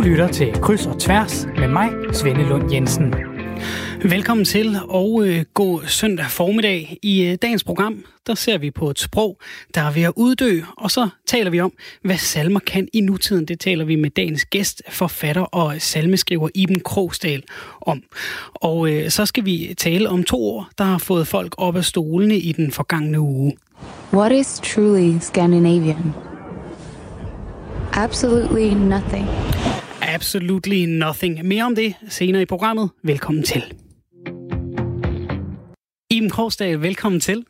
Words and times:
Du 0.00 0.04
lytter 0.04 0.28
til 0.28 0.52
Kryds 0.52 0.86
og 0.86 1.00
Tværs 1.00 1.46
med 1.58 1.68
mig, 1.68 1.90
Svende 2.12 2.48
Lund 2.48 2.72
Jensen. 2.72 3.14
Velkommen 4.02 4.44
til 4.44 4.76
og 4.88 5.26
øh, 5.26 5.44
god 5.54 5.80
søndag 5.86 6.26
formiddag. 6.26 6.98
I 7.02 7.24
øh, 7.24 7.38
dagens 7.42 7.64
program, 7.64 8.04
der 8.26 8.34
ser 8.34 8.58
vi 8.58 8.70
på 8.70 8.90
et 8.90 8.98
sprog, 8.98 9.38
der 9.74 9.80
er 9.80 9.90
ved 9.90 10.02
at 10.02 10.12
uddø, 10.16 10.60
og 10.76 10.90
så 10.90 11.08
taler 11.26 11.50
vi 11.50 11.60
om, 11.60 11.72
hvad 12.02 12.16
salmer 12.16 12.60
kan 12.60 12.88
i 12.92 13.00
nutiden. 13.00 13.44
Det 13.44 13.60
taler 13.60 13.84
vi 13.84 13.96
med 13.96 14.10
dagens 14.10 14.44
gæst, 14.44 14.82
forfatter 14.88 15.42
og 15.42 15.74
salmeskriver 15.78 16.48
Iben 16.54 16.80
Krogsdal 16.80 17.42
om. 17.80 18.02
Og 18.54 18.92
øh, 18.92 19.10
så 19.10 19.26
skal 19.26 19.44
vi 19.44 19.74
tale 19.78 20.08
om 20.08 20.24
to 20.24 20.42
ord, 20.42 20.68
der 20.78 20.84
har 20.84 20.98
fået 20.98 21.26
folk 21.26 21.54
op 21.58 21.76
af 21.76 21.84
stolene 21.84 22.36
i 22.36 22.52
den 22.52 22.72
forgangne 22.72 23.20
uge. 23.20 23.56
What 24.12 24.32
is 24.32 24.60
truly 24.64 25.18
Scandinavian? 25.18 26.14
Absolutely 27.92 28.74
nothing. 28.74 29.26
Absolutely 30.02 30.84
nothing. 30.86 31.46
Mere 31.46 31.64
om 31.64 31.74
det 31.74 31.94
senere 32.08 32.42
i 32.42 32.44
programmet. 32.44 32.90
Velkommen 33.02 33.42
til. 33.42 33.74
Iben 36.10 36.30
Krogsdal, 36.30 36.82
velkommen 36.82 37.20
til. 37.20 37.46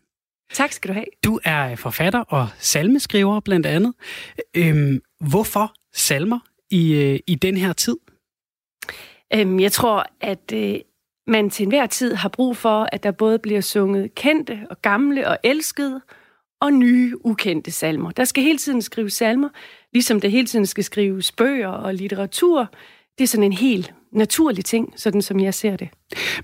Tak 0.52 0.72
skal 0.72 0.88
du 0.88 0.92
have. 0.92 1.04
Du 1.24 1.40
er 1.44 1.76
forfatter 1.76 2.20
og 2.20 2.48
salmeskriver 2.58 3.40
blandt 3.40 3.66
andet. 3.66 3.94
Øhm, 4.56 5.00
hvorfor 5.20 5.74
salmer 5.94 6.38
i, 6.70 6.94
øh, 6.94 7.18
i 7.26 7.34
den 7.34 7.56
her 7.56 7.72
tid? 7.72 7.96
Øhm, 9.34 9.60
jeg 9.60 9.72
tror, 9.72 10.06
at 10.20 10.52
øh, 10.54 10.74
man 11.26 11.50
til 11.50 11.62
enhver 11.62 11.86
tid 11.86 12.14
har 12.14 12.28
brug 12.28 12.56
for, 12.56 12.88
at 12.92 13.02
der 13.02 13.10
både 13.10 13.38
bliver 13.38 13.60
sunget 13.60 14.14
kendte 14.14 14.66
og 14.70 14.82
gamle 14.82 15.28
og 15.28 15.38
elskede, 15.44 16.00
og 16.60 16.72
nye, 16.72 17.26
ukendte 17.26 17.70
salmer. 17.70 18.10
Der 18.10 18.24
skal 18.24 18.42
hele 18.42 18.58
tiden 18.58 18.82
skrives 18.82 19.12
salmer, 19.12 19.48
ligesom 19.92 20.20
det 20.20 20.30
hele 20.30 20.46
tiden 20.46 20.66
skal 20.66 20.84
skrives 20.84 21.32
bøger 21.32 21.68
og 21.68 21.94
litteratur. 21.94 22.68
Det 23.18 23.24
er 23.24 23.28
sådan 23.28 23.44
en 23.44 23.52
helt 23.52 23.94
naturlig 24.12 24.64
ting, 24.64 24.92
sådan 24.96 25.22
som 25.22 25.40
jeg 25.40 25.54
ser 25.54 25.76
det. 25.76 25.88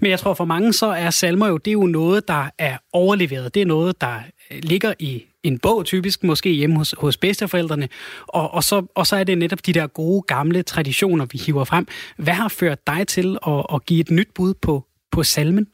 Men 0.01 0.11
jeg 0.11 0.19
tror 0.19 0.35
for 0.35 0.45
mange, 0.45 0.73
så 0.73 0.87
er 0.87 1.11
salmer 1.11 1.49
jo, 1.49 1.57
det 1.57 1.71
er 1.71 1.73
jo 1.73 1.87
noget, 1.87 2.29
der 2.29 2.51
er 2.59 2.79
overleveret. 2.93 3.55
Det 3.55 3.63
er 3.63 3.67
noget, 3.67 4.01
der 4.01 4.21
øh, 4.51 4.59
ligger 4.63 4.95
i 4.99 5.25
en 5.43 5.59
bog 5.59 5.85
typisk, 5.85 6.25
måske 6.25 6.51
hjemme 6.51 6.77
hos, 6.77 6.95
hos 6.99 7.17
bedsteforældrene, 7.17 7.89
og, 8.27 8.55
og, 8.55 8.65
så, 8.65 8.87
og 8.95 9.07
så 9.07 9.17
er 9.17 9.25
det 9.25 9.39
netop 9.39 9.67
de 9.67 9.73
der 9.73 9.87
gode, 9.87 10.23
gamle 10.23 10.63
traditioner, 10.63 11.25
vi 11.25 11.39
hiver 11.39 11.65
frem. 11.65 11.87
Hvad 12.17 12.35
har 12.35 12.49
ført 12.49 12.87
dig 12.87 13.09
til 13.09 13.39
at, 13.47 13.67
at 13.75 13.87
give 13.87 14.01
et 14.01 14.11
nyt 14.11 14.29
bud 14.35 14.55
på, 14.55 14.85
på 15.13 15.23
salmen? 15.23 15.67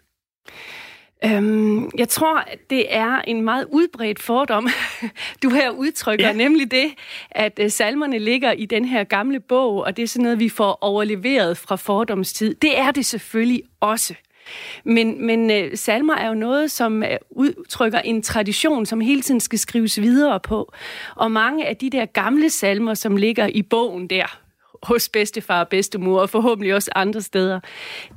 Øhm, 1.25 1.91
jeg 1.99 2.09
tror, 2.09 2.45
det 2.71 2.95
er 2.95 3.19
en 3.19 3.43
meget 3.43 3.67
udbredt 3.71 4.23
fordom, 4.23 4.69
du 5.43 5.51
her 5.51 5.71
udtrykker, 5.71 6.27
ja. 6.27 6.33
nemlig 6.33 6.71
det, 6.71 6.95
at 7.31 7.61
uh, 7.63 7.71
salmerne 7.71 8.19
ligger 8.19 8.53
i 8.53 8.67
den 8.67 8.85
her 8.85 9.05
gamle 9.05 9.41
bog, 9.41 9.75
og 9.75 9.97
det 9.97 10.03
er 10.03 10.07
sådan 10.07 10.23
noget, 10.23 10.39
vi 10.39 10.49
får 10.49 10.79
overleveret 10.81 11.57
fra 11.59 11.77
fordomstid. 11.77 12.55
Det 12.55 12.79
er 12.79 12.91
det 12.91 13.07
selvfølgelig 13.07 13.63
også. 13.81 14.15
Men, 14.85 15.27
men 15.27 15.51
uh, 15.51 15.71
salmer 15.75 16.15
er 16.15 16.29
jo 16.29 16.35
noget, 16.35 16.71
som 16.71 17.03
uh, 17.03 17.09
udtrykker 17.31 17.99
en 17.99 18.23
tradition, 18.23 18.87
som 18.87 19.01
hele 19.01 19.23
tiden 19.23 19.41
skal 19.41 19.59
skrives 19.59 20.01
videre 20.01 20.41
på. 20.41 20.73
Og 21.17 21.33
mange 21.33 21.67
af 21.67 21.77
de 21.77 21.91
der 21.91 22.07
gamle 22.07 22.51
salmer, 22.51 22.95
som 22.95 23.17
ligger 23.17 23.47
i 23.47 23.63
bogen 23.63 24.11
der, 24.11 24.42
hos 24.83 25.09
bedstefar 25.09 25.61
og 25.61 25.69
bedstemor, 25.69 26.21
og 26.21 26.31
forhåbentlig 26.31 26.75
også 26.75 26.91
andre 26.95 27.21
steder. 27.21 27.61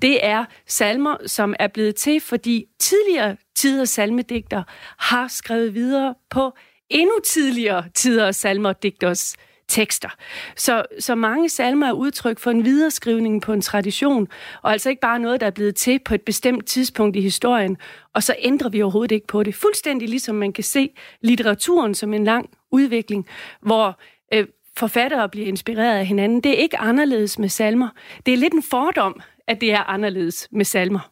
Det 0.01 0.25
er 0.25 0.45
salmer, 0.67 1.17
som 1.25 1.55
er 1.59 1.67
blevet 1.67 1.95
til, 1.95 2.21
fordi 2.21 2.65
tidligere 2.79 3.37
tiders 3.55 3.89
salmedigter 3.89 4.63
har 4.97 5.27
skrevet 5.27 5.73
videre 5.73 6.15
på 6.29 6.51
endnu 6.89 7.15
tidligere 7.23 7.83
tiders 7.93 8.35
salmerdigters 8.35 9.35
tekster. 9.67 10.09
Så, 10.55 10.85
så 10.99 11.15
mange 11.15 11.49
salmer 11.49 11.87
er 11.87 11.91
udtryk 11.91 12.39
for 12.39 12.51
en 12.51 12.65
videreskrivning 12.65 13.41
på 13.41 13.53
en 13.53 13.61
tradition, 13.61 14.27
og 14.61 14.71
altså 14.71 14.89
ikke 14.89 14.99
bare 14.99 15.19
noget, 15.19 15.41
der 15.41 15.47
er 15.47 15.51
blevet 15.51 15.75
til 15.75 15.99
på 16.05 16.15
et 16.15 16.21
bestemt 16.21 16.65
tidspunkt 16.65 17.15
i 17.15 17.21
historien, 17.21 17.77
og 18.13 18.23
så 18.23 18.35
ændrer 18.39 18.69
vi 18.69 18.81
overhovedet 18.81 19.15
ikke 19.15 19.27
på 19.27 19.43
det. 19.43 19.55
Fuldstændig 19.55 20.09
ligesom 20.09 20.35
man 20.35 20.53
kan 20.53 20.63
se 20.63 20.89
litteraturen 21.21 21.95
som 21.95 22.13
en 22.13 22.23
lang 22.23 22.49
udvikling, 22.71 23.27
hvor 23.61 23.99
øh, 24.33 24.47
forfattere 24.77 25.29
bliver 25.29 25.47
inspireret 25.47 25.97
af 25.99 26.05
hinanden. 26.05 26.41
Det 26.41 26.51
er 26.51 26.61
ikke 26.61 26.77
anderledes 26.77 27.39
med 27.39 27.49
salmer. 27.49 27.89
Det 28.25 28.33
er 28.33 28.37
lidt 28.37 28.53
en 28.53 28.63
fordom, 28.69 29.21
at 29.47 29.61
det 29.61 29.73
er 29.73 29.89
anderledes 29.89 30.47
med 30.51 30.65
salmer. 30.65 31.11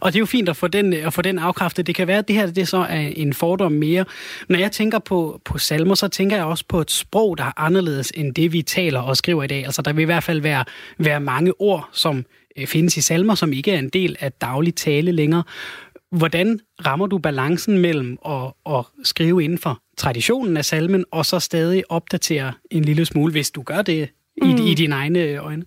Og 0.00 0.12
det 0.12 0.18
er 0.18 0.20
jo 0.20 0.26
fint 0.26 0.48
at 0.48 0.56
få 0.56 0.68
den, 0.68 0.92
øh, 0.92 1.06
at 1.06 1.12
få 1.12 1.22
den 1.22 1.38
afkræftet. 1.38 1.86
Det 1.86 1.94
kan 1.94 2.06
være, 2.06 2.18
at 2.18 2.28
det 2.28 2.36
her 2.36 2.46
det 2.46 2.68
så 2.68 2.76
er 2.76 3.10
en 3.16 3.34
fordom 3.34 3.72
mere. 3.72 4.04
Når 4.48 4.58
jeg 4.58 4.72
tænker 4.72 4.98
på, 4.98 5.40
på 5.44 5.58
salmer, 5.58 5.94
så 5.94 6.08
tænker 6.08 6.36
jeg 6.36 6.44
også 6.44 6.64
på 6.68 6.80
et 6.80 6.90
sprog, 6.90 7.38
der 7.38 7.44
er 7.44 7.52
anderledes 7.56 8.12
end 8.14 8.34
det, 8.34 8.52
vi 8.52 8.62
taler 8.62 9.00
og 9.00 9.16
skriver 9.16 9.42
i 9.42 9.46
dag. 9.46 9.64
Altså, 9.64 9.82
der 9.82 9.92
vil 9.92 10.02
i 10.02 10.06
hvert 10.06 10.24
fald 10.24 10.40
være, 10.40 10.64
være 10.98 11.20
mange 11.20 11.60
ord, 11.60 11.88
som 11.92 12.24
øh, 12.56 12.66
findes 12.66 12.96
i 12.96 13.00
salmer, 13.00 13.34
som 13.34 13.52
ikke 13.52 13.72
er 13.72 13.78
en 13.78 13.88
del 13.88 14.16
af 14.20 14.32
daglig 14.32 14.74
tale 14.74 15.12
længere. 15.12 15.42
Hvordan 16.12 16.60
rammer 16.86 17.06
du 17.06 17.18
balancen 17.18 17.78
mellem 17.78 18.18
at, 18.26 18.52
at 18.66 18.84
skrive 19.04 19.44
inden 19.44 19.58
for 19.58 19.82
traditionen 19.96 20.56
af 20.56 20.64
salmen, 20.64 21.04
og 21.10 21.26
så 21.26 21.38
stadig 21.38 21.84
opdatere 21.88 22.52
en 22.70 22.84
lille 22.84 23.04
smule, 23.04 23.32
hvis 23.32 23.50
du 23.50 23.62
gør 23.62 23.82
det 23.82 24.08
mm. 24.42 24.48
i, 24.48 24.70
i 24.70 24.74
dine 24.74 24.94
egne 24.94 25.36
øjne? 25.36 25.64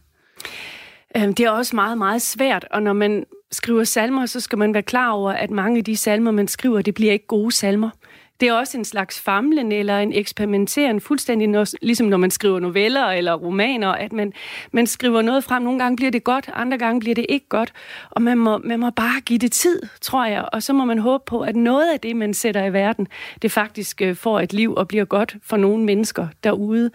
Øhm, 1.17 1.33
det 1.33 1.45
er 1.45 1.49
også 1.49 1.75
meget, 1.75 1.97
meget 1.97 2.21
svært, 2.21 2.67
og 2.71 2.83
når 2.83 2.93
man 2.93 3.25
skriver 3.51 3.83
salmer, 3.83 4.25
så 4.25 4.39
skal 4.39 4.57
man 4.57 4.73
være 4.73 4.83
klar 4.83 5.11
over, 5.11 5.31
at 5.31 5.51
mange 5.51 5.77
af 5.77 5.83
de 5.83 5.97
salmer, 5.97 6.31
man 6.31 6.47
skriver, 6.47 6.81
det 6.81 6.93
bliver 6.93 7.13
ikke 7.13 7.27
gode 7.27 7.51
salmer. 7.51 7.89
Det 8.39 8.47
er 8.47 8.53
også 8.53 8.77
en 8.77 8.85
slags 8.85 9.21
famlen 9.21 9.71
eller 9.71 9.99
en 9.99 10.13
eksperimenteren, 10.13 11.01
fuldstændig 11.01 11.47
når, 11.47 11.67
ligesom 11.81 12.07
når 12.07 12.17
man 12.17 12.31
skriver 12.31 12.59
noveller 12.59 13.05
eller 13.05 13.33
romaner, 13.33 13.89
at 13.89 14.13
man, 14.13 14.33
man 14.71 14.87
skriver 14.87 15.21
noget 15.21 15.43
frem. 15.43 15.63
Nogle 15.63 15.79
gange 15.79 15.95
bliver 15.95 16.11
det 16.11 16.23
godt, 16.23 16.49
andre 16.53 16.77
gange 16.77 16.99
bliver 16.99 17.15
det 17.15 17.25
ikke 17.29 17.49
godt. 17.49 17.73
Og 18.09 18.21
man 18.21 18.37
må, 18.37 18.57
man 18.57 18.79
må 18.79 18.89
bare 18.89 19.21
give 19.21 19.39
det 19.39 19.51
tid, 19.51 19.81
tror 20.01 20.25
jeg. 20.25 20.45
Og 20.53 20.63
så 20.63 20.73
må 20.73 20.85
man 20.85 20.99
håbe 20.99 21.23
på, 21.25 21.41
at 21.41 21.55
noget 21.55 21.93
af 21.93 21.99
det, 21.99 22.15
man 22.15 22.33
sætter 22.33 22.65
i 22.65 22.73
verden, 22.73 23.07
det 23.41 23.51
faktisk 23.51 24.01
øh, 24.01 24.15
får 24.15 24.39
et 24.39 24.53
liv 24.53 24.73
og 24.75 24.87
bliver 24.87 25.05
godt 25.05 25.35
for 25.43 25.57
nogle 25.57 25.83
mennesker 25.83 26.27
derude. 26.43 26.91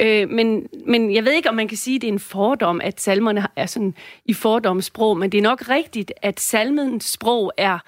Øh, 0.00 0.30
men, 0.30 0.66
men 0.86 1.14
jeg 1.14 1.24
ved 1.24 1.32
ikke, 1.32 1.48
om 1.48 1.54
man 1.54 1.68
kan 1.68 1.78
sige, 1.78 1.96
at 1.96 2.02
det 2.02 2.08
er 2.08 2.12
en 2.12 2.18
fordom, 2.18 2.80
at 2.84 3.00
salmerne 3.00 3.46
er 3.56 3.66
sådan 3.66 3.94
i 4.24 4.34
fordomssprog, 4.34 5.18
men 5.18 5.32
det 5.32 5.38
er 5.38 5.42
nok 5.42 5.68
rigtigt, 5.68 6.12
at 6.22 6.40
salmens 6.40 7.04
sprog 7.04 7.52
er 7.56 7.78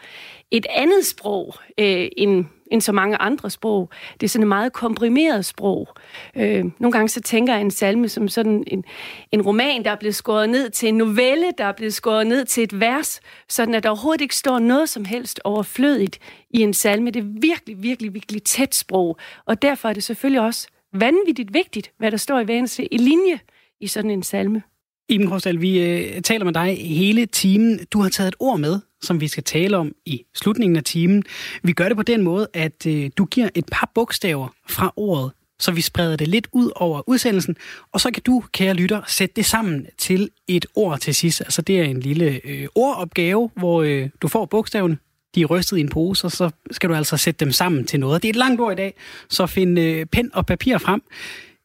et 0.51 0.67
andet 0.71 1.07
sprog 1.07 1.55
øh, 1.79 2.09
end 2.17 2.45
end 2.73 2.81
så 2.81 2.93
mange 2.93 3.17
andre 3.17 3.51
sprog. 3.51 3.91
Det 4.21 4.27
er 4.27 4.29
sådan 4.29 4.43
et 4.43 4.49
meget 4.49 4.73
komprimeret 4.73 5.45
sprog. 5.45 5.89
Øh, 6.37 6.65
nogle 6.79 6.93
gange 6.93 7.09
så 7.09 7.21
tænker 7.21 7.53
jeg 7.53 7.61
en 7.61 7.71
salme 7.71 8.09
som 8.09 8.29
sådan 8.29 8.65
en, 8.67 8.85
en 9.33 9.43
roman, 9.43 9.85
der 9.85 9.91
er 9.91 9.97
blevet 9.97 10.15
skåret 10.15 10.51
ned 10.51 10.71
til 10.71 10.89
en 10.89 10.97
novelle, 10.97 11.53
der 11.59 11.65
er 11.65 11.73
blevet 11.73 11.95
skåret 11.95 12.27
ned 12.27 12.45
til 12.45 12.63
et 12.63 12.81
vers, 12.81 13.21
sådan 13.49 13.75
at 13.75 13.83
der 13.83 13.89
overhovedet 13.89 14.21
ikke 14.21 14.37
står 14.37 14.59
noget 14.59 14.89
som 14.89 15.05
helst 15.05 15.41
overflødigt 15.45 16.19
i 16.51 16.61
en 16.61 16.75
salme. 16.75 17.11
Det 17.11 17.21
er 17.21 17.41
virkelig, 17.41 17.83
virkelig, 17.83 18.15
virkelig 18.15 18.43
tæt 18.43 18.75
sprog, 18.75 19.19
og 19.47 19.63
derfor 19.63 19.89
er 19.89 19.93
det 19.93 20.05
selvfølgelig 20.05 20.41
også 20.41 20.69
vanvittigt 20.93 21.55
vigtigt, 21.55 21.93
hvad 21.99 22.11
der 22.11 22.17
står 22.17 22.41
i 22.41 22.45
hver 22.45 22.87
i 22.91 22.97
linje 22.97 23.39
i 23.81 23.87
sådan 23.87 24.11
en 24.11 24.23
salme. 24.23 24.63
Iben 25.09 25.29
Korsdal, 25.29 25.61
vi 25.61 25.83
øh, 25.83 26.23
taler 26.23 26.45
med 26.45 26.53
dig 26.53 26.89
hele 26.89 27.27
timen. 27.27 27.81
Du 27.93 28.01
har 28.01 28.09
taget 28.09 28.29
et 28.29 28.35
ord 28.39 28.61
med, 28.61 28.81
som 29.03 29.21
vi 29.21 29.29
skal 29.29 29.45
tale 29.45 29.77
om 29.77 29.93
i 30.07 30.23
slutningen 30.35 30.77
af 30.77 30.85
timen. 30.85 31.23
Vi 31.63 31.73
gør 31.73 31.89
det 31.89 31.97
på 31.97 32.03
den 32.03 32.23
måde, 32.23 32.49
at 32.55 32.87
øh, 32.87 33.11
du 33.17 33.25
giver 33.25 33.49
et 33.55 33.65
par 33.73 33.91
bogstaver 33.95 34.49
fra 34.69 34.93
ordet, 34.97 35.33
så 35.59 35.73
vi 35.73 35.81
spreder 35.81 36.17
det 36.17 36.29
lidt 36.29 36.49
ud 36.53 36.71
over 36.75 37.09
udsendelsen, 37.09 37.57
og 37.93 38.01
så 38.01 38.11
kan 38.11 38.23
du, 38.23 38.45
kære 38.53 38.75
lytter, 38.75 39.03
sætte 39.07 39.33
det 39.37 39.47
sammen 39.47 39.87
til 39.99 40.31
et 40.49 40.67
ord 40.75 40.99
til 41.01 41.15
sidst. 41.15 41.41
Altså 41.41 41.63
det 41.63 41.81
er 41.81 41.85
en 41.85 42.01
lille 42.01 42.41
øh, 42.45 42.67
ordopgave, 42.75 43.51
hvor 43.57 43.83
øh, 43.83 44.09
du 44.23 44.29
får 44.29 44.45
bogstaverne, 44.45 44.99
de 45.35 45.43
er 45.43 45.47
rystet 45.47 45.77
i 45.77 45.81
en 45.81 45.89
pose, 45.89 46.27
og 46.27 46.33
så 46.33 46.51
skal 46.71 46.89
du 46.89 46.95
altså 46.95 47.17
sætte 47.17 47.45
dem 47.45 47.53
sammen 47.53 47.85
til 47.85 48.01
noget. 48.01 48.23
Det 48.23 48.29
er 48.29 48.33
et 48.33 48.37
langt 48.37 48.61
ord 48.61 48.73
i 48.73 48.77
dag, 48.77 48.95
så 49.29 49.47
find 49.47 49.79
øh, 49.79 50.07
pen 50.07 50.31
og 50.35 50.47
papir 50.47 50.79
frem. 50.79 51.03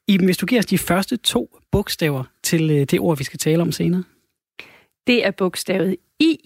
Iben, 0.07 0.25
hvis 0.25 0.37
du 0.37 0.45
giver 0.45 0.59
os 0.59 0.65
de 0.65 0.77
første 0.77 1.17
to 1.17 1.59
bogstaver 1.71 2.23
til 2.43 2.71
øh, 2.71 2.79
det 2.79 2.99
ord, 2.99 3.17
vi 3.17 3.23
skal 3.23 3.39
tale 3.39 3.61
om 3.61 3.71
senere. 3.71 4.03
Det 5.07 5.25
er 5.25 5.31
bogstavet 5.31 5.95
I 6.19 6.37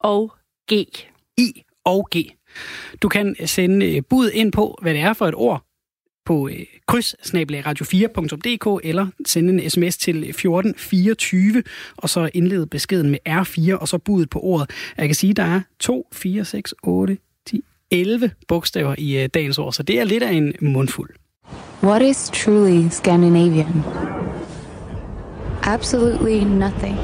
og 0.00 0.32
G. 0.72 0.72
I 1.38 1.62
og 1.84 2.08
G. 2.16 2.16
Du 3.02 3.08
kan 3.08 3.36
sende 3.46 3.96
øh, 3.96 4.02
bud 4.10 4.30
ind 4.30 4.52
på, 4.52 4.78
hvad 4.82 4.94
det 4.94 5.00
er 5.02 5.12
for 5.12 5.26
et 5.26 5.34
ord, 5.34 5.66
på 6.24 6.48
øh, 6.48 6.66
kryds 6.86 7.14
radio4.dk 7.14 8.86
eller 8.88 9.06
sende 9.26 9.62
en 9.62 9.70
sms 9.70 9.96
til 9.96 10.16
1424 10.16 11.62
og 11.96 12.10
så 12.10 12.30
indlede 12.34 12.66
beskeden 12.66 13.10
med 13.10 13.18
R4 13.28 13.74
og 13.74 13.88
så 13.88 13.98
budet 13.98 14.30
på 14.30 14.40
ordet. 14.40 14.70
Jeg 14.96 15.08
kan 15.08 15.14
sige, 15.14 15.30
at 15.30 15.36
der 15.36 15.42
er 15.42 15.60
2, 15.80 16.08
4, 16.12 16.44
6, 16.44 16.74
8, 16.82 17.18
10, 17.46 17.64
11 17.90 18.30
bogstaver 18.48 18.94
i 18.98 19.26
dagens 19.26 19.58
ord, 19.58 19.72
så 19.72 19.82
det 19.82 19.98
er 19.98 20.04
lidt 20.04 20.22
af 20.22 20.32
en 20.32 20.54
mundfuld. 20.60 21.10
What 21.82 22.02
is 22.02 22.30
truly 22.30 22.90
Scandinavian? 22.90 23.84
Absolutely 25.62 26.44
nothing. 26.44 26.96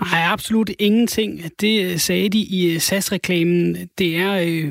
Nej, 0.00 0.22
absolut 0.32 0.70
ingenting. 0.78 1.42
Det 1.60 1.84
øh, 1.92 1.98
sagde 1.98 2.28
de 2.28 2.38
i 2.38 2.74
øh, 2.74 2.80
SAS-reklamen. 2.80 3.88
Det 3.98 4.16
er 4.16 4.32
øh, 4.34 4.70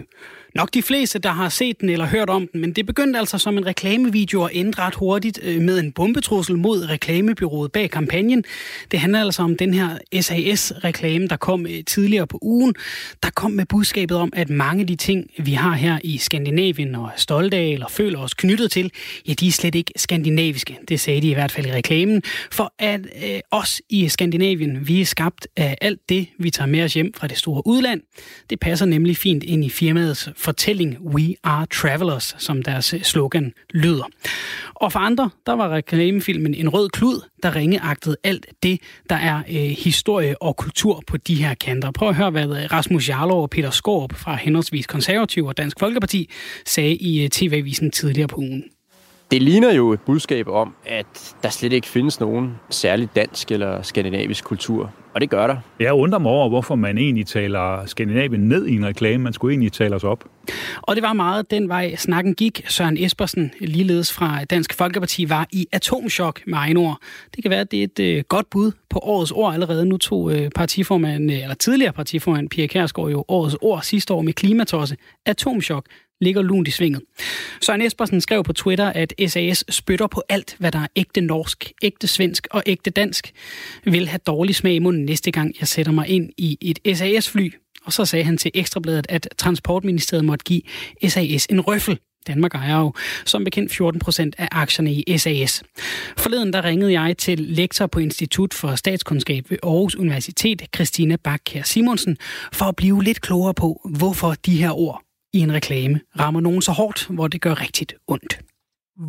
nok 0.58 0.74
de 0.74 0.82
fleste, 0.82 1.20
der 1.20 1.30
har 1.30 1.50
set 1.50 1.82
den 1.82 1.90
eller 1.90 2.06
hørt 2.06 2.30
om 2.30 2.48
den, 2.48 2.62
men 2.62 2.72
det 2.74 2.86
begyndte 2.86 3.20
altså 3.20 3.38
som 3.38 3.58
en 3.58 3.66
reklamevideo 3.66 4.42
og 4.42 4.56
endte 4.56 4.80
ret 4.80 4.96
hurtigt 4.96 5.40
øh, 5.44 5.62
med 5.62 5.80
en 5.80 5.92
bombetrussel 5.92 6.58
mod 6.58 6.90
reklamebyrået 6.90 7.72
bag 7.72 7.90
kampagnen. 7.90 8.44
Det 8.92 9.00
handler 9.00 9.22
altså 9.22 9.44
om 9.44 9.58
den 9.58 9.74
her 9.74 9.98
SAS-reklame, 10.22 11.28
der 11.28 11.36
kom 11.36 11.68
øh, 11.68 11.84
tidligere 11.88 12.28
på 12.28 12.40
ugen. 12.42 12.76
Der 13.24 13.30
kom 13.30 13.52
med 13.52 13.66
budskabet 13.66 14.18
om, 14.18 14.30
at 14.34 14.50
mange 14.50 14.82
af 14.82 14.88
de 14.88 14.96
ting, 14.96 15.30
vi 15.38 15.52
har 15.52 15.74
her 15.74 16.00
i 16.04 16.18
Skandinavien 16.18 16.96
og 16.96 17.06
er 17.06 17.18
stolte 17.18 17.58
af 17.58 17.66
eller 17.68 17.88
føler 17.90 18.20
os 18.20 18.34
knyttet 18.34 18.72
til, 18.72 18.92
ja, 19.28 19.34
de 19.34 19.48
er 19.48 19.52
slet 19.52 19.76
ikke 19.76 19.94
skandinaviske. 19.96 20.78
Det 20.88 21.00
sagde 21.00 21.22
de 21.22 21.30
i 21.30 21.34
hvert 21.34 21.52
fald 21.52 21.66
i 21.66 21.72
reklamen. 21.72 22.24
For 22.52 22.74
at 22.80 23.00
øh, 23.00 23.40
os 23.52 23.82
i 23.90 24.10
Skandinavien, 24.10 24.88
vi 24.88 25.02
er 25.02 25.06
skabt 25.06 25.48
af 25.58 25.78
alt 25.82 26.00
det, 26.10 26.28
vi 26.40 26.50
tager 26.50 26.68
med 26.68 26.84
os 26.84 26.94
hjem 26.94 27.14
fra 27.16 27.28
det 27.28 27.38
store 27.38 27.62
udland. 27.66 28.02
Det 28.50 28.60
passer 28.60 28.86
nemlig 28.86 29.18
fint 29.18 29.44
ind 29.44 29.66
i 29.66 29.70
firmaets 29.70 30.30
fortælling 30.48 30.98
We 31.16 31.36
Are 31.44 31.66
Travelers, 31.66 32.36
som 32.38 32.64
deres 32.64 32.94
øh, 32.94 33.02
slogan 33.02 33.54
lyder. 33.70 34.04
Og 34.74 34.92
for 34.92 35.00
andre, 35.00 35.30
der 35.46 35.54
var 35.54 35.70
reklamefilmen 35.70 36.54
en 36.54 36.70
rød 36.70 36.90
klud, 36.90 37.22
der 37.44 37.56
ringeagtede 37.56 38.18
alt 38.24 38.46
det, 38.64 38.80
der 39.10 39.16
er 39.16 39.38
øh, 39.50 39.56
historie 39.56 40.42
og 40.42 40.56
kultur 40.56 41.04
på 41.08 41.18
de 41.18 41.36
her 41.36 41.54
kanter. 41.54 41.92
Prøv 41.92 42.10
at 42.10 42.16
høre, 42.16 42.30
hvad 42.30 42.44
øh, 42.44 42.72
Rasmus 42.72 43.10
Jarlov 43.10 43.42
og 43.42 43.50
Peter 43.50 43.70
Skorp 43.70 44.14
fra 44.16 44.36
henholdsvis 44.36 44.88
Konservativ 44.88 45.46
og 45.46 45.58
Dansk 45.58 45.80
Folkeparti 45.80 46.30
sagde 46.66 46.96
i 46.96 47.24
øh, 47.24 47.30
TV-avisen 47.30 47.92
tidligere 47.92 48.28
på 48.28 48.36
ugen. 48.36 48.64
Det 49.32 49.42
ligner 49.42 49.74
jo 49.74 49.94
et 49.94 50.00
budskab 50.00 50.48
om, 50.48 50.76
at 50.86 51.36
der 51.44 51.50
slet 51.50 51.74
ikke 51.74 51.88
findes 51.88 52.20
nogen 52.20 52.52
særlig 52.70 53.10
dansk 53.16 53.52
eller 53.52 53.82
skandinavisk 53.82 54.44
kultur. 54.44 54.94
Og 55.18 55.22
det 55.22 55.30
gør 55.30 55.48
der. 55.48 55.58
Jeg 55.80 55.94
undrer 55.94 56.20
mig 56.20 56.32
over, 56.32 56.50
hvorfor 56.50 56.76
man 56.76 56.98
egentlig 56.98 57.26
taler 57.26 57.86
Skandinavien 57.86 58.42
ned 58.42 58.66
i 58.66 58.76
en 58.76 58.86
reklame. 58.86 59.24
Man 59.24 59.34
skulle 59.34 59.52
egentlig 59.52 59.72
tale 59.72 59.96
os 59.96 60.04
op. 60.04 60.24
Og 60.82 60.96
det 60.96 61.04
var 61.04 61.14
meget 61.14 61.52
den 61.52 61.70
vej, 61.70 61.96
snakken 61.96 62.36
gik. 62.36 62.64
Søren 62.68 62.98
Espersen, 62.98 63.52
ligeledes 63.60 64.14
fra 64.14 64.44
Dansk 64.44 64.74
Folkeparti, 64.74 65.30
var 65.30 65.48
i 65.52 65.68
atomchok 65.72 66.42
med 66.48 66.58
egen 66.58 66.78
ord. 66.78 66.98
Det 67.36 67.44
kan 67.44 67.52
være, 67.52 67.60
at 67.60 67.72
det 67.72 67.80
er 67.80 67.84
et 67.84 68.00
øh, 68.00 68.24
godt 68.28 68.50
bud 68.50 68.72
på 68.90 69.00
årets 69.00 69.32
ord 69.32 69.54
allerede. 69.54 69.86
Nu 69.86 69.98
tog 69.98 70.32
øh, 70.32 70.50
partiformand, 70.56 71.32
eller 71.32 71.56
tidligere 71.56 71.94
partiformand 71.94 72.50
Pia 72.50 72.68
Kærsgaard 72.68 73.10
jo 73.10 73.26
årets 73.28 73.56
ord 73.62 73.82
sidste 73.84 74.14
år 74.14 74.22
med 74.22 74.34
klimatosse. 74.34 74.98
Atomchok 75.26 75.86
ligger 76.22 76.42
lunt 76.42 76.68
i 76.68 76.72
svinget. 76.72 77.02
Søren 77.62 77.82
Espersen 77.82 78.22
skrev 78.22 78.44
på 78.44 78.54
Twitter, 78.54 78.86
at 78.86 79.14
SAS 79.28 79.66
spytter 79.70 80.08
på 80.08 80.24
alt, 80.30 80.56
hvad 80.60 80.72
der 80.72 80.80
er 80.80 80.88
ægte 80.96 81.22
norsk, 81.22 81.72
ægte 81.82 82.08
svensk 82.08 82.48
og 82.52 82.64
ægte 82.66 82.90
dansk. 82.90 83.32
Vil 83.84 84.08
have 84.08 84.20
dårlig 84.28 84.56
smag 84.56 84.74
i 84.74 84.80
munden 84.80 85.06
næste 85.06 85.32
gang, 85.32 85.56
jeg 85.60 85.68
sætter 85.68 85.92
mig 85.92 86.08
ind 86.08 86.30
i 86.38 86.58
et 86.62 86.98
SAS-fly. 86.98 87.54
Og 87.86 87.94
så 87.94 88.06
sagde 88.06 88.26
han 88.26 88.38
til 88.38 88.52
Ekstrabladet, 88.54 89.06
at 89.10 89.28
Transportministeriet 89.38 90.26
måtte 90.26 90.44
give 90.44 90.62
SAS 91.08 91.46
en 91.46 91.62
røffel. 91.62 92.00
Danmark 92.28 92.56
ejer 92.56 92.80
jo 92.80 92.94
som 93.26 93.44
bekendt 93.44 93.72
14 93.72 94.00
procent 94.00 94.36
af 94.38 94.48
aktierne 94.52 94.94
i 94.94 95.18
SAS. 95.18 95.64
Forleden 96.18 96.54
der 96.54 96.64
ringede 96.64 97.02
jeg 97.02 97.18
til 97.18 97.40
lektor 97.40 97.88
på 97.88 98.00
Institut 98.00 98.54
for 98.54 98.76
Statskundskab 98.76 99.46
ved 99.50 99.58
Aarhus 99.64 99.96
Universitet, 99.96 100.62
Christina 100.76 101.16
Bakker 101.16 101.64
Simonsen, 101.64 102.18
for 102.54 102.66
at 102.66 102.76
blive 102.76 103.04
lidt 103.04 103.22
klogere 103.22 103.54
på, 103.54 103.90
hvorfor 103.96 104.36
de 104.46 104.58
her 104.58 104.72
ord 104.72 105.07
i 105.34 105.40
en 105.40 105.54
reklame 105.54 106.00
rammer 106.20 106.42
nogen 106.42 106.62
så 106.62 106.72
hårdt, 106.72 107.16
hvor 107.16 107.28
det 107.28 107.42
gør 107.42 107.62
rigtigt 107.62 107.94
ondt. 108.08 108.34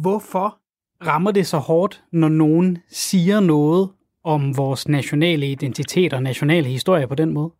Hvorfor 0.03 0.59
rammer 1.07 1.31
det 1.31 1.47
så 1.47 1.59
hårdt, 1.59 2.03
når 2.13 2.29
nogen 2.29 2.79
siger 2.89 3.41
noget 3.41 3.91
om 4.25 4.57
vores 4.57 4.89
nationale 4.89 5.47
identitet 5.47 6.13
og 6.13 6.23
nationale 6.23 6.69
historie 6.69 7.09
på 7.09 7.15
den 7.15 7.33
måde? 7.33 7.51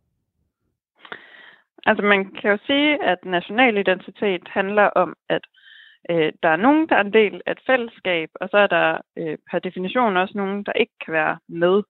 Altså 1.85 2.03
man 2.03 2.25
kan 2.41 2.51
jo 2.51 2.57
sige, 2.65 3.03
at 3.03 3.19
national 3.25 3.77
identitet 3.77 4.43
handler 4.47 4.83
om, 4.83 5.15
at 5.29 5.41
øh, 6.09 6.31
der 6.43 6.49
er 6.49 6.55
nogen, 6.65 6.89
der 6.89 6.95
er 6.95 7.03
en 7.03 7.13
del 7.13 7.41
af 7.45 7.51
et 7.51 7.61
fællesskab, 7.65 8.29
og 8.41 8.49
så 8.51 8.57
er 8.57 8.67
der 8.67 8.97
øh, 9.17 9.37
per 9.51 9.59
definition 9.59 10.17
også 10.17 10.33
nogen, 10.37 10.63
der 10.63 10.73
ikke 10.73 10.93
kan 11.05 11.13
være 11.13 11.37
med. 11.47 11.83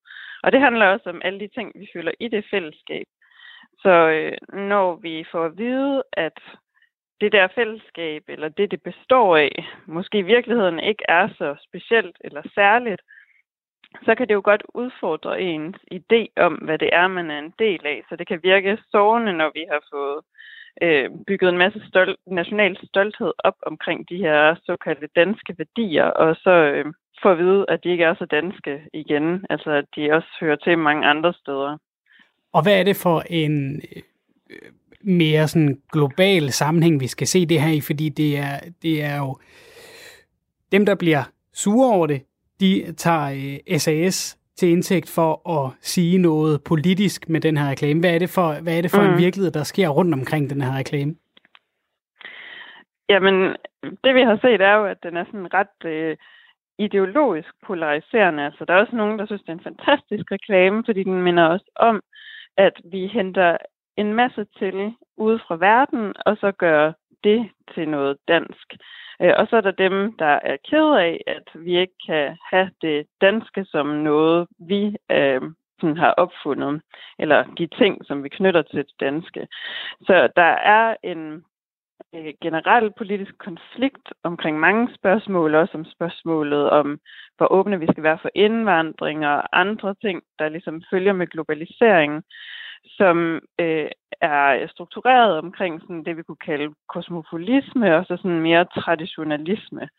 Og 0.44 0.52
det 0.52 0.62
handler 0.62 0.86
også 0.86 1.10
om 1.10 1.22
alle 1.24 1.40
de 1.40 1.50
ting, 1.56 1.72
vi 1.76 1.88
føler 1.94 2.12
i 2.20 2.28
det 2.28 2.46
fællesskab. 2.52 3.06
Så 3.82 3.90
øh, 3.90 4.58
når 4.68 4.96
vi 4.96 5.26
får 5.32 5.46
at 5.46 5.58
vide, 5.58 6.04
at 6.14 6.40
det 7.22 7.32
der 7.32 7.48
fællesskab, 7.56 8.24
eller 8.28 8.50
det, 8.50 8.72
det 8.72 8.84
består 8.84 9.38
af, 9.38 9.66
måske 9.86 10.18
i 10.18 10.30
virkeligheden 10.36 10.80
ikke 10.80 11.04
er 11.08 11.28
så 11.38 11.56
specielt 11.68 12.18
eller 12.24 12.42
særligt, 12.56 13.02
så 14.06 14.16
kan 14.16 14.28
det 14.28 14.34
jo 14.34 14.42
godt 14.44 14.64
udfordre 14.74 15.42
ens 15.42 15.78
idé 15.94 16.26
om, 16.38 16.54
hvad 16.54 16.78
det 16.78 16.90
er, 16.94 17.08
man 17.08 17.32
er 17.32 17.40
en 17.40 17.54
del 17.60 17.86
af. 17.86 18.04
Så 18.10 18.16
det 18.16 18.28
kan 18.28 18.40
virke 18.44 18.78
sårende, 18.92 19.34
når 19.34 19.52
vi 19.54 19.66
har 19.72 19.82
fået 19.92 20.20
øh, 20.82 21.10
bygget 21.28 21.50
en 21.50 21.58
masse 21.58 21.88
stolt, 21.88 22.20
national 22.28 22.78
stolthed 22.88 23.34
op 23.38 23.56
omkring 23.62 24.10
de 24.10 24.18
her 24.18 24.56
såkaldte 24.64 25.08
danske 25.16 25.56
værdier, 25.58 26.06
og 26.06 26.36
så 26.36 26.52
øh, 26.52 26.86
få 27.22 27.30
at 27.32 27.38
vide, 27.38 27.66
at 27.68 27.84
de 27.84 27.90
ikke 27.90 28.04
er 28.04 28.16
så 28.16 28.26
danske 28.26 28.82
igen, 28.94 29.46
altså 29.50 29.72
at 29.72 29.86
de 29.96 30.12
også 30.12 30.30
hører 30.40 30.56
til 30.56 30.78
mange 30.78 31.08
andre 31.08 31.34
steder. 31.34 31.78
Og 32.54 32.64
hvad 32.64 32.80
er 32.80 32.84
det 32.84 32.96
for 32.96 33.24
en 33.30 33.76
øh, 33.76 34.72
mere 35.02 35.48
sådan 35.48 35.82
global 35.92 36.52
sammenhæng, 36.52 37.00
vi 37.00 37.08
skal 37.08 37.28
se 37.28 37.46
det 37.46 37.62
her 37.62 37.72
i? 37.72 37.82
Fordi 37.82 38.10
det 38.10 38.38
er, 38.38 38.60
det 38.82 39.04
er 39.04 39.18
jo 39.18 39.38
dem, 40.72 40.86
der 40.86 40.96
bliver 40.96 41.24
sure 41.54 41.94
over 41.96 42.08
det, 42.08 42.22
de 42.60 42.94
tager 42.98 43.78
SAS 43.78 44.36
øh, 44.36 44.40
til 44.58 44.70
indtægt 44.70 45.10
for 45.10 45.50
at 45.58 45.72
sige 45.82 46.18
noget 46.18 46.64
politisk 46.64 47.30
med 47.30 47.42
den 47.42 47.58
her 47.58 47.70
reklame. 47.70 48.00
Hvad 48.00 48.14
er 48.16 48.20
det 48.20 48.30
for, 48.30 48.62
hvad 48.64 48.78
er 48.78 48.82
det 48.82 48.92
for 48.92 49.02
mm. 49.02 49.10
en 49.10 49.18
virkelighed, 49.18 49.52
der 49.52 49.64
sker 49.64 49.90
rundt 49.90 50.14
omkring 50.14 50.50
den 50.50 50.62
her 50.62 50.78
reklame? 50.78 51.16
Jamen, 53.10 53.36
det 54.04 54.16
vi 54.16 54.22
har 54.22 54.38
set 54.42 54.62
er 54.62 54.76
jo, 54.76 54.86
at 54.86 55.04
den 55.04 55.18
er 55.18 55.26
sådan 55.26 55.54
ret 55.54 55.78
øh, 55.86 56.18
ideologisk 56.80 57.50
polariserende. 57.68 58.44
Altså, 58.46 58.66
der 58.66 58.74
er 58.74 58.80
også 58.80 58.96
nogen, 58.96 59.20
der 59.20 59.26
synes, 59.26 59.42
det 59.42 59.50
er 59.50 59.54
en 59.54 59.70
fantastisk 59.72 60.32
reklame, 60.32 60.84
fordi 60.86 61.04
den 61.04 61.22
minder 61.22 61.46
os 61.48 61.66
om, 61.76 62.02
at 62.66 62.82
vi 62.84 63.08
henter 63.08 63.58
en 63.98 64.14
masse 64.14 64.46
til 64.60 64.94
ude 65.18 65.40
fra 65.48 65.56
verden, 65.56 66.14
og 66.26 66.38
så 66.38 66.52
gør 66.52 66.92
det 67.24 67.50
til 67.74 67.90
noget 67.90 68.18
dansk. 68.28 68.68
Øh, 69.22 69.34
og 69.38 69.48
så 69.48 69.56
er 69.58 69.62
der 69.62 69.72
dem, 69.72 70.18
der 70.18 70.40
er 70.52 70.58
ked 70.70 70.90
af, 71.08 71.24
at 71.28 71.48
vi 71.56 71.80
ikke 71.80 72.00
kan 72.06 72.38
have 72.52 72.72
det 72.82 73.08
danske 73.22 73.66
som 73.66 73.88
noget, 73.88 74.48
vi 74.60 74.98
øh, 75.12 75.42
sådan 75.80 75.98
har 75.98 76.12
opfundet, 76.12 76.82
eller 77.20 77.44
de 77.58 77.68
ting, 77.68 78.06
som 78.06 78.24
vi 78.24 78.30
knytter 78.30 78.62
til 78.62 78.78
det 78.78 79.00
danske. 79.00 79.48
Så 80.02 80.30
der 80.36 80.52
er 80.76 80.96
en 81.04 81.44
øh, 82.16 82.34
generel 82.42 82.92
politisk 82.98 83.38
konflikt 83.38 84.14
omkring 84.24 84.60
mange 84.60 84.90
spørgsmål, 84.96 85.56
også 85.56 85.78
om 85.78 85.86
spørgsmålet 85.86 86.70
om, 86.70 87.00
hvor 87.38 87.52
åbne 87.52 87.80
vi 87.80 87.88
skal 87.92 88.04
være 88.04 88.20
for 88.22 88.30
indvandring 88.36 89.28
og 89.28 89.60
andre 89.60 89.96
ting, 90.02 90.22
der 90.40 90.50
ligesom 90.50 90.84
følger 90.92 91.14
med 91.14 91.28
globaliseringen, 91.28 92.24
som 92.86 93.42
øh, 93.60 93.90
er 94.22 94.68
struktureret 94.68 95.38
omkring 95.38 95.82
sådan 95.82 96.04
det, 96.06 96.18
vi 96.18 96.24
kunne 96.24 96.46
kalde 96.46 96.74
kosmopolisme, 96.90 97.96
og 97.98 98.06
så 98.06 98.18
sådan 98.18 98.40
mere 98.40 98.66
traditionalisme. 98.66 99.90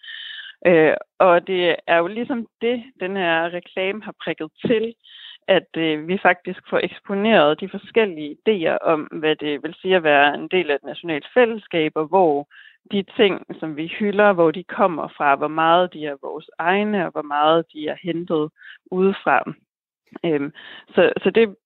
Øh, 0.66 0.95
og 1.19 1.47
det 1.47 1.76
er 1.87 1.97
jo 1.99 2.07
ligesom 2.07 2.47
det, 2.61 2.85
den 3.00 3.16
her 3.16 3.54
reklame 3.54 4.02
har 4.04 4.14
prikket 4.25 4.50
til, 4.66 4.95
at 5.49 5.76
øh, 5.76 6.09
vi 6.09 6.18
faktisk 6.23 6.61
får 6.70 6.80
eksponeret 6.82 7.61
de 7.61 7.68
forskellige 7.68 8.37
idéer 8.38 8.78
om, 8.80 9.00
hvad 9.00 9.37
det 9.37 9.62
vil 9.62 9.75
sige 9.80 9.97
at 9.97 10.02
være 10.02 10.35
en 10.35 10.49
del 10.49 10.70
af 10.70 10.75
et 10.75 10.85
nationalt 10.85 11.26
fællesskab, 11.35 11.92
og 11.94 12.06
hvor 12.06 12.49
de 12.92 13.04
ting, 13.16 13.47
som 13.61 13.76
vi 13.76 13.92
hylder, 13.99 14.32
hvor 14.32 14.50
de 14.50 14.64
kommer 14.64 15.09
fra, 15.16 15.37
hvor 15.37 15.49
meget 15.49 15.92
de 15.92 16.06
er 16.06 16.16
vores 16.23 16.50
egne, 16.59 17.06
og 17.06 17.12
hvor 17.12 17.23
meget 17.23 17.64
de 17.73 17.88
er 17.88 17.97
hentet 18.02 18.50
udefra. 18.90 19.52
Øhm, 20.25 20.52
så, 20.94 21.12
så 21.23 21.30
det 21.30 21.56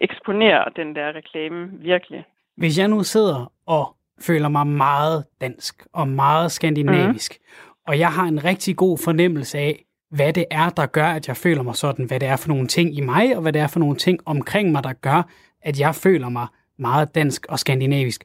eksponerer 0.00 0.68
den 0.68 0.96
der 0.96 1.12
reklame 1.12 1.70
virkelig. 1.72 2.24
Hvis 2.56 2.78
jeg 2.78 2.88
nu 2.88 3.02
sidder 3.02 3.52
og 3.66 3.96
føler 4.20 4.48
mig 4.48 4.66
meget 4.66 5.24
dansk 5.40 5.86
og 5.92 6.08
meget 6.08 6.52
skandinavisk, 6.52 7.38
mm. 7.40 7.72
og 7.86 7.98
jeg 7.98 8.08
har 8.08 8.24
en 8.24 8.44
rigtig 8.44 8.76
god 8.76 8.98
fornemmelse 9.04 9.58
af, 9.58 9.84
hvad 10.14 10.32
det 10.32 10.44
er, 10.50 10.70
der 10.70 10.86
gør, 10.86 11.06
at 11.06 11.28
jeg 11.28 11.36
føler 11.36 11.62
mig 11.62 11.76
sådan, 11.76 12.04
hvad 12.04 12.20
det 12.20 12.28
er 12.28 12.36
for 12.36 12.48
nogle 12.48 12.66
ting 12.66 12.96
i 12.96 13.00
mig, 13.00 13.36
og 13.36 13.42
hvad 13.42 13.52
det 13.52 13.62
er 13.62 13.66
for 13.66 13.80
nogle 13.80 13.96
ting 13.96 14.18
omkring 14.24 14.72
mig, 14.72 14.84
der 14.84 14.92
gør, 14.92 15.28
at 15.62 15.80
jeg 15.80 15.94
føler 15.94 16.28
mig 16.28 16.46
meget 16.78 17.14
dansk 17.14 17.46
og 17.48 17.58
skandinavisk. 17.58 18.24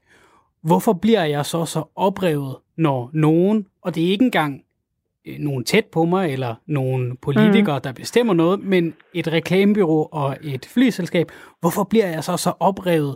Hvorfor 0.62 0.94
bliver 0.94 1.24
jeg 1.24 1.46
så 1.46 1.66
så 1.66 1.84
oprevet, 1.96 2.56
når 2.78 3.10
nogen, 3.14 3.66
og 3.82 3.96
det 3.96 4.08
er 4.08 4.12
ikke 4.12 4.26
engang 4.26 4.64
Øh, 5.30 5.40
nogen 5.40 5.64
tæt 5.64 5.86
på 5.86 6.06
mig, 6.06 6.34
eller 6.34 6.56
nogle 6.66 7.18
politikere, 7.18 7.78
mm. 7.78 7.82
der 7.82 7.92
bestemmer 7.92 8.34
noget, 8.34 8.60
men 8.60 8.96
et 9.14 9.28
reklamebyrå 9.28 10.10
og 10.12 10.38
et 10.44 10.66
flyselskab, 10.66 11.32
hvorfor 11.60 11.84
bliver 11.84 12.08
jeg 12.08 12.24
så 12.24 12.38
så 12.38 12.54
oprevet, 12.60 13.16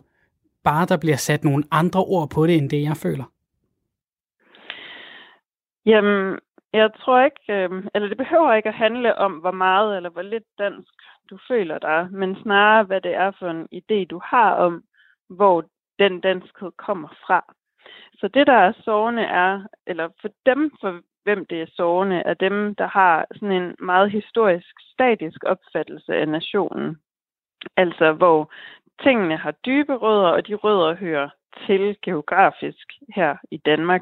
bare 0.63 0.85
der 0.85 0.97
bliver 0.97 1.17
sat 1.17 1.43
nogle 1.43 1.63
andre 1.71 2.03
ord 2.03 2.29
på 2.29 2.47
det, 2.47 2.57
end 2.57 2.69
det 2.69 2.81
jeg 2.81 2.97
føler? 2.97 3.23
Jamen, 5.85 6.39
jeg 6.73 6.91
tror 6.99 7.21
ikke, 7.21 7.53
øh, 7.53 7.83
eller 7.95 8.07
det 8.07 8.17
behøver 8.17 8.53
ikke 8.53 8.69
at 8.69 8.75
handle 8.75 9.17
om, 9.17 9.33
hvor 9.33 9.51
meget 9.51 9.97
eller 9.97 10.09
hvor 10.09 10.21
lidt 10.21 10.47
dansk 10.59 10.93
du 11.29 11.37
føler 11.47 11.79
dig, 11.79 12.07
men 12.11 12.35
snarere, 12.35 12.83
hvad 12.83 13.01
det 13.01 13.15
er 13.15 13.31
for 13.39 13.49
en 13.49 13.67
idé, 13.75 14.05
du 14.05 14.21
har 14.23 14.51
om, 14.53 14.83
hvor 15.29 15.63
den 15.99 16.21
danskhed 16.21 16.71
kommer 16.77 17.07
fra. 17.27 17.53
Så 18.13 18.27
det, 18.27 18.47
der 18.47 18.53
er 18.53 18.73
sårende 18.83 19.23
er, 19.23 19.63
eller 19.87 20.09
for 20.21 20.29
dem, 20.45 20.71
for 20.81 21.01
hvem 21.23 21.45
det 21.45 21.61
er 21.61 21.65
sårende, 21.75 22.15
er 22.25 22.33
dem, 22.33 22.75
der 22.75 22.87
har 22.87 23.25
sådan 23.33 23.51
en 23.51 23.75
meget 23.79 24.11
historisk, 24.11 24.75
statisk 24.93 25.43
opfattelse 25.43 26.15
af 26.15 26.27
nationen. 26.27 26.97
Altså, 27.77 28.11
hvor 28.11 28.51
tingene 29.03 29.37
har 29.37 29.51
dybe 29.51 29.95
rødder, 29.95 30.29
og 30.29 30.47
de 30.47 30.55
rødder 30.55 30.95
hører 30.95 31.29
til 31.67 31.97
geografisk 32.01 32.87
her 33.15 33.35
i 33.51 33.57
Danmark. 33.57 34.01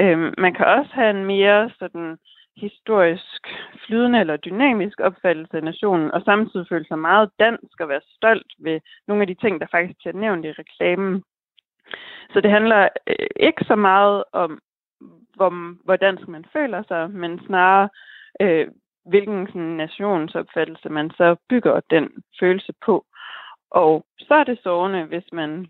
Øhm, 0.00 0.34
man 0.38 0.54
kan 0.54 0.66
også 0.66 0.90
have 0.92 1.10
en 1.10 1.24
mere 1.24 1.70
sådan 1.78 2.18
historisk 2.56 3.42
flydende 3.86 4.20
eller 4.20 4.36
dynamisk 4.36 5.00
opfattelse 5.00 5.56
af 5.56 5.64
nationen, 5.64 6.10
og 6.10 6.22
samtidig 6.22 6.66
føle 6.68 6.84
sig 6.84 6.98
meget 6.98 7.30
dansk 7.38 7.80
og 7.80 7.88
være 7.88 8.00
stolt 8.16 8.52
ved 8.58 8.80
nogle 9.08 9.22
af 9.22 9.26
de 9.26 9.34
ting, 9.34 9.60
der 9.60 9.66
faktisk 9.70 9.98
bliver 9.98 10.14
nævnt 10.14 10.44
i 10.44 10.52
reklamen. 10.52 11.22
Så 12.32 12.40
det 12.40 12.50
handler 12.50 12.88
øh, 13.06 13.26
ikke 13.36 13.64
så 13.64 13.76
meget 13.76 14.24
om, 14.32 14.60
hvor, 15.36 15.50
hvor 15.84 15.96
dansk 15.96 16.28
man 16.28 16.44
føler 16.52 16.82
sig, 16.88 17.10
men 17.10 17.40
snarere, 17.46 17.88
øh, 18.40 18.68
hvilken 19.04 19.46
sådan, 19.46 19.76
nationsopfattelse 19.76 20.88
man 20.88 21.10
så 21.10 21.36
bygger 21.48 21.80
den 21.90 22.08
følelse 22.40 22.72
på. 22.84 23.06
Og 23.70 24.04
så 24.18 24.34
er 24.34 24.44
det 24.44 24.58
sårende, 24.62 25.04
hvis 25.04 25.32
man, 25.32 25.66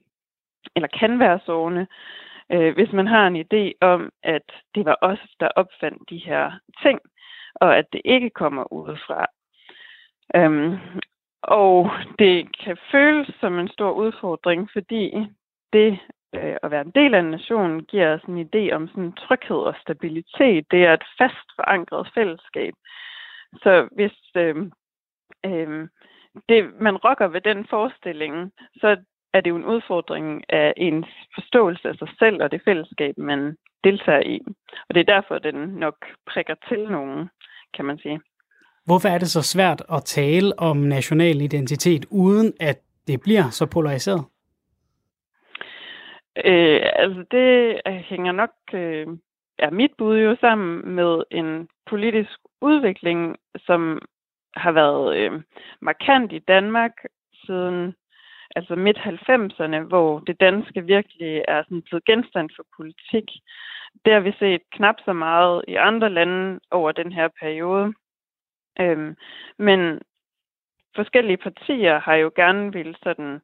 eller 0.76 0.88
kan 0.88 1.18
være 1.18 1.40
sårende, 1.46 1.86
øh, 2.52 2.74
hvis 2.74 2.92
man 2.92 3.06
har 3.06 3.26
en 3.26 3.36
idé 3.36 3.72
om, 3.80 4.10
at 4.22 4.42
det 4.74 4.84
var 4.84 4.98
os, 5.02 5.18
der 5.40 5.48
opfandt 5.56 6.10
de 6.10 6.18
her 6.18 6.52
ting, 6.82 7.00
og 7.54 7.78
at 7.78 7.86
det 7.92 8.00
ikke 8.04 8.30
kommer 8.30 8.72
udefra. 8.72 9.26
Øhm, 10.34 10.78
og 11.42 11.90
det 12.18 12.58
kan 12.64 12.76
føles 12.92 13.30
som 13.40 13.58
en 13.58 13.68
stor 13.68 13.90
udfordring, 13.90 14.70
fordi 14.72 15.26
det 15.72 15.98
øh, 16.34 16.56
at 16.62 16.70
være 16.70 16.80
en 16.80 16.90
del 16.90 17.14
af 17.14 17.20
en 17.20 17.30
nation 17.30 17.80
giver 17.80 18.14
os 18.14 18.22
en 18.22 18.46
idé 18.46 18.74
om 18.74 18.88
sådan 18.88 19.12
tryghed 19.12 19.56
og 19.56 19.74
stabilitet. 19.80 20.66
Det 20.70 20.84
er 20.84 20.92
et 20.94 21.04
fast 21.18 21.46
forankret 21.56 22.10
fællesskab. 22.14 22.74
Så 23.62 23.88
hvis 23.92 24.16
øh, 24.36 24.56
øh, 25.46 25.88
det, 26.48 26.74
man 26.80 26.96
rokker 26.96 27.28
ved 27.28 27.40
den 27.40 27.66
forestilling, 27.66 28.52
så 28.80 28.86
er 28.86 28.96
det 29.34 29.50
jo 29.50 29.56
en 29.56 29.64
udfordring 29.64 30.44
af 30.48 30.74
ens 30.76 31.06
forståelse 31.34 31.88
af 31.88 31.94
sig 31.94 32.08
selv 32.18 32.42
og 32.42 32.50
det 32.52 32.62
fællesskab, 32.64 33.18
man 33.18 33.56
deltager 33.84 34.20
i. 34.20 34.40
Og 34.88 34.94
det 34.94 35.00
er 35.00 35.14
derfor, 35.14 35.38
den 35.38 35.54
nok 35.54 35.96
prikker 36.26 36.54
til 36.68 36.90
nogen, 36.90 37.28
kan 37.74 37.84
man 37.84 37.98
sige. 37.98 38.20
Hvorfor 38.84 39.08
er 39.08 39.18
det 39.18 39.30
så 39.30 39.42
svært 39.42 39.82
at 39.92 40.04
tale 40.04 40.58
om 40.58 40.76
national 40.76 41.40
identitet, 41.40 42.06
uden 42.10 42.52
at 42.60 42.78
det 43.06 43.20
bliver 43.20 43.50
så 43.50 43.66
polariseret? 43.66 44.24
Øh, 46.44 46.80
altså 46.96 47.24
det 47.30 47.80
hænger 48.04 48.32
nok, 48.32 48.50
øh, 48.74 49.06
er 49.58 49.70
mit 49.70 49.90
bud 49.98 50.18
jo 50.18 50.36
sammen 50.40 50.94
med 50.94 51.22
en 51.30 51.68
politisk 51.86 52.38
udvikling, 52.60 53.36
som 53.56 53.98
har 54.54 54.72
været 54.72 55.16
øh, 55.16 55.42
markant 55.80 56.32
i 56.32 56.38
Danmark 56.38 56.92
siden 57.46 57.94
altså 58.56 58.74
midt-90'erne, 58.74 59.78
hvor 59.78 60.18
det 60.18 60.40
danske 60.40 60.84
virkelig 60.84 61.44
er 61.48 61.62
sådan 61.62 61.82
blevet 61.82 62.04
genstand 62.04 62.50
for 62.56 62.64
politik. 62.76 63.30
Det 64.04 64.12
har 64.12 64.20
vi 64.20 64.32
set 64.38 64.62
knap 64.70 64.94
så 65.04 65.12
meget 65.12 65.64
i 65.68 65.74
andre 65.74 66.10
lande 66.10 66.60
over 66.70 66.92
den 66.92 67.12
her 67.12 67.28
periode. 67.40 67.94
Øhm, 68.80 69.16
men 69.58 70.00
forskellige 70.96 71.36
partier 71.36 72.00
har 72.00 72.14
jo 72.14 72.32
gerne 72.36 72.72
vil 72.72 72.96
sådan 73.02 73.40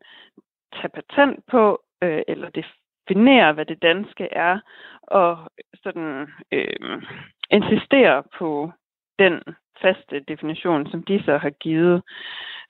tage 0.72 0.88
patent 0.88 1.46
på, 1.46 1.82
øh, 2.02 2.22
eller 2.28 2.50
definere, 2.50 3.52
hvad 3.52 3.66
det 3.66 3.82
danske 3.82 4.28
er, 4.32 4.58
og 5.02 5.50
sådan 5.82 6.28
øh, 6.52 7.02
insistere 7.50 8.22
på 8.38 8.72
den 9.18 9.42
faste 9.82 10.20
definition, 10.20 10.90
som 10.90 11.02
de 11.02 11.22
så 11.24 11.38
har 11.38 11.50
givet. 11.50 12.02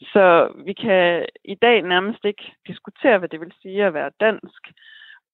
Så 0.00 0.52
vi 0.64 0.72
kan 0.72 1.26
i 1.44 1.54
dag 1.54 1.82
nærmest 1.82 2.24
ikke 2.24 2.52
diskutere, 2.66 3.18
hvad 3.18 3.28
det 3.28 3.40
vil 3.40 3.52
sige 3.62 3.84
at 3.84 3.94
være 3.94 4.10
dansk, 4.20 4.62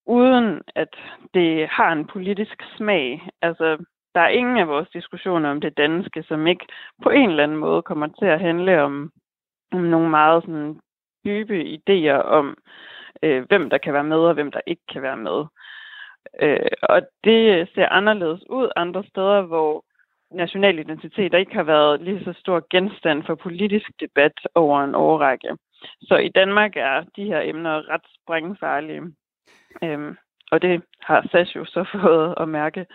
uden 0.07 0.63
at 0.75 0.95
det 1.35 1.69
har 1.69 1.93
en 1.93 2.07
politisk 2.07 2.63
smag. 2.77 3.29
Altså, 3.43 3.85
der 4.15 4.21
er 4.21 4.29
ingen 4.29 4.59
af 4.59 4.69
vores 4.69 4.89
diskussioner 4.93 5.51
om 5.51 5.61
det 5.61 5.77
danske, 5.77 6.23
som 6.23 6.47
ikke 6.47 6.67
på 7.03 7.11
en 7.11 7.31
eller 7.31 7.43
anden 7.43 7.59
måde 7.59 7.83
kommer 7.83 8.07
til 8.07 8.27
at 8.27 8.41
handle 8.41 8.83
om, 8.83 9.13
om 9.73 9.81
nogle 9.81 10.09
meget 10.09 10.43
sådan, 10.43 10.81
dybe 11.25 11.65
idéer 11.65 12.23
om, 12.23 12.57
øh, 13.23 13.45
hvem 13.49 13.71
der 13.71 13.79
kan 13.79 13.93
være 13.93 14.05
med 14.05 14.17
og 14.17 14.35
hvem 14.35 14.53
der 14.53 14.61
ikke 14.67 14.83
kan 14.93 15.03
være 15.03 15.17
med. 15.17 15.45
Øh, 16.41 16.71
og 16.83 17.03
det 17.25 17.69
ser 17.75 17.89
anderledes 17.89 18.43
ud 18.51 18.69
andre 18.77 19.05
steder, 19.05 19.41
hvor 19.43 19.85
national 20.35 20.79
identitet 20.79 21.35
ikke 21.35 21.55
har 21.55 21.63
været 21.63 22.03
lige 22.03 22.25
så 22.25 22.33
stor 22.39 22.67
genstand 22.71 23.23
for 23.27 23.35
politisk 23.35 23.91
debat 24.01 24.33
over 24.55 24.85
en 24.85 24.95
årrække. 24.95 25.49
Så 26.03 26.17
i 26.17 26.29
Danmark 26.29 26.77
er 26.77 27.05
de 27.17 27.25
her 27.25 27.41
emner 27.41 27.91
ret 27.93 28.07
sprængfarlige. 28.23 29.03
Øhm, 29.85 30.17
og 30.53 30.63
det 30.63 30.83
har 31.01 31.29
SAS 31.31 31.57
jo 31.57 31.65
så 31.65 31.85
fået 32.03 32.35
at 32.41 32.49
mærke. 32.49 32.87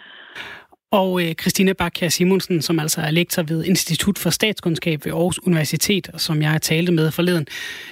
Og 0.92 1.22
øh, 1.22 1.34
Christina 1.34 1.74
Bakker 1.74 2.10
Simonsen, 2.10 2.62
som 2.62 2.80
altså 2.80 3.02
er 3.02 3.12
lektor 3.12 3.44
ved 3.44 3.64
Institut 3.66 4.18
for 4.18 4.30
Statskundskab 4.30 5.00
ved 5.06 5.12
Aarhus 5.12 5.40
Universitet, 5.48 6.10
som 6.18 6.42
jeg 6.42 6.62
talte 6.62 6.92
med 6.92 7.12
forleden, 7.12 7.48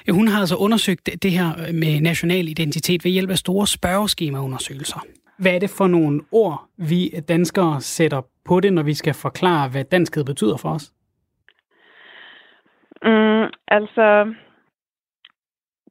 øh, 0.08 0.16
hun 0.16 0.28
har 0.28 0.40
altså 0.40 0.56
undersøgt 0.56 1.10
det 1.24 1.32
her 1.32 1.74
med 1.74 2.02
national 2.02 2.48
identitet 2.48 3.06
ved 3.06 3.12
hjælp 3.12 3.30
af 3.30 3.38
store 3.38 3.68
spørgeskemaundersøgelser. 3.68 5.06
Hvad 5.38 5.56
er 5.56 5.60
det 5.60 5.70
for 5.78 5.88
nogle 5.88 6.22
ord, 6.32 6.68
vi 6.78 7.10
danskere 7.28 7.82
sætter 7.82 8.22
på 8.46 8.60
det, 8.60 8.74
når 8.74 8.84
vi 8.84 8.94
skal 8.94 9.14
forklare, 9.14 9.70
hvad 9.70 9.84
danskhed 9.84 10.26
betyder 10.26 10.58
for 10.58 10.70
os? 10.70 10.92
Mm, 13.04 13.50
altså, 13.68 14.34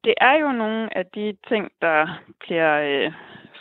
det 0.04 0.14
er 0.20 0.34
jo 0.34 0.52
nogle 0.52 0.98
af 0.98 1.06
de 1.14 1.36
ting, 1.48 1.70
der 1.80 2.22
bliver 2.40 2.72
øh, 2.80 3.12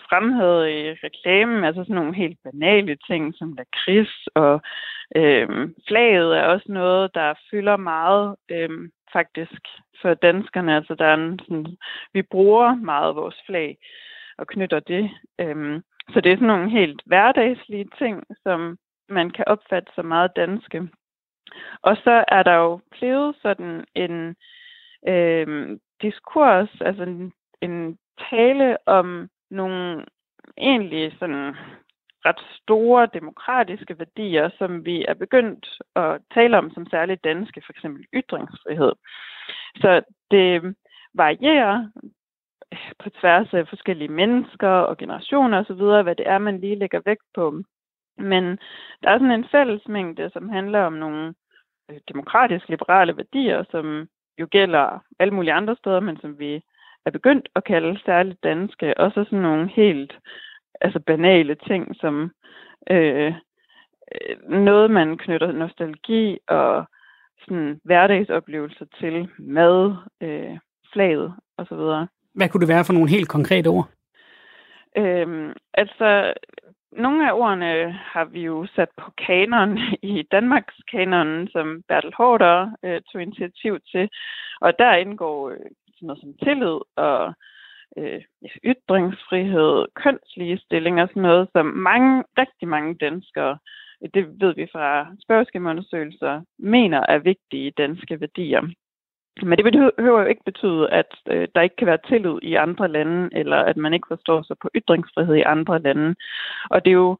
fremhævet 0.09 0.69
i 0.69 0.81
reklamen, 1.07 1.63
altså 1.63 1.83
sådan 1.83 1.95
nogle 1.95 2.15
helt 2.15 2.37
banale 2.43 2.97
ting 3.07 3.35
som 3.35 3.53
lakrids, 3.57 4.27
og 4.35 4.61
øh, 5.15 5.47
flaget 5.87 6.37
er 6.37 6.43
også 6.43 6.65
noget, 6.69 7.15
der 7.15 7.33
fylder 7.51 7.77
meget 7.77 8.35
øh, 8.51 8.89
faktisk 9.13 9.61
for 10.01 10.13
danskerne. 10.13 10.75
Altså 10.75 10.95
der 10.95 11.05
er 11.05 11.13
en, 11.13 11.39
sådan, 11.39 11.77
vi 12.13 12.21
bruger 12.21 12.75
meget 12.75 13.15
vores 13.15 13.35
flag 13.45 13.77
og 14.37 14.47
knytter 14.47 14.79
det. 14.79 15.11
Øhm, 15.39 15.83
så 16.13 16.21
det 16.21 16.31
er 16.31 16.35
sådan 16.35 16.47
nogle 16.47 16.69
helt 16.69 17.01
hverdagslige 17.05 17.89
ting, 17.97 18.23
som 18.43 18.77
man 19.09 19.29
kan 19.29 19.45
opfatte 19.47 19.91
som 19.95 20.05
meget 20.05 20.31
danske. 20.35 20.89
Og 21.81 21.97
så 22.03 22.25
er 22.27 22.43
der 22.43 22.53
jo 22.53 22.79
blevet 22.91 23.35
sådan 23.41 23.85
en 23.95 24.35
øh, 25.07 25.77
diskurs, 26.01 26.81
altså 26.81 27.03
en, 27.03 27.33
en 27.61 27.97
tale 28.29 28.77
om 28.85 29.29
nogle 29.51 30.05
egentlig 30.57 31.15
sådan 31.19 31.55
ret 32.25 32.41
store 32.61 33.07
demokratiske 33.13 33.99
værdier, 33.99 34.49
som 34.57 34.85
vi 34.85 35.05
er 35.07 35.13
begyndt 35.13 35.81
at 35.95 36.21
tale 36.33 36.57
om 36.57 36.71
som 36.71 36.85
særligt 36.89 37.23
danske, 37.23 37.61
for 37.65 37.73
eksempel 37.73 38.05
ytringsfrihed. 38.13 38.91
Så 39.75 40.01
det 40.31 40.75
varierer 41.13 41.89
på 42.99 43.09
tværs 43.09 43.53
af 43.53 43.67
forskellige 43.67 44.07
mennesker 44.07 44.69
og 44.69 44.97
generationer 44.97 45.59
osv., 45.59 46.03
hvad 46.03 46.15
det 46.15 46.27
er, 46.27 46.37
man 46.37 46.59
lige 46.59 46.75
lægger 46.75 47.01
vægt 47.05 47.25
på. 47.35 47.61
Men 48.17 48.43
der 49.03 49.09
er 49.09 49.17
sådan 49.17 49.31
en 49.31 49.47
fællesmængde, 49.51 50.29
som 50.33 50.49
handler 50.49 50.79
om 50.79 50.93
nogle 50.93 51.33
øh, 51.89 51.97
demokratisk 52.13 52.69
liberale 52.69 53.17
værdier, 53.17 53.63
som 53.71 54.07
jo 54.39 54.47
gælder 54.51 55.03
alle 55.19 55.33
mulige 55.33 55.53
andre 55.53 55.75
steder, 55.75 55.99
men 55.99 56.17
som 56.17 56.39
vi 56.39 56.61
er 57.05 57.11
begyndt 57.11 57.49
at 57.55 57.63
kalde 57.63 57.99
særligt 58.05 58.43
danske. 58.43 58.97
Og 58.97 59.11
så 59.11 59.23
sådan 59.23 59.39
nogle 59.39 59.69
helt 59.69 60.13
altså 60.81 60.99
banale 60.99 61.55
ting, 61.55 61.95
som 61.95 62.31
øh, 62.89 63.33
øh 64.15 64.49
noget, 64.49 64.91
man 64.91 65.17
knytter 65.17 65.51
nostalgi 65.51 66.37
og 66.47 66.85
sådan 67.39 67.81
hverdagsoplevelser 67.83 68.85
til, 68.99 69.29
mad, 69.39 69.95
øh, 70.21 70.57
flaget 70.93 71.33
osv. 71.57 72.07
Hvad 72.33 72.49
kunne 72.49 72.61
det 72.61 72.73
være 72.73 72.85
for 72.85 72.93
nogle 72.93 73.09
helt 73.09 73.29
konkrete 73.29 73.67
ord? 73.67 73.89
Øhm, 74.97 75.53
altså, 75.73 76.33
nogle 76.91 77.27
af 77.27 77.33
ordene 77.33 77.91
har 77.91 78.25
vi 78.25 78.41
jo 78.41 78.67
sat 78.75 78.89
på 78.97 79.11
kanon 79.27 79.77
i 80.01 80.23
Danmarks 80.31 80.75
kanonen, 80.91 81.47
som 81.47 81.83
Bertel 81.87 82.13
Hårder 82.17 82.71
øh, 82.83 83.01
tog 83.01 83.21
initiativ 83.21 83.79
til. 83.91 84.09
Og 84.61 84.79
der 84.79 84.93
indgår 84.93 85.49
øh, 85.49 85.57
sådan 85.95 86.07
noget 86.07 86.21
som 86.21 86.33
tillid 86.43 86.79
og 86.95 87.33
øh, 87.97 88.21
ytringsfrihed, 88.65 89.85
kønsligestilling 89.95 91.01
og 91.01 91.07
sådan 91.07 91.23
noget, 91.23 91.49
som 91.51 91.65
mange, 91.65 92.23
rigtig 92.37 92.67
mange 92.67 92.95
danskere, 92.95 93.57
øh, 94.03 94.09
det 94.13 94.41
ved 94.41 94.55
vi 94.55 94.67
fra 94.71 95.15
spørgeskemaundersøgelser, 95.23 96.41
mener 96.59 97.05
er 97.09 97.17
vigtige 97.17 97.71
danske 97.71 98.21
værdier. 98.21 98.61
Men 99.41 99.57
det 99.57 99.65
behøver 99.97 100.21
jo 100.21 100.27
ikke 100.27 100.43
betyde, 100.45 100.89
at 100.89 101.15
øh, 101.27 101.47
der 101.55 101.61
ikke 101.61 101.75
kan 101.75 101.87
være 101.87 102.07
tillid 102.07 102.39
i 102.41 102.53
andre 102.53 102.87
lande, 102.87 103.29
eller 103.31 103.57
at 103.57 103.77
man 103.77 103.93
ikke 103.93 104.07
forstår 104.07 104.41
sig 104.41 104.57
på 104.61 104.69
ytringsfrihed 104.75 105.35
i 105.35 105.41
andre 105.41 105.79
lande. 105.79 106.15
Og 106.69 106.85
det 106.85 106.91
er 106.91 106.95
jo 106.95 107.17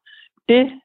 det, 0.49 0.81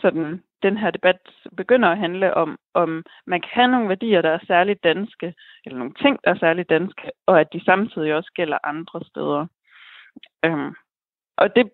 sådan, 0.00 0.42
den 0.62 0.76
her 0.76 0.90
debat 0.90 1.20
begynder 1.56 1.88
at 1.88 1.98
handle 1.98 2.34
om, 2.34 2.58
om 2.74 3.04
man 3.26 3.40
kan 3.40 3.50
have 3.52 3.68
nogle 3.68 3.88
værdier, 3.88 4.22
der 4.22 4.30
er 4.30 4.46
særligt 4.46 4.84
danske, 4.84 5.34
eller 5.64 5.78
nogle 5.78 5.94
ting, 5.94 6.18
der 6.24 6.30
er 6.30 6.38
særligt 6.38 6.70
danske, 6.70 7.10
og 7.26 7.40
at 7.40 7.52
de 7.52 7.64
samtidig 7.64 8.14
også 8.14 8.30
gælder 8.34 8.58
andre 8.64 9.00
steder. 9.10 9.46
Øhm, 10.44 10.74
og 11.36 11.56
det, 11.56 11.70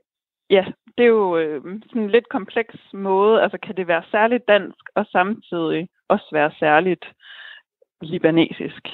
ja, 0.50 0.64
det 0.98 1.04
er 1.04 1.08
jo 1.08 1.36
øh, 1.38 1.62
sådan 1.62 2.02
en 2.02 2.10
lidt 2.10 2.28
kompleks 2.28 2.76
måde. 2.92 3.42
Altså, 3.42 3.58
kan 3.58 3.76
det 3.76 3.86
være 3.86 4.02
særligt 4.10 4.48
dansk, 4.48 4.84
og 4.94 5.06
samtidig 5.06 5.88
også 6.08 6.28
være 6.32 6.52
særligt 6.58 7.04
libanesisk? 8.02 8.88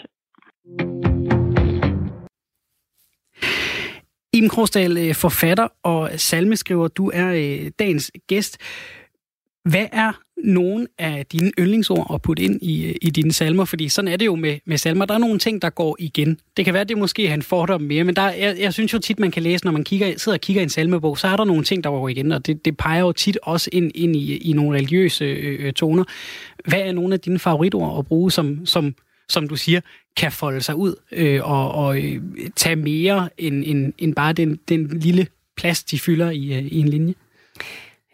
Iben 4.33 4.49
Krogsdal, 4.49 4.97
øh, 4.99 5.15
forfatter 5.15 5.69
og 5.83 6.11
salmeskriver, 6.17 6.89
du 6.89 7.11
er 7.15 7.29
øh, 7.33 7.71
dagens 7.79 8.13
gæst. 8.29 8.59
Hvad 9.67 9.87
er 9.93 10.13
nogle 10.45 10.87
af 10.99 11.27
dine 11.27 11.53
yndlingsord 11.59 12.11
at 12.15 12.23
putte 12.23 12.43
ind 12.43 12.63
i, 12.63 12.87
øh, 12.87 12.95
i 13.03 13.11
dine 13.11 13.33
salmer? 13.33 13.65
Fordi 13.65 13.89
sådan 13.89 14.09
er 14.09 14.17
det 14.17 14.27
jo 14.27 14.35
med, 14.35 14.59
med 14.67 14.79
salmer. 14.79 15.05
Der 15.05 15.15
er 15.15 15.19
nogle 15.19 15.39
ting, 15.39 15.63
der 15.63 15.71
går 15.71 15.97
igen. 15.99 16.39
Det 16.57 16.65
kan 16.65 16.75
være, 16.75 16.81
at 16.81 16.89
det 16.89 16.99
måske 16.99 17.29
er 17.29 17.35
en 17.35 17.43
fordom 17.43 17.81
mere, 17.81 18.05
men 18.05 18.17
der, 18.17 18.31
jeg, 18.31 18.57
jeg 18.61 18.73
synes 18.73 18.93
jo 18.93 18.99
tit, 18.99 19.19
man 19.19 19.31
kan 19.31 19.43
læse, 19.43 19.65
når 19.65 19.73
man 19.73 19.85
kigger, 19.85 20.15
sidder 20.17 20.37
og 20.37 20.41
kigger 20.41 20.61
i 20.61 20.63
en 20.63 20.69
salmebog, 20.69 21.19
så 21.19 21.29
er 21.29 21.37
der 21.37 21.45
nogle 21.45 21.65
ting, 21.65 21.85
der 21.85 21.91
går 21.91 22.09
igen, 22.09 22.33
og 22.33 22.47
det, 22.47 22.65
det 22.65 22.77
peger 22.77 23.01
jo 23.01 23.13
tit 23.13 23.39
også 23.43 23.71
ind, 23.73 23.93
ind 23.95 24.17
i, 24.17 24.37
i 24.37 24.53
nogle 24.53 24.79
religiøse 24.79 25.25
øh, 25.25 25.67
øh 25.67 25.73
toner. 25.73 26.05
Hvad 26.69 26.81
er 26.81 26.93
nogle 26.93 27.15
af 27.15 27.21
dine 27.21 27.39
favoritord 27.39 27.99
at 27.99 28.07
bruge, 28.07 28.33
som, 28.33 28.67
som, 28.67 28.95
som 29.29 29.49
du 29.49 29.57
siger, 29.57 29.81
kan 30.17 30.33
folde 30.33 30.61
sig 30.61 30.75
ud 30.77 30.95
øh, 31.13 31.51
og, 31.51 31.73
og 31.73 31.99
øh, 32.05 32.21
tage 32.57 32.77
mere 32.77 33.29
end, 33.39 33.65
end, 33.67 33.93
end 33.99 34.15
bare 34.15 34.33
den, 34.33 34.59
den 34.69 34.99
lille 34.99 35.27
plads, 35.57 35.85
de 35.85 35.99
fylder 35.99 36.31
i, 36.31 36.53
øh, 36.53 36.65
i 36.65 36.79
en 36.79 36.89
linje? 36.89 37.15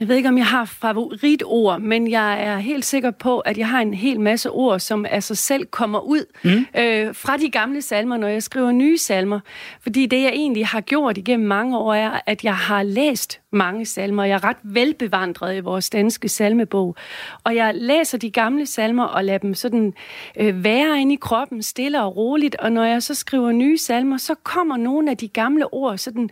Jeg 0.02 0.08
ved 0.08 0.16
ikke, 0.16 0.28
om 0.28 0.38
jeg 0.38 0.46
har 0.46 0.64
favoritord, 0.64 1.80
men 1.80 2.10
jeg 2.10 2.42
er 2.44 2.58
helt 2.58 2.84
sikker 2.84 3.10
på, 3.10 3.40
at 3.40 3.58
jeg 3.58 3.68
har 3.68 3.80
en 3.80 3.94
hel 3.94 4.20
masse 4.20 4.50
ord, 4.50 4.80
som 4.80 5.06
af 5.06 5.22
sig 5.22 5.36
selv 5.36 5.66
kommer 5.66 6.00
ud 6.00 6.24
mm. 6.44 6.80
øh, 6.80 7.14
fra 7.14 7.36
de 7.36 7.50
gamle 7.50 7.82
salmer, 7.82 8.16
når 8.16 8.28
jeg 8.28 8.42
skriver 8.42 8.72
nye 8.72 8.98
salmer. 8.98 9.40
Fordi 9.80 10.06
det, 10.06 10.22
jeg 10.22 10.28
egentlig 10.28 10.66
har 10.66 10.80
gjort 10.80 11.18
igennem 11.18 11.48
mange 11.48 11.78
år, 11.78 11.94
er, 11.94 12.20
at 12.26 12.44
jeg 12.44 12.56
har 12.56 12.82
læst 12.82 13.40
mange 13.52 13.86
salmer. 13.86 14.24
Jeg 14.24 14.34
er 14.34 14.44
ret 14.44 14.56
velbevandret 14.62 15.56
i 15.56 15.60
vores 15.60 15.90
danske 15.90 16.28
salmebog. 16.28 16.96
Og 17.44 17.56
jeg 17.56 17.72
læser 17.74 18.18
de 18.18 18.30
gamle 18.30 18.66
salmer 18.66 19.04
og 19.04 19.24
lader 19.24 19.38
dem 19.38 19.54
sådan 19.54 19.94
øh, 20.36 20.64
være 20.64 21.00
inde 21.00 21.14
i 21.14 21.18
kroppen, 21.20 21.62
stille 21.62 22.02
og 22.02 22.16
roligt. 22.16 22.56
Og 22.56 22.72
når 22.72 22.84
jeg 22.84 23.02
så 23.02 23.14
skriver 23.14 23.52
nye 23.52 23.78
salmer, 23.78 24.16
så 24.16 24.34
kommer 24.34 24.76
nogle 24.76 25.10
af 25.10 25.16
de 25.16 25.28
gamle 25.28 25.74
ord 25.74 25.98
sådan 25.98 26.30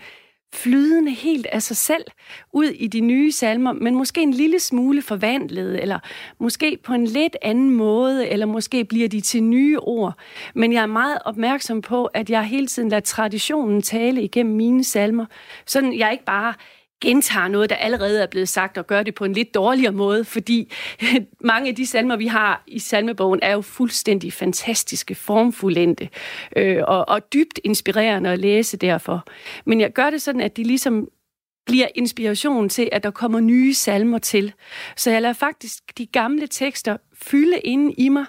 flydende 0.53 1.11
helt 1.11 1.47
af 1.47 1.63
sig 1.63 1.77
selv 1.77 2.05
ud 2.53 2.65
i 2.65 2.87
de 2.87 3.01
nye 3.01 3.33
salmer, 3.33 3.73
men 3.73 3.95
måske 3.95 4.23
en 4.23 4.35
lille 4.35 4.61
smule 4.61 5.03
forvandlet, 5.03 5.83
eller 5.83 5.99
måske 6.39 6.79
på 6.85 6.95
en 6.95 7.05
lidt 7.05 7.37
anden 7.43 7.71
måde, 7.71 8.29
eller 8.29 8.47
måske 8.47 8.85
bliver 8.85 9.09
de 9.09 9.21
til 9.21 9.43
nye 9.43 9.79
ord. 9.79 10.15
Men 10.55 10.73
jeg 10.73 10.83
er 10.83 10.87
meget 10.87 11.19
opmærksom 11.25 11.83
på, 11.83 12.05
at 12.05 12.31
jeg 12.31 12.45
hele 12.45 12.67
tiden 12.67 12.89
lader 12.89 13.01
traditionen 13.01 13.83
tale 13.83 14.23
igennem 14.23 14.57
mine 14.57 14.85
salmer, 14.85 15.27
sådan 15.67 15.99
jeg 15.99 16.13
ikke 16.13 16.25
bare 16.25 16.55
gentager 17.01 17.49
noget, 17.49 17.71
der 17.71 17.77
allerede 17.77 18.23
er 18.23 18.27
blevet 18.27 18.49
sagt, 18.49 18.79
og 18.79 18.87
gør 18.87 19.03
det 19.03 19.15
på 19.15 19.25
en 19.25 19.33
lidt 19.33 19.55
dårligere 19.55 19.93
måde, 19.93 20.25
fordi 20.25 20.73
mange 21.41 21.69
af 21.69 21.75
de 21.75 21.87
salmer, 21.87 22.17
vi 22.17 22.27
har 22.27 22.63
i 22.67 22.79
salmebogen, 22.79 23.41
er 23.43 23.53
jo 23.53 23.61
fuldstændig 23.61 24.33
fantastiske, 24.33 25.15
formfuldendte 25.15 26.09
øh, 26.57 26.83
og, 26.89 27.09
og 27.09 27.33
dybt 27.33 27.61
inspirerende 27.65 28.31
at 28.31 28.39
læse 28.39 28.77
derfor. 28.77 29.25
Men 29.65 29.81
jeg 29.81 29.93
gør 29.93 30.11
det 30.11 30.23
sådan, 30.23 30.41
at 30.41 30.57
de 30.57 30.63
ligesom 30.63 31.09
bliver 31.67 31.89
inspiration 31.95 32.69
til, 32.69 32.89
at 32.93 33.03
der 33.03 33.11
kommer 33.11 33.41
nye 33.41 33.75
salmer 33.75 34.19
til. 34.19 34.53
Så 34.97 35.11
jeg 35.11 35.23
lader 35.23 35.35
faktisk 35.35 35.99
de 35.99 36.07
gamle 36.07 36.47
tekster 36.47 36.97
fylde 37.23 37.59
inde 37.59 37.93
i 37.93 38.09
mig, 38.09 38.25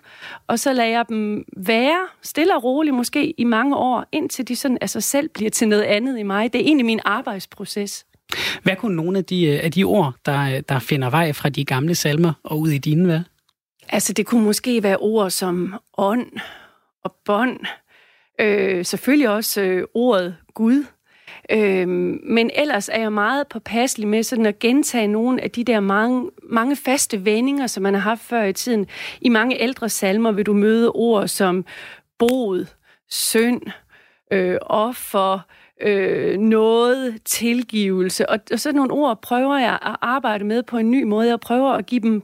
og 0.48 0.60
så 0.60 0.74
lader 0.74 0.90
jeg 0.90 1.06
dem 1.10 1.44
være 1.58 2.08
stille 2.22 2.56
og 2.56 2.64
roligt, 2.64 2.96
måske 2.96 3.32
i 3.32 3.44
mange 3.44 3.76
år, 3.76 4.06
indtil 4.12 4.48
de 4.48 4.56
sådan 4.56 4.78
af 4.82 4.90
sig 4.90 5.04
selv 5.04 5.30
bliver 5.30 5.50
til 5.50 5.68
noget 5.68 5.84
andet 5.84 6.20
i 6.20 6.24
mig. 6.24 6.54
Det 6.54 6.62
er 6.62 6.66
egentlig 6.66 6.86
min 6.86 7.00
arbejdsproces. 7.06 8.06
Hvad 8.64 8.76
kunne 8.76 8.96
nogle 8.96 9.18
af 9.18 9.26
de, 9.26 9.46
øh, 9.46 9.60
af 9.64 9.72
de 9.72 9.84
ord, 9.84 10.14
der, 10.26 10.42
øh, 10.42 10.64
der 10.70 10.80
finder 10.80 11.10
vej 11.10 11.34
fra 11.34 11.50
de 11.50 11.66
gamle 11.66 11.96
salmer 11.96 12.34
og 12.44 12.60
ud 12.60 12.70
i 12.70 12.78
dine 12.78 13.08
være? 13.08 13.24
Altså, 13.90 14.14
det 14.14 14.26
kunne 14.26 14.44
måske 14.44 14.84
være 14.84 14.98
ord 14.98 15.30
som 15.30 15.76
ånd 15.98 16.28
og 17.04 17.16
bånd. 17.26 17.60
Øh, 18.42 18.86
selvfølgelig 18.86 19.30
også 19.30 19.62
øh, 19.62 19.84
ordet 19.94 20.36
Gud. 20.54 20.86
Øh, 21.52 21.88
men 22.24 22.52
ellers 22.56 22.90
er 22.90 23.00
jeg 23.00 23.14
meget 23.14 23.48
påpasselig 23.48 24.08
med 24.08 24.24
sådan 24.24 24.46
at 24.46 24.60
gentage 24.60 25.08
nogle 25.08 25.42
af 25.42 25.52
de 25.52 25.64
der 25.64 25.80
mange, 25.80 26.30
mange 26.44 26.76
faste 26.76 27.26
vendinger, 27.26 27.68
som 27.68 27.84
man 27.84 27.94
har 27.94 28.02
haft 28.02 28.22
før 28.22 28.44
i 28.44 28.54
tiden. 28.54 28.88
I 29.22 29.30
mange 29.30 29.62
ældre 29.62 29.90
salmer 29.90 30.32
vil 30.32 30.46
du 30.46 30.54
møde 30.54 30.92
ord 30.92 31.28
som 31.28 31.66
bod, 32.20 32.66
synd, 33.10 33.62
øh, 34.32 34.58
offer, 34.62 35.40
øh, 35.82 36.38
noget, 36.38 37.24
tilgivelse. 37.26 38.30
Og, 38.30 38.40
og 38.52 38.60
sådan 38.60 38.76
nogle 38.76 38.94
ord 38.94 39.22
prøver 39.22 39.58
jeg 39.58 39.74
at 39.74 39.96
arbejde 40.02 40.44
med 40.44 40.64
på 40.64 40.78
en 40.78 40.92
ny 40.92 41.04
måde. 41.04 41.28
Jeg 41.28 41.40
prøver 41.40 41.72
at 41.72 41.86
give 41.86 42.02
dem 42.02 42.22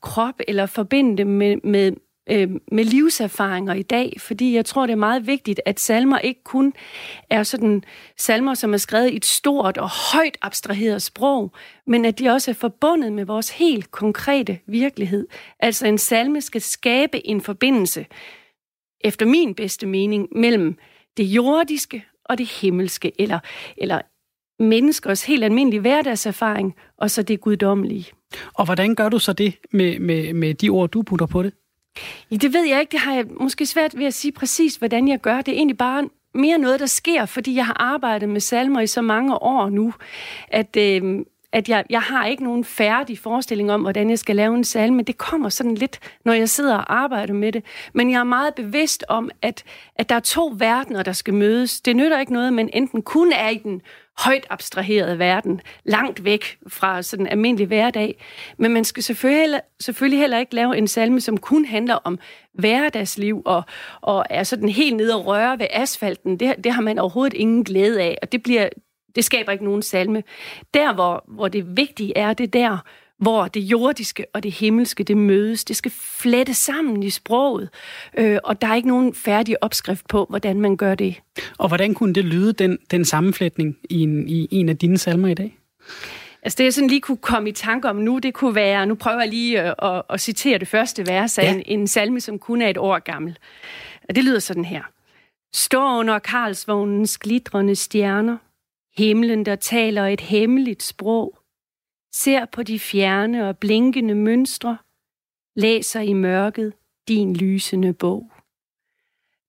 krop 0.00 0.34
eller 0.48 0.66
forbinde 0.66 1.18
dem 1.18 1.26
med, 1.26 1.56
med, 1.64 1.92
øh, 2.30 2.50
med 2.72 2.84
livserfaringer 2.84 3.74
i 3.74 3.82
dag, 3.82 4.16
fordi 4.18 4.54
jeg 4.54 4.64
tror, 4.64 4.86
det 4.86 4.92
er 4.92 4.96
meget 4.96 5.26
vigtigt, 5.26 5.60
at 5.66 5.80
salmer 5.80 6.18
ikke 6.18 6.44
kun 6.44 6.72
er 7.30 7.42
sådan 7.42 7.84
salmer, 8.16 8.54
som 8.54 8.72
er 8.72 8.78
skrevet 8.78 9.10
i 9.10 9.16
et 9.16 9.26
stort 9.26 9.78
og 9.78 9.90
højt 10.12 10.38
abstraheret 10.42 11.02
sprog, 11.02 11.52
men 11.86 12.04
at 12.04 12.18
de 12.18 12.28
også 12.28 12.50
er 12.50 12.54
forbundet 12.54 13.12
med 13.12 13.24
vores 13.24 13.50
helt 13.50 13.90
konkrete 13.90 14.58
virkelighed. 14.66 15.26
Altså 15.60 15.86
en 15.86 15.98
salme 15.98 16.40
skal 16.40 16.60
skabe 16.60 17.26
en 17.26 17.40
forbindelse, 17.40 18.06
efter 19.00 19.26
min 19.26 19.54
bedste 19.54 19.86
mening, 19.86 20.28
mellem 20.32 20.76
det 21.16 21.24
jordiske 21.24 22.04
og 22.30 22.38
det 22.38 22.46
himmelske, 22.46 23.12
eller, 23.18 23.38
eller 23.76 24.00
menneskers 24.58 25.24
helt 25.24 25.44
almindelige 25.44 25.80
hverdagserfaring, 25.80 26.74
og 26.98 27.10
så 27.10 27.22
det 27.22 27.40
guddommelige. 27.40 28.06
Og 28.54 28.64
hvordan 28.64 28.94
gør 28.94 29.08
du 29.08 29.18
så 29.18 29.32
det 29.32 29.54
med, 29.72 29.98
med, 29.98 30.34
med 30.34 30.54
de 30.54 30.68
ord, 30.68 30.90
du 30.90 31.02
putter 31.02 31.26
på 31.26 31.42
det? 31.42 31.52
Ja, 32.30 32.36
det 32.36 32.52
ved 32.52 32.68
jeg 32.68 32.80
ikke. 32.80 32.92
Det 32.92 33.00
har 33.00 33.14
jeg 33.14 33.26
måske 33.40 33.66
svært 33.66 33.98
ved 33.98 34.06
at 34.06 34.14
sige 34.14 34.32
præcis, 34.32 34.76
hvordan 34.76 35.08
jeg 35.08 35.20
gør. 35.20 35.36
Det 35.36 35.48
er 35.48 35.56
egentlig 35.56 35.78
bare 35.78 36.08
mere 36.34 36.58
noget, 36.58 36.80
der 36.80 36.86
sker, 36.86 37.26
fordi 37.26 37.54
jeg 37.54 37.66
har 37.66 37.76
arbejdet 37.80 38.28
med 38.28 38.40
salmer 38.40 38.80
i 38.80 38.86
så 38.86 39.02
mange 39.02 39.42
år 39.42 39.68
nu, 39.68 39.94
at, 40.48 40.76
øh, 40.76 41.24
at 41.52 41.68
jeg, 41.68 41.84
jeg 41.90 42.02
har 42.02 42.26
ikke 42.26 42.44
nogen 42.44 42.64
færdig 42.64 43.18
forestilling 43.18 43.72
om, 43.72 43.80
hvordan 43.80 44.10
jeg 44.10 44.18
skal 44.18 44.36
lave 44.36 44.54
en 44.54 44.64
salme. 44.64 45.02
Det 45.02 45.18
kommer 45.18 45.48
sådan 45.48 45.74
lidt, 45.74 45.98
når 46.24 46.32
jeg 46.32 46.48
sidder 46.48 46.76
og 46.76 46.94
arbejder 46.94 47.34
med 47.34 47.52
det. 47.52 47.64
Men 47.94 48.10
jeg 48.10 48.20
er 48.20 48.24
meget 48.24 48.54
bevidst 48.54 49.04
om, 49.08 49.30
at, 49.42 49.64
at 49.96 50.08
der 50.08 50.14
er 50.14 50.20
to 50.20 50.54
verdener, 50.58 51.02
der 51.02 51.12
skal 51.12 51.34
mødes. 51.34 51.80
Det 51.80 51.96
nytter 51.96 52.20
ikke 52.20 52.32
noget, 52.32 52.52
men 52.52 52.70
enten 52.72 53.02
kun 53.02 53.32
er 53.32 53.48
i 53.48 53.56
den 53.56 53.82
højt 54.18 54.46
abstraherede 54.50 55.18
verden, 55.18 55.60
langt 55.84 56.24
væk 56.24 56.58
fra 56.68 57.02
sådan 57.02 57.26
en 57.26 57.32
almindelig 57.32 57.66
hverdag. 57.66 58.24
Men 58.58 58.72
man 58.72 58.84
skal 58.84 59.02
selvfølgelig, 59.02 59.60
selvfølgelig 59.80 60.20
heller 60.20 60.38
ikke 60.38 60.54
lave 60.54 60.76
en 60.78 60.88
salme, 60.88 61.20
som 61.20 61.36
kun 61.36 61.64
handler 61.64 61.94
om 61.94 62.18
hverdagsliv 62.52 63.42
og, 63.44 63.62
og 64.00 64.24
er 64.30 64.42
sådan 64.42 64.68
helt 64.68 64.96
nede 64.96 65.16
og 65.16 65.26
røre 65.26 65.58
ved 65.58 65.66
asfalten. 65.70 66.40
Det, 66.40 66.54
det 66.64 66.72
har 66.72 66.82
man 66.82 66.98
overhovedet 66.98 67.34
ingen 67.34 67.64
glæde 67.64 68.02
af, 68.02 68.18
og 68.22 68.32
det 68.32 68.42
bliver 68.42 68.68
det 69.14 69.24
skaber 69.24 69.52
ikke 69.52 69.64
nogen 69.64 69.82
salme. 69.82 70.22
Der, 70.74 70.94
hvor, 70.94 71.24
hvor 71.28 71.48
det 71.48 71.76
vigtige 71.76 72.18
er, 72.18 72.32
det 72.32 72.52
der, 72.52 72.78
hvor 73.20 73.48
det 73.48 73.60
jordiske 73.60 74.26
og 74.34 74.42
det 74.42 74.52
himmelske, 74.52 75.04
det 75.04 75.16
mødes. 75.16 75.64
Det 75.64 75.76
skal 75.76 75.90
flette 75.90 76.54
sammen 76.54 77.02
i 77.02 77.10
sproget, 77.10 77.68
øh, 78.18 78.38
og 78.44 78.62
der 78.62 78.68
er 78.68 78.74
ikke 78.74 78.88
nogen 78.88 79.14
færdig 79.14 79.62
opskrift 79.62 80.08
på, 80.08 80.26
hvordan 80.28 80.60
man 80.60 80.76
gør 80.76 80.94
det. 80.94 81.20
Og 81.58 81.68
hvordan 81.68 81.94
kunne 81.94 82.14
det 82.14 82.24
lyde, 82.24 82.52
den, 82.52 82.78
den 82.90 83.04
sammenflætning, 83.04 83.76
i 83.90 84.02
en, 84.02 84.28
i 84.28 84.48
en 84.50 84.68
af 84.68 84.78
dine 84.78 84.98
salmer 84.98 85.28
i 85.28 85.34
dag? 85.34 85.58
Altså 86.42 86.56
det, 86.56 86.64
jeg 86.64 86.74
sådan 86.74 86.88
lige 86.88 87.00
kunne 87.00 87.16
komme 87.16 87.48
i 87.48 87.52
tanke 87.52 87.88
om 87.88 87.96
nu, 87.96 88.18
det 88.18 88.34
kunne 88.34 88.54
være, 88.54 88.86
nu 88.86 88.94
prøver 88.94 89.20
jeg 89.20 89.28
lige 89.28 89.60
at, 89.60 89.74
at, 89.82 90.02
at 90.10 90.20
citere 90.20 90.58
det 90.58 90.68
første 90.68 91.06
vers 91.06 91.38
af 91.38 91.42
ja. 91.42 91.54
en, 91.54 91.62
en 91.66 91.86
salme, 91.86 92.20
som 92.20 92.38
kun 92.38 92.62
er 92.62 92.68
et 92.68 92.78
år 92.78 92.98
gammel. 92.98 93.38
Og 94.08 94.14
det 94.14 94.24
lyder 94.24 94.38
sådan 94.38 94.64
her. 94.64 94.82
Står 95.54 95.98
under 95.98 96.18
Karlsvognens 96.18 97.18
glitrende 97.18 97.76
stjerner, 97.76 98.36
Himlen, 99.00 99.46
der 99.46 99.56
taler 99.56 100.06
et 100.06 100.20
hemmeligt 100.20 100.82
sprog, 100.82 101.38
ser 102.12 102.44
på 102.52 102.62
de 102.62 102.78
fjerne 102.78 103.48
og 103.48 103.58
blinkende 103.58 104.14
mønstre, 104.14 104.78
læser 105.56 106.00
i 106.00 106.12
mørket 106.12 106.72
din 107.08 107.36
lysende 107.36 107.92
bog. 107.92 108.30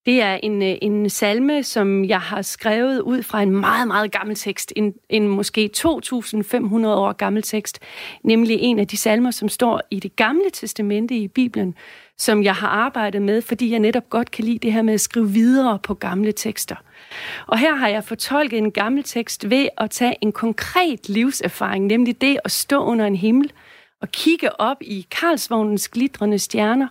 Det 0.06 0.22
er 0.22 0.34
en, 0.34 0.62
øh, 0.64 0.76
en 0.82 1.10
salme, 1.10 1.64
som 1.64 2.06
jeg 2.06 2.22
har 2.22 2.42
skrevet 2.42 3.02
ud 3.02 3.24
fra 3.24 3.42
en 3.42 3.52
meget, 3.52 3.88
meget 3.88 4.12
gammel 4.12 4.36
tekst. 4.36 4.74
En, 4.76 4.94
en 5.10 5.28
måske 5.28 5.70
2.500 5.78 5.88
år 6.88 7.14
gammel 7.14 7.44
tekst. 7.44 7.80
Nemlig 8.24 8.58
en 8.60 8.80
af 8.80 8.88
de 8.88 8.98
salmer, 8.98 9.32
som 9.32 9.50
står 9.50 9.82
i 9.90 10.00
det 10.00 10.16
gamle 10.16 10.50
testamente 10.54 11.16
i 11.16 11.28
Bibelen, 11.28 11.76
som 12.18 12.44
jeg 12.44 12.56
har 12.56 12.68
arbejdet 12.68 13.22
med, 13.22 13.42
fordi 13.42 13.72
jeg 13.72 13.80
netop 13.80 14.10
godt 14.10 14.32
kan 14.32 14.46
lide 14.46 14.60
det 14.60 14.74
her 14.74 14.82
med 14.82 14.94
at 14.94 15.02
skrive 15.02 15.30
videre 15.30 15.80
på 15.80 15.94
gamle 15.94 16.32
tekster. 16.32 16.76
Og 17.48 17.58
her 17.58 17.76
har 17.76 17.88
jeg 17.88 18.04
fortolket 18.04 18.58
en 18.58 18.72
gammel 18.72 19.04
tekst 19.04 19.50
ved 19.50 19.68
at 19.78 19.90
tage 19.90 20.16
en 20.22 20.32
konkret 20.32 21.10
livserfaring, 21.10 21.86
nemlig 21.86 22.22
det 22.22 22.40
at 22.44 22.52
stå 22.52 22.84
under 22.84 23.06
en 23.06 23.16
himmel 23.16 23.52
og 24.02 24.12
kigge 24.12 24.62
op 24.62 24.78
i 24.82 25.08
Karlsvognens 25.12 25.90
glitrende 25.90 26.40
stjerner 26.40 26.88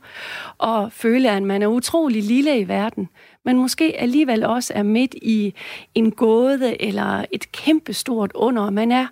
og 0.58 0.92
føle, 0.92 1.30
at 1.30 1.42
man 1.42 1.62
er 1.62 1.66
utrolig 1.66 2.22
lille 2.22 2.58
i 2.58 2.68
verden, 2.68 3.08
men 3.44 3.56
måske 3.56 4.00
alligevel 4.00 4.44
også 4.44 4.72
er 4.76 4.82
midt 4.82 5.14
i 5.14 5.54
en 5.94 6.10
gåde 6.10 6.82
eller 6.82 7.24
et 7.32 7.52
kæmpestort 7.52 8.32
under. 8.34 8.70
Man 8.70 8.92
er 8.92 9.06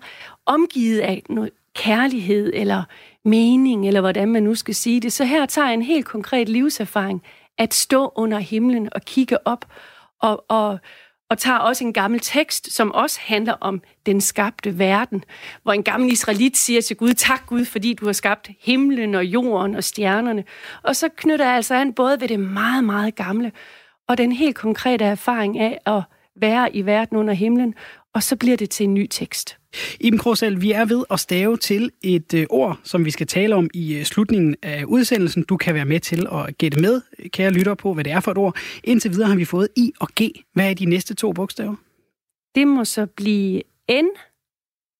omgivet 0.45 0.99
af 0.99 1.23
noget 1.29 1.51
kærlighed 1.75 2.51
eller 2.53 2.83
mening, 3.25 3.87
eller 3.87 4.01
hvordan 4.01 4.27
man 4.27 4.43
nu 4.43 4.55
skal 4.55 4.75
sige 4.75 4.99
det. 4.99 5.13
Så 5.13 5.25
her 5.25 5.45
tager 5.45 5.67
jeg 5.67 5.73
en 5.73 5.81
helt 5.81 6.05
konkret 6.05 6.49
livserfaring 6.49 7.23
at 7.57 7.73
stå 7.73 8.13
under 8.15 8.39
himlen 8.39 8.89
og 8.91 9.01
kigge 9.01 9.47
op 9.47 9.65
og, 10.21 10.45
og, 10.47 10.79
og 11.29 11.37
tager 11.37 11.57
også 11.57 11.83
en 11.83 11.93
gammel 11.93 12.19
tekst, 12.19 12.73
som 12.73 12.91
også 12.91 13.19
handler 13.23 13.53
om 13.53 13.81
den 14.05 14.21
skabte 14.21 14.79
verden, 14.79 15.23
hvor 15.63 15.73
en 15.73 15.83
gammel 15.83 16.11
israelit 16.11 16.57
siger 16.57 16.81
til 16.81 16.95
Gud, 16.95 17.13
tak 17.13 17.45
Gud, 17.47 17.65
fordi 17.65 17.93
du 17.93 18.05
har 18.05 18.13
skabt 18.13 18.49
himlen 18.59 19.15
og 19.15 19.25
jorden 19.25 19.75
og 19.75 19.83
stjernerne. 19.83 20.43
Og 20.83 20.95
så 20.95 21.09
knytter 21.17 21.45
jeg 21.45 21.55
altså 21.55 21.75
an 21.75 21.93
både 21.93 22.21
ved 22.21 22.27
det 22.27 22.39
meget, 22.39 22.83
meget 22.83 23.15
gamle, 23.15 23.51
og 24.07 24.17
den 24.17 24.31
helt 24.31 24.55
konkrete 24.55 25.05
erfaring 25.05 25.59
af 25.59 25.79
at 25.85 26.03
være 26.35 26.75
i 26.75 26.85
verden 26.85 27.17
under 27.17 27.33
himlen, 27.33 27.75
og 28.15 28.23
så 28.23 28.35
bliver 28.35 28.57
det 28.57 28.69
til 28.69 28.83
en 28.83 28.93
ny 28.93 29.07
tekst. 29.07 29.57
Iben 29.99 30.19
Krogsal, 30.19 30.61
vi 30.61 30.71
er 30.71 30.85
ved 30.85 31.03
at 31.11 31.19
stave 31.19 31.57
til 31.57 31.91
et 32.01 32.33
øh, 32.33 32.45
ord, 32.49 32.79
som 32.83 33.05
vi 33.05 33.11
skal 33.11 33.27
tale 33.27 33.55
om 33.55 33.69
i 33.73 33.93
øh, 33.93 34.03
slutningen 34.03 34.55
af 34.61 34.83
udsendelsen. 34.83 35.43
Du 35.43 35.57
kan 35.57 35.75
være 35.75 35.85
med 35.85 35.99
til 35.99 36.27
at 36.31 36.57
gætte 36.57 36.81
med, 36.81 37.01
kære 37.29 37.51
lytter, 37.51 37.73
på, 37.73 37.93
hvad 37.93 38.03
det 38.03 38.13
er 38.13 38.19
for 38.19 38.31
et 38.31 38.37
ord. 38.37 38.57
Indtil 38.83 39.11
videre 39.11 39.27
har 39.29 39.35
vi 39.35 39.45
fået 39.45 39.67
I 39.75 39.91
og 39.99 40.07
G. 40.21 40.21
Hvad 40.53 40.69
er 40.69 40.73
de 40.73 40.85
næste 40.85 41.13
to 41.13 41.31
bogstaver? 41.31 41.75
Det 42.55 42.67
må 42.67 42.85
så 42.85 43.05
blive 43.05 43.61
N 43.91 44.07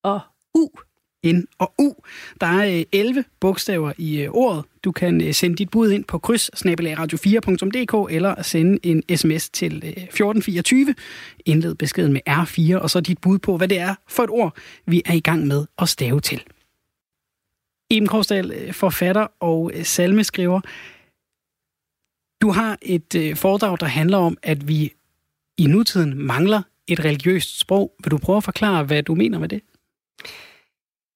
og. 0.03 0.19
N 1.25 1.43
og 1.57 1.73
U. 1.77 1.93
Der 2.41 2.47
er 2.47 2.77
øh, 2.77 2.83
11 2.91 3.23
bogstaver 3.39 3.93
i 3.97 4.21
øh, 4.21 4.29
ordet. 4.31 4.65
Du 4.83 4.91
kan 4.91 5.21
øh, 5.21 5.33
sende 5.33 5.55
dit 5.55 5.69
bud 5.69 5.91
ind 5.91 6.05
på 6.05 6.19
kryds 6.19 6.49
radio4.dk 6.49 8.13
eller 8.13 8.41
sende 8.41 8.79
en 8.83 9.17
sms 9.17 9.49
til 9.49 9.75
1424. 9.75 10.95
Indled 11.45 11.75
beskeden 11.75 12.13
med 12.13 12.21
R4, 12.29 12.77
og 12.81 12.89
så 12.89 12.99
dit 12.99 13.21
bud 13.21 13.39
på, 13.39 13.57
hvad 13.57 13.67
det 13.67 13.79
er 13.79 13.95
for 14.07 14.23
et 14.23 14.29
ord, 14.29 14.57
vi 14.85 15.01
er 15.05 15.13
i 15.13 15.19
gang 15.19 15.47
med 15.47 15.65
at 15.77 15.89
stave 15.89 16.19
til. 16.19 16.43
Iben 17.91 18.07
Korsdal, 18.07 18.73
forfatter 18.73 19.27
og 19.39 19.71
salmeskriver. 19.83 20.61
Du 22.41 22.51
har 22.51 22.77
et 22.81 23.37
foredrag, 23.37 23.77
der 23.79 23.85
handler 23.85 24.17
om, 24.17 24.37
at 24.43 24.67
vi 24.67 24.93
i 25.57 25.67
nutiden 25.67 26.25
mangler 26.25 26.61
et 26.87 27.05
religiøst 27.05 27.59
sprog. 27.59 27.93
Vil 28.03 28.11
du 28.11 28.17
prøve 28.17 28.37
at 28.37 28.43
forklare, 28.43 28.83
hvad 28.83 29.03
du 29.03 29.15
mener 29.15 29.39
med 29.39 29.49
det? 29.49 29.61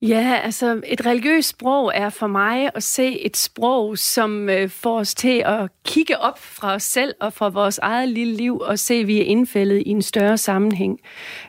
Ja, 0.07 0.39
altså 0.43 0.81
et 0.87 1.05
religiøst 1.05 1.49
sprog 1.49 1.91
er 1.95 2.09
for 2.09 2.27
mig 2.27 2.69
at 2.75 2.83
se 2.83 3.19
et 3.19 3.37
sprog, 3.37 3.97
som 3.97 4.49
øh, 4.49 4.69
får 4.69 4.99
os 4.99 5.15
til 5.15 5.43
at 5.45 5.69
kigge 5.85 6.19
op 6.19 6.39
fra 6.39 6.73
os 6.73 6.83
selv 6.83 7.13
og 7.19 7.33
fra 7.33 7.49
vores 7.49 7.77
eget 7.77 8.09
lille 8.09 8.35
liv 8.35 8.59
og 8.59 8.79
se, 8.79 8.93
at 8.93 9.07
vi 9.07 9.21
er 9.21 9.23
indfældet 9.23 9.83
i 9.85 9.89
en 9.89 10.01
større 10.01 10.37
sammenhæng. 10.37 10.99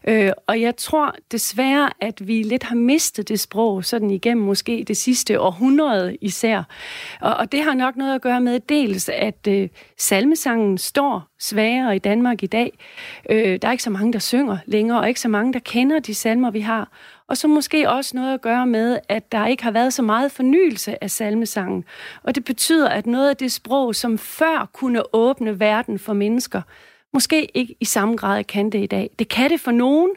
Øh, 0.08 0.30
og 0.46 0.60
jeg 0.60 0.76
tror 0.76 1.14
desværre, 1.32 1.90
at 2.00 2.28
vi 2.28 2.42
lidt 2.42 2.62
har 2.62 2.76
mistet 2.76 3.28
det 3.28 3.40
sprog, 3.40 3.84
sådan 3.84 4.10
igennem 4.10 4.46
måske 4.46 4.84
det 4.88 4.96
sidste 4.96 5.40
århundrede 5.40 6.16
især. 6.20 6.62
Og, 7.20 7.34
og 7.34 7.52
det 7.52 7.62
har 7.62 7.74
nok 7.74 7.96
noget 7.96 8.14
at 8.14 8.22
gøre 8.22 8.40
med 8.40 8.60
dels, 8.60 9.08
at 9.08 9.46
øh, 9.48 9.68
salmesangen 9.98 10.78
står 10.78 11.22
svagere 11.40 11.96
i 11.96 11.98
Danmark 11.98 12.42
i 12.42 12.46
dag. 12.46 12.78
Øh, 13.30 13.58
der 13.62 13.68
er 13.68 13.72
ikke 13.72 13.84
så 13.84 13.90
mange, 13.90 14.12
der 14.12 14.18
synger 14.18 14.58
længere, 14.66 15.00
og 15.00 15.08
ikke 15.08 15.20
så 15.20 15.28
mange, 15.28 15.52
der 15.52 15.58
kender 15.58 15.98
de 15.98 16.14
salmer, 16.14 16.50
vi 16.50 16.60
har. 16.60 16.88
Og 17.28 17.36
så 17.36 17.48
måske 17.48 17.90
også 17.90 18.16
noget 18.16 18.34
at 18.34 18.40
gøre 18.40 18.66
med, 18.66 18.98
at 19.08 19.32
der 19.32 19.46
ikke 19.46 19.62
har 19.62 19.70
været 19.70 19.92
så 19.92 20.02
meget 20.02 20.32
fornyelse 20.32 21.04
af 21.04 21.10
salmesangen. 21.10 21.84
Og 22.22 22.34
det 22.34 22.44
betyder, 22.44 22.88
at 22.88 23.06
noget 23.06 23.30
af 23.30 23.36
det 23.36 23.52
sprog, 23.52 23.94
som 23.94 24.18
før 24.18 24.70
kunne 24.72 25.14
åbne 25.14 25.60
verden 25.60 25.98
for 25.98 26.12
mennesker, 26.12 26.62
måske 27.12 27.56
ikke 27.56 27.76
i 27.80 27.84
samme 27.84 28.16
grad 28.16 28.44
kan 28.44 28.70
det 28.70 28.82
i 28.82 28.86
dag. 28.86 29.10
Det 29.18 29.28
kan 29.28 29.50
det 29.50 29.60
for 29.60 29.70
nogen, 29.70 30.10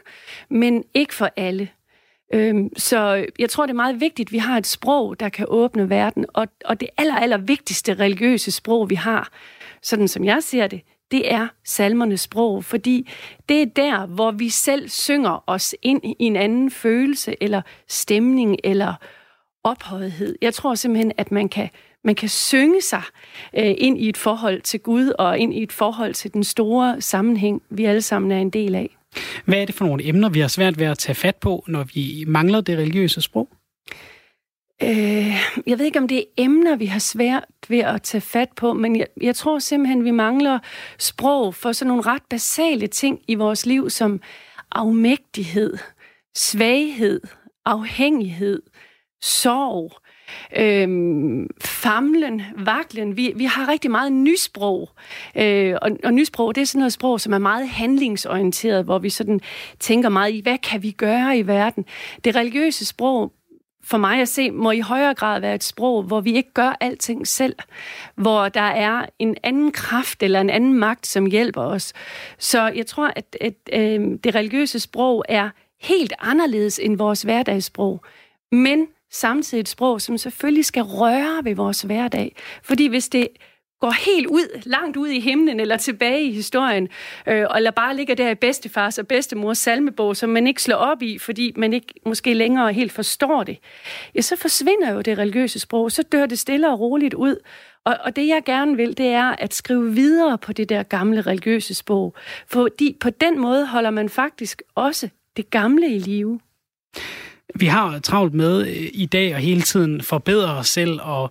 men 0.50 0.84
ikke 0.94 1.14
for 1.14 1.30
alle. 1.36 1.68
Øhm, 2.34 2.70
så 2.76 3.26
jeg 3.38 3.50
tror, 3.50 3.66
det 3.66 3.70
er 3.70 3.76
meget 3.76 4.00
vigtigt, 4.00 4.28
at 4.28 4.32
vi 4.32 4.38
har 4.38 4.58
et 4.58 4.66
sprog, 4.66 5.20
der 5.20 5.28
kan 5.28 5.46
åbne 5.48 5.90
verden. 5.90 6.26
Og, 6.32 6.48
og 6.64 6.80
det 6.80 6.88
aller, 6.96 7.16
aller 7.16 7.38
vigtigste 7.38 7.94
religiøse 7.94 8.50
sprog, 8.50 8.90
vi 8.90 8.94
har, 8.94 9.28
sådan 9.82 10.08
som 10.08 10.24
jeg 10.24 10.42
ser 10.42 10.66
det, 10.66 10.80
det 11.10 11.32
er 11.32 11.48
salmernes 11.64 12.20
sprog, 12.20 12.64
fordi 12.64 13.08
det 13.48 13.62
er 13.62 13.66
der, 13.66 14.06
hvor 14.06 14.30
vi 14.30 14.48
selv 14.48 14.88
synger 14.88 15.44
os 15.46 15.74
ind 15.82 16.04
i 16.04 16.14
en 16.18 16.36
anden 16.36 16.70
følelse, 16.70 17.34
eller 17.40 17.62
stemning, 17.88 18.56
eller 18.64 18.94
ophøjethed. 19.64 20.36
Jeg 20.42 20.54
tror 20.54 20.74
simpelthen, 20.74 21.12
at 21.16 21.32
man 21.32 21.48
kan, 21.48 21.68
man 22.04 22.14
kan 22.14 22.28
synge 22.28 22.82
sig 22.82 23.02
øh, 23.58 23.74
ind 23.78 23.98
i 23.98 24.08
et 24.08 24.16
forhold 24.16 24.60
til 24.60 24.80
Gud, 24.80 25.12
og 25.18 25.38
ind 25.38 25.54
i 25.54 25.62
et 25.62 25.72
forhold 25.72 26.14
til 26.14 26.32
den 26.32 26.44
store 26.44 27.00
sammenhæng, 27.00 27.62
vi 27.70 27.84
alle 27.84 28.02
sammen 28.02 28.32
er 28.32 28.38
en 28.38 28.50
del 28.50 28.74
af. 28.74 28.96
Hvad 29.44 29.58
er 29.58 29.64
det 29.64 29.74
for 29.74 29.84
nogle 29.84 30.08
emner, 30.08 30.28
vi 30.28 30.40
har 30.40 30.48
svært 30.48 30.78
ved 30.78 30.86
at 30.86 30.98
tage 30.98 31.14
fat 31.14 31.36
på, 31.36 31.64
når 31.66 31.84
vi 31.94 32.24
mangler 32.26 32.60
det 32.60 32.78
religiøse 32.78 33.20
sprog? 33.20 33.48
Øh, 34.82 35.36
jeg 35.66 35.78
ved 35.78 35.84
ikke, 35.84 35.98
om 35.98 36.08
det 36.08 36.18
er 36.18 36.24
emner, 36.36 36.76
vi 36.76 36.86
har 36.86 36.98
svært 36.98 37.44
ved 37.68 37.78
at 37.78 38.02
tage 38.02 38.20
fat 38.20 38.48
på, 38.56 38.72
men 38.72 38.96
jeg, 38.96 39.06
jeg 39.20 39.36
tror 39.36 39.58
simpelthen, 39.58 40.04
vi 40.04 40.10
mangler 40.10 40.58
sprog 40.98 41.54
for 41.54 41.72
sådan 41.72 41.88
nogle 41.88 42.02
ret 42.02 42.22
basale 42.30 42.86
ting 42.86 43.20
i 43.28 43.34
vores 43.34 43.66
liv, 43.66 43.90
som 43.90 44.20
afmægtighed, 44.72 45.78
svaghed, 46.34 47.20
afhængighed, 47.64 48.62
sorg, 49.22 49.92
øhm, 50.56 51.46
famlen, 51.64 52.42
vaklen. 52.56 53.16
Vi, 53.16 53.32
vi 53.36 53.44
har 53.44 53.68
rigtig 53.68 53.90
meget 53.90 54.12
nysprog. 54.12 54.90
Øh, 55.36 55.76
og, 55.82 55.90
og 56.04 56.14
nysprog, 56.14 56.54
det 56.54 56.60
er 56.60 56.66
sådan 56.66 56.78
noget 56.78 56.92
sprog, 56.92 57.20
som 57.20 57.32
er 57.32 57.38
meget 57.38 57.68
handlingsorienteret, 57.68 58.84
hvor 58.84 58.98
vi 58.98 59.10
sådan 59.10 59.40
tænker 59.80 60.08
meget 60.08 60.32
i, 60.32 60.40
hvad 60.40 60.58
kan 60.58 60.82
vi 60.82 60.90
gøre 60.90 61.38
i 61.38 61.46
verden? 61.46 61.84
Det 62.24 62.36
religiøse 62.36 62.84
sprog 62.84 63.32
for 63.90 63.98
mig 63.98 64.20
at 64.20 64.28
se, 64.28 64.50
må 64.50 64.70
i 64.70 64.80
højere 64.80 65.14
grad 65.14 65.40
være 65.40 65.54
et 65.54 65.64
sprog, 65.64 66.02
hvor 66.02 66.20
vi 66.20 66.32
ikke 66.32 66.52
gør 66.54 66.76
alting 66.80 67.26
selv. 67.26 67.56
Hvor 68.14 68.48
der 68.48 68.60
er 68.60 69.06
en 69.18 69.36
anden 69.42 69.72
kraft 69.72 70.22
eller 70.22 70.40
en 70.40 70.50
anden 70.50 70.74
magt, 70.74 71.06
som 71.06 71.26
hjælper 71.26 71.62
os. 71.62 71.92
Så 72.38 72.68
jeg 72.68 72.86
tror, 72.86 73.12
at, 73.16 73.36
at 73.40 73.54
øh, 73.72 74.18
det 74.24 74.34
religiøse 74.34 74.80
sprog 74.80 75.24
er 75.28 75.50
helt 75.80 76.12
anderledes 76.18 76.78
end 76.78 76.96
vores 76.96 77.22
hverdagssprog. 77.22 78.04
Men 78.52 78.86
samtidig 79.10 79.60
et 79.60 79.68
sprog, 79.68 80.00
som 80.00 80.18
selvfølgelig 80.18 80.64
skal 80.64 80.82
røre 80.82 81.44
ved 81.44 81.54
vores 81.54 81.82
hverdag. 81.82 82.36
Fordi 82.62 82.86
hvis 82.86 83.08
det 83.08 83.28
går 83.80 83.90
helt 83.90 84.26
ud, 84.26 84.62
langt 84.64 84.96
ud 84.96 85.08
i 85.08 85.20
himlen 85.20 85.60
eller 85.60 85.76
tilbage 85.76 86.22
i 86.22 86.32
historien, 86.32 86.88
øh, 87.26 87.46
eller 87.56 87.70
bare 87.70 87.96
ligger 87.96 88.14
der 88.14 88.30
i 88.30 88.34
bedstefars 88.34 88.98
og 88.98 89.06
bedstemors 89.06 89.58
salmebog, 89.58 90.16
som 90.16 90.30
man 90.30 90.46
ikke 90.46 90.62
slår 90.62 90.76
op 90.76 91.02
i, 91.02 91.18
fordi 91.18 91.52
man 91.56 91.72
ikke 91.72 91.94
måske 92.06 92.34
længere 92.34 92.72
helt 92.72 92.92
forstår 92.92 93.42
det, 93.42 93.58
ja, 94.14 94.20
så 94.20 94.36
forsvinder 94.36 94.92
jo 94.92 95.00
det 95.00 95.18
religiøse 95.18 95.58
sprog, 95.58 95.92
så 95.92 96.02
dør 96.02 96.26
det 96.26 96.38
stille 96.38 96.70
og 96.70 96.80
roligt 96.80 97.14
ud. 97.14 97.36
Og, 97.84 97.96
og 98.04 98.16
det 98.16 98.26
jeg 98.26 98.42
gerne 98.44 98.76
vil, 98.76 98.98
det 98.98 99.06
er 99.06 99.34
at 99.38 99.54
skrive 99.54 99.92
videre 99.94 100.38
på 100.38 100.52
det 100.52 100.68
der 100.68 100.82
gamle 100.82 101.20
religiøse 101.20 101.74
sprog, 101.74 102.14
fordi 102.46 102.96
på 103.00 103.10
den 103.10 103.38
måde 103.38 103.66
holder 103.66 103.90
man 103.90 104.08
faktisk 104.08 104.62
også 104.74 105.08
det 105.36 105.50
gamle 105.50 105.88
i 105.94 105.98
live. 105.98 106.40
Vi 107.54 107.66
har 107.66 107.98
travlt 107.98 108.34
med 108.34 108.66
øh, 108.66 108.88
i 108.92 109.06
dag 109.06 109.34
og 109.34 109.40
hele 109.40 109.62
tiden 109.62 110.02
forbedre 110.02 110.54
os 110.54 110.68
selv 110.68 111.00
og 111.02 111.30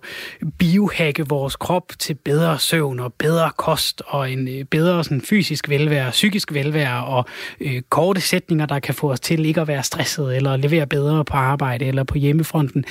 biohacke 0.58 1.28
vores 1.28 1.56
krop 1.56 1.92
til 1.98 2.14
bedre 2.14 2.58
søvn 2.58 3.00
og 3.00 3.12
bedre 3.14 3.50
kost 3.56 4.02
og 4.06 4.32
en 4.32 4.48
øh, 4.48 4.64
bedre 4.64 5.04
sådan, 5.04 5.20
fysisk 5.20 5.68
velvære, 5.68 6.10
psykisk 6.10 6.52
velvære 6.52 7.04
og 7.04 7.24
øh, 7.60 7.82
korte 7.88 8.20
sætninger, 8.20 8.66
der 8.66 8.78
kan 8.78 8.94
få 8.94 9.12
os 9.12 9.20
til 9.20 9.44
ikke 9.44 9.60
at 9.60 9.68
være 9.68 9.82
stresset 9.82 10.36
eller 10.36 10.56
levere 10.56 10.86
bedre 10.86 11.24
på 11.24 11.36
arbejde 11.36 11.84
eller 11.84 12.04
på 12.04 12.18
hjemmefronten. 12.18 12.84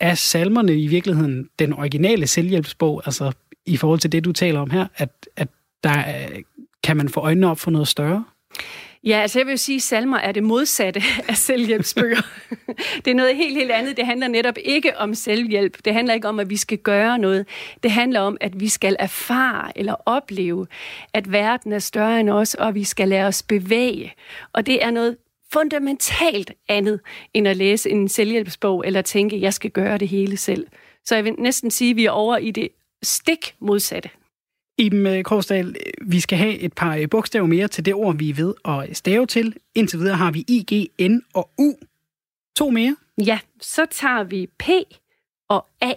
Er 0.00 0.14
salmerne 0.14 0.74
i 0.74 0.86
virkeligheden 0.86 1.48
den 1.58 1.72
originale 1.72 2.26
selvhjælpsbog, 2.26 3.02
altså 3.04 3.32
i 3.66 3.76
forhold 3.76 4.00
til 4.00 4.12
det, 4.12 4.24
du 4.24 4.32
taler 4.32 4.60
om 4.60 4.70
her, 4.70 4.86
at, 4.96 5.10
at 5.36 5.48
der 5.84 5.98
øh, 5.98 6.42
kan 6.82 6.96
man 6.96 7.08
få 7.08 7.20
øjnene 7.20 7.50
op 7.50 7.58
for 7.58 7.70
noget 7.70 7.88
større? 7.88 8.24
Ja, 9.04 9.20
altså 9.20 9.38
jeg 9.38 9.46
vil 9.46 9.58
sige, 9.58 9.76
at 9.76 9.82
salmer 9.82 10.18
er 10.18 10.32
det 10.32 10.42
modsatte 10.42 11.02
af 11.28 11.36
selvhjælpsbøger. 11.36 12.22
det 13.04 13.10
er 13.10 13.14
noget 13.14 13.36
helt, 13.36 13.56
helt 13.56 13.70
andet. 13.70 13.96
Det 13.96 14.06
handler 14.06 14.28
netop 14.28 14.54
ikke 14.64 14.98
om 14.98 15.14
selvhjælp. 15.14 15.84
Det 15.84 15.94
handler 15.94 16.14
ikke 16.14 16.28
om, 16.28 16.40
at 16.40 16.50
vi 16.50 16.56
skal 16.56 16.78
gøre 16.78 17.18
noget. 17.18 17.46
Det 17.82 17.90
handler 17.90 18.20
om, 18.20 18.36
at 18.40 18.60
vi 18.60 18.68
skal 18.68 18.96
erfare 18.98 19.78
eller 19.78 19.94
opleve, 20.06 20.66
at 21.12 21.32
verden 21.32 21.72
er 21.72 21.78
større 21.78 22.20
end 22.20 22.30
os, 22.30 22.54
og 22.54 22.74
vi 22.74 22.84
skal 22.84 23.08
lade 23.08 23.26
os 23.26 23.42
bevæge. 23.42 24.14
Og 24.52 24.66
det 24.66 24.84
er 24.84 24.90
noget 24.90 25.16
fundamentalt 25.52 26.52
andet, 26.68 27.00
end 27.34 27.48
at 27.48 27.56
læse 27.56 27.90
en 27.90 28.08
selvhjælpsbog 28.08 28.86
eller 28.86 29.02
tænke, 29.02 29.36
at 29.36 29.42
jeg 29.42 29.54
skal 29.54 29.70
gøre 29.70 29.98
det 29.98 30.08
hele 30.08 30.36
selv. 30.36 30.66
Så 31.04 31.14
jeg 31.14 31.24
vil 31.24 31.34
næsten 31.38 31.70
sige, 31.70 31.90
at 31.90 31.96
vi 31.96 32.04
er 32.04 32.10
over 32.10 32.36
i 32.36 32.50
det 32.50 32.68
stik 33.02 33.54
modsatte. 33.60 34.10
Iben 34.78 35.04
Korsdal, 35.04 35.22
Krogsdal, 35.24 35.66
øh, 35.66 36.10
vi 36.12 36.20
skal 36.20 36.38
have 36.38 36.58
et 36.58 36.72
par 36.72 36.96
øh, 36.96 37.08
bogstaver 37.10 37.46
mere 37.46 37.68
til 37.68 37.84
det 37.84 37.94
ord, 37.94 38.16
vi 38.16 38.30
er 38.30 38.34
ved 38.34 38.54
at 38.64 38.96
stave 38.96 39.26
til. 39.26 39.54
Indtil 39.74 39.98
videre 39.98 40.16
har 40.16 40.30
vi 40.30 40.44
I, 40.48 40.90
G, 41.00 41.02
N 41.10 41.20
og 41.34 41.50
U. 41.58 41.72
To 42.56 42.70
mere. 42.70 42.96
Ja, 43.26 43.38
så 43.60 43.86
tager 43.90 44.24
vi 44.24 44.48
P 44.58 44.68
og 45.48 45.66
A. 45.80 45.92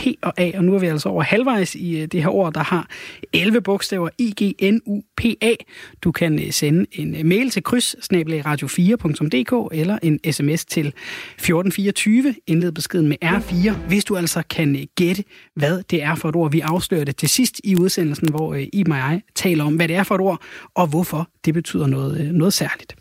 P 0.00 0.06
og 0.22 0.32
A, 0.36 0.50
og 0.54 0.64
nu 0.64 0.74
er 0.74 0.78
vi 0.78 0.86
altså 0.86 1.08
over 1.08 1.22
halvvejs 1.22 1.74
i 1.74 2.00
øh, 2.00 2.06
det 2.06 2.22
her 2.22 2.28
ord, 2.28 2.54
der 2.54 2.62
har 2.62 2.88
11 3.32 3.60
bogstaver, 3.60 4.08
I, 4.18 4.34
G, 4.42 4.72
N, 4.72 4.80
U, 4.86 5.00
P, 5.16 5.24
A. 5.40 5.54
Du 6.02 6.12
kan 6.12 6.38
øh, 6.38 6.52
sende 6.52 6.86
en 6.92 7.16
øh, 7.16 7.26
mail 7.26 7.50
til 7.50 7.62
kryds 7.62 7.96
radio4.dk 8.46 9.78
eller 9.78 9.98
en 10.02 10.32
sms 10.32 10.64
til 10.64 10.86
1424, 10.86 12.34
indled 12.46 12.72
beskeden 12.72 13.08
med 13.08 13.16
R4, 13.24 13.70
hvis 13.88 14.04
du 14.04 14.16
altså 14.16 14.42
kan 14.50 14.88
gætte, 14.96 15.24
hvad 15.56 15.82
det 15.90 16.02
er 16.02 16.14
for 16.14 16.28
et 16.28 16.36
ord. 16.36 16.52
Vi 16.52 16.60
afslører 16.60 17.04
det 17.04 17.16
til 17.16 17.28
sidst 17.28 17.60
i 17.64 17.76
udsendelsen, 17.76 18.28
hvor 18.28 18.54
I 18.54 18.84
og 18.90 18.96
jeg 18.96 19.22
taler 19.34 19.64
om, 19.64 19.76
hvad 19.76 19.88
det 19.88 19.96
er 19.96 20.02
for 20.02 20.14
et 20.14 20.20
ord, 20.20 20.42
og 20.74 20.86
hvorfor 20.86 21.28
det 21.44 21.54
betyder 21.54 21.86
noget, 21.86 22.34
noget 22.34 22.52
særligt. 22.52 22.96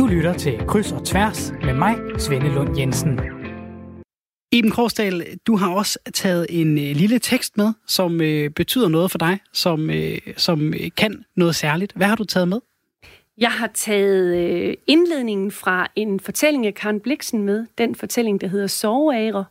Du 0.00 0.06
lytter 0.06 0.32
til 0.32 0.60
Kryds 0.66 0.92
og 0.92 1.04
Tværs 1.04 1.52
med 1.64 1.74
mig, 1.74 1.96
Svende 2.18 2.54
Lund 2.54 2.78
Jensen. 2.78 3.20
Iben 4.52 4.70
Krogsdal, 4.70 5.38
du 5.46 5.56
har 5.56 5.74
også 5.74 5.98
taget 6.14 6.46
en 6.50 6.78
øh, 6.78 6.96
lille 6.96 7.18
tekst 7.18 7.56
med, 7.56 7.72
som 7.86 8.20
øh, 8.20 8.50
betyder 8.50 8.88
noget 8.88 9.10
for 9.10 9.18
dig, 9.18 9.38
som, 9.52 9.90
øh, 9.90 10.18
som 10.36 10.74
øh, 10.74 10.90
kan 10.96 11.24
noget 11.36 11.54
særligt. 11.54 11.92
Hvad 11.96 12.06
har 12.06 12.16
du 12.16 12.24
taget 12.24 12.48
med? 12.48 12.60
Jeg 13.38 13.50
har 13.50 13.70
taget 13.74 14.36
øh, 14.36 14.74
indledningen 14.86 15.50
fra 15.50 15.86
en 15.96 16.20
fortælling 16.20 16.66
af 16.66 16.74
Karen 16.74 17.00
Bliksen 17.00 17.42
med. 17.42 17.66
Den 17.78 17.94
fortælling, 17.94 18.40
der 18.40 18.46
hedder 18.46 18.66
Soveager, 18.66 19.44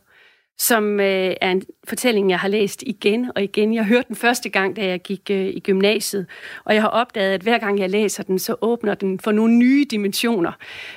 som 0.60 1.00
øh, 1.00 1.34
er 1.40 1.50
en 1.50 1.62
fortælling, 1.84 2.30
jeg 2.30 2.38
har 2.38 2.48
læst 2.48 2.82
igen 2.86 3.30
og 3.34 3.42
igen. 3.42 3.74
Jeg 3.74 3.84
hørte 3.84 4.08
den 4.08 4.16
første 4.16 4.48
gang, 4.48 4.76
da 4.76 4.86
jeg 4.86 5.02
gik 5.02 5.30
øh, 5.30 5.46
i 5.46 5.60
gymnasiet, 5.60 6.26
og 6.64 6.74
jeg 6.74 6.82
har 6.82 6.88
opdaget, 6.88 7.32
at 7.32 7.42
hver 7.42 7.58
gang 7.58 7.78
jeg 7.78 7.90
læser 7.90 8.22
den, 8.22 8.38
så 8.38 8.56
åbner 8.60 8.94
den 8.94 9.20
for 9.20 9.32
nogle 9.32 9.54
nye 9.54 9.86
dimensioner. 9.90 10.52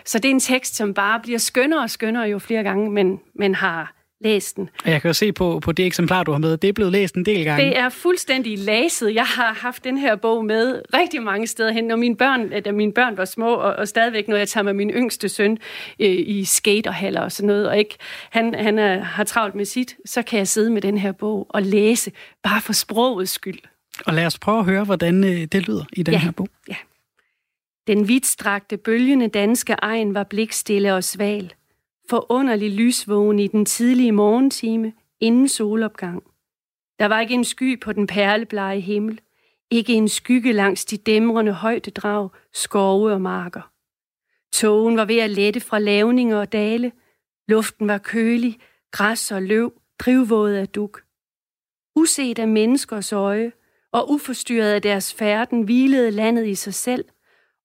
Så 0.05 0.19
det 0.19 0.25
er 0.25 0.33
en 0.33 0.39
tekst, 0.39 0.75
som 0.75 0.93
bare 0.93 1.19
bliver 1.19 1.39
skønnere 1.39 1.83
og 1.83 1.89
skønnere 1.89 2.23
jo 2.23 2.39
flere 2.39 2.63
gange, 2.63 2.91
men, 2.91 3.19
men 3.35 3.55
har 3.55 3.93
læst 4.23 4.55
den. 4.55 4.69
Og 4.85 4.91
jeg 4.91 5.01
kan 5.01 5.09
jo 5.09 5.13
se 5.13 5.31
på, 5.31 5.59
på 5.59 5.71
det 5.71 5.85
eksemplar, 5.85 6.23
du 6.23 6.31
har 6.31 6.39
med, 6.39 6.57
det 6.57 6.67
er 6.67 6.73
blevet 6.73 6.91
læst 6.91 7.15
en 7.15 7.25
del 7.25 7.43
gange. 7.43 7.65
Det 7.65 7.77
er 7.77 7.89
fuldstændig 7.89 8.59
læset. 8.59 9.15
Jeg 9.15 9.25
har 9.25 9.53
haft 9.53 9.83
den 9.83 9.97
her 9.97 10.15
bog 10.15 10.45
med 10.45 10.81
rigtig 10.93 11.21
mange 11.23 11.47
steder 11.47 11.71
hen, 11.71 11.83
når 11.83 11.95
mine 11.95 12.15
børn, 12.15 12.61
da 12.61 12.71
mine 12.71 12.93
børn 12.93 13.17
var 13.17 13.25
små, 13.25 13.53
og, 13.53 13.75
og 13.75 13.87
stadigvæk, 13.87 14.27
når 14.27 14.37
jeg 14.37 14.47
tager 14.47 14.63
med 14.63 14.73
min 14.73 14.89
yngste 14.89 15.29
søn 15.29 15.57
øh, 15.99 16.15
i 16.27 16.45
skaterhaller 16.45 17.21
og 17.21 17.31
sådan 17.31 17.47
noget, 17.47 17.69
og 17.69 17.77
ikke, 17.77 17.95
han, 18.29 18.55
han 18.55 18.79
er, 18.79 18.99
har 18.99 19.23
travlt 19.23 19.55
med 19.55 19.65
sit, 19.65 19.95
så 20.05 20.21
kan 20.21 20.39
jeg 20.39 20.47
sidde 20.47 20.69
med 20.69 20.81
den 20.81 20.97
her 20.97 21.11
bog 21.11 21.47
og 21.49 21.61
læse, 21.61 22.11
bare 22.43 22.61
for 22.61 22.73
sprogets 22.73 23.31
skyld. 23.31 23.59
Og 24.05 24.13
lad 24.13 24.25
os 24.25 24.39
prøve 24.39 24.59
at 24.59 24.65
høre, 24.65 24.83
hvordan 24.83 25.23
øh, 25.23 25.45
det 25.51 25.67
lyder 25.67 25.85
i 25.93 26.03
den 26.03 26.13
ja, 26.13 26.19
her 26.19 26.31
bog. 26.31 26.47
Ja. 26.69 26.75
Den 27.87 28.07
vidstrakte, 28.07 28.77
bølgende 28.77 29.27
danske 29.27 29.73
egen 29.73 30.13
var 30.13 30.23
blikstille 30.23 30.93
og 30.95 31.03
sval 31.03 31.53
forunderlig 32.09 32.71
lysvågen 32.71 33.39
i 33.39 33.47
den 33.47 33.65
tidlige 33.65 34.11
morgentime 34.11 34.93
inden 35.19 35.47
solopgang. 35.47 36.23
Der 36.99 37.05
var 37.05 37.19
ikke 37.19 37.33
en 37.33 37.43
sky 37.43 37.79
på 37.79 37.93
den 37.93 38.07
perleblege 38.07 38.79
himmel, 38.79 39.21
ikke 39.71 39.93
en 39.93 40.07
skygge 40.07 40.53
langs 40.53 40.85
de 40.85 40.97
dæmrende 40.97 41.53
højdedrag, 41.53 42.29
skove 42.53 43.13
og 43.13 43.21
marker. 43.21 43.71
Togen 44.53 44.97
var 44.97 45.05
ved 45.05 45.17
at 45.17 45.29
lette 45.29 45.59
fra 45.59 45.79
lavninger 45.79 46.37
og 46.37 46.51
dale, 46.51 46.91
luften 47.47 47.87
var 47.87 47.97
kølig, 47.97 48.59
græs 48.91 49.31
og 49.31 49.41
løv, 49.41 49.73
drivvåde 49.99 50.59
af 50.59 50.67
duk. 50.67 51.03
Uset 51.95 52.39
af 52.39 52.47
menneskers 52.47 53.13
øje, 53.13 53.51
og 53.91 54.11
uforstyrret 54.11 54.73
af 54.73 54.81
deres 54.81 55.13
færden, 55.13 55.61
hvilede 55.61 56.11
landet 56.11 56.47
i 56.47 56.55
sig 56.55 56.73
selv, 56.73 57.05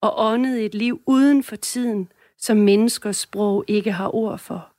og 0.01 0.15
åndede 0.17 0.65
et 0.65 0.75
liv 0.75 1.03
uden 1.07 1.43
for 1.43 1.57
tiden, 1.57 2.13
som 2.39 2.57
menneskers 2.57 3.17
sprog 3.17 3.65
ikke 3.69 3.93
har 3.93 4.15
ord 4.15 4.39
for. 4.39 4.73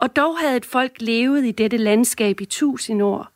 Og 0.00 0.16
dog 0.16 0.38
havde 0.38 0.56
et 0.56 0.64
folk 0.64 1.00
levet 1.00 1.44
i 1.44 1.50
dette 1.50 1.76
landskab 1.76 2.40
i 2.40 2.44
tusind 2.44 3.02
år, 3.02 3.28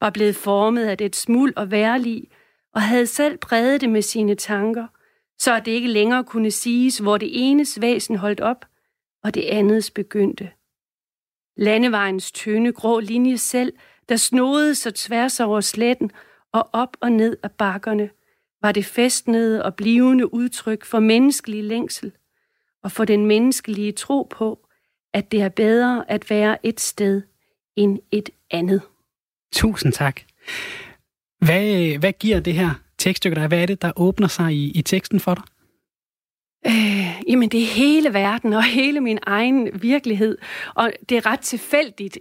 var 0.00 0.10
blevet 0.10 0.36
formet 0.36 0.84
af 0.84 0.98
det 0.98 1.16
smuld 1.16 1.52
og 1.56 1.70
værlig, 1.70 2.28
og 2.74 2.82
havde 2.82 3.06
selv 3.06 3.38
præget 3.38 3.80
det 3.80 3.90
med 3.90 4.02
sine 4.02 4.34
tanker, 4.34 4.86
så 5.38 5.54
at 5.54 5.64
det 5.64 5.72
ikke 5.72 5.88
længere 5.88 6.24
kunne 6.24 6.50
siges, 6.50 6.98
hvor 6.98 7.18
det 7.18 7.28
enes 7.32 7.80
væsen 7.80 8.16
holdt 8.16 8.40
op, 8.40 8.66
og 9.24 9.34
det 9.34 9.42
andets 9.42 9.90
begyndte. 9.90 10.50
Landevejens 11.56 12.32
tynde 12.32 12.72
grå 12.72 13.00
linje 13.00 13.38
selv, 13.38 13.72
der 14.08 14.16
snodede 14.16 14.74
sig 14.74 14.94
tværs 14.94 15.40
over 15.40 15.60
sletten 15.60 16.10
og 16.52 16.68
op 16.72 16.96
og 17.00 17.12
ned 17.12 17.36
af 17.42 17.50
bakkerne, 17.50 18.10
var 18.62 18.72
det 18.72 18.84
festnede 18.84 19.64
og 19.64 19.74
blivende 19.74 20.34
udtryk 20.34 20.84
for 20.84 21.00
menneskelig 21.00 21.64
længsel, 21.64 22.12
og 22.82 22.92
for 22.92 23.04
den 23.04 23.26
menneskelige 23.26 23.92
tro 23.92 24.28
på, 24.30 24.66
at 25.14 25.32
det 25.32 25.42
er 25.42 25.48
bedre 25.48 26.10
at 26.10 26.30
være 26.30 26.66
et 26.66 26.80
sted 26.80 27.22
end 27.76 27.98
et 28.12 28.30
andet. 28.50 28.82
Tusind 29.52 29.92
tak. 29.92 30.20
Hvad, 31.38 31.98
hvad 31.98 32.12
giver 32.12 32.40
det 32.40 32.54
her 32.54 32.70
tekststykke 32.98 33.34
dig? 33.34 33.46
Hvad 33.46 33.62
er 33.62 33.66
det, 33.66 33.82
der 33.82 33.92
åbner 33.96 34.28
sig 34.28 34.52
i, 34.52 34.70
i 34.70 34.82
teksten 34.82 35.20
for 35.20 35.34
dig? 35.34 35.44
Øh, 36.66 37.22
jamen, 37.28 37.48
det 37.48 37.62
er 37.62 37.66
hele 37.66 38.14
verden 38.14 38.52
og 38.52 38.64
hele 38.64 39.00
min 39.00 39.18
egen 39.22 39.82
virkelighed. 39.82 40.38
Og 40.74 40.92
det 41.08 41.16
er 41.16 41.26
ret 41.26 41.40
tilfældigt. 41.40 42.18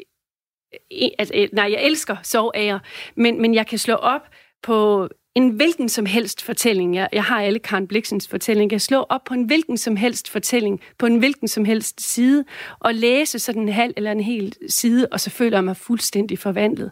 Altså, 1.20 1.48
nej, 1.54 1.72
jeg 1.72 1.84
elsker 1.84 2.18
soværer, 2.24 2.80
men, 3.16 3.42
men 3.42 3.54
jeg 3.54 3.68
kan 3.68 3.78
slå 3.78 3.94
op 3.96 4.22
på 4.64 5.08
en 5.36 5.50
hvilken 5.50 5.90
som 5.90 6.06
helst 6.06 6.42
fortælling. 6.42 6.96
Jeg, 6.96 7.10
jeg 7.14 7.24
har 7.24 7.42
alle 7.42 7.60
Karen 7.60 7.88
Bliksens 7.88 8.28
fortælling. 8.28 8.72
Jeg 8.72 8.82
slår 8.82 9.06
op 9.10 9.24
på 9.24 9.34
en 9.34 9.44
hvilken 9.44 9.78
som 9.78 9.96
helst 9.96 10.30
fortælling, 10.30 10.82
på 10.98 11.06
en 11.06 11.18
hvilken 11.18 11.48
som 11.48 11.66
helst 11.66 12.02
side, 12.02 12.46
og 12.80 12.96
læse 12.96 13.40
sådan 13.40 13.62
en 13.62 13.70
halv 13.70 13.94
eller 13.98 14.12
en 14.12 14.20
hel 14.20 14.56
side, 14.68 15.08
og 15.12 15.20
så 15.20 15.30
føler 15.30 15.58
jeg 15.58 15.64
mig 15.64 15.78
fuldstændig 15.78 16.40
forvandlet. 16.40 16.92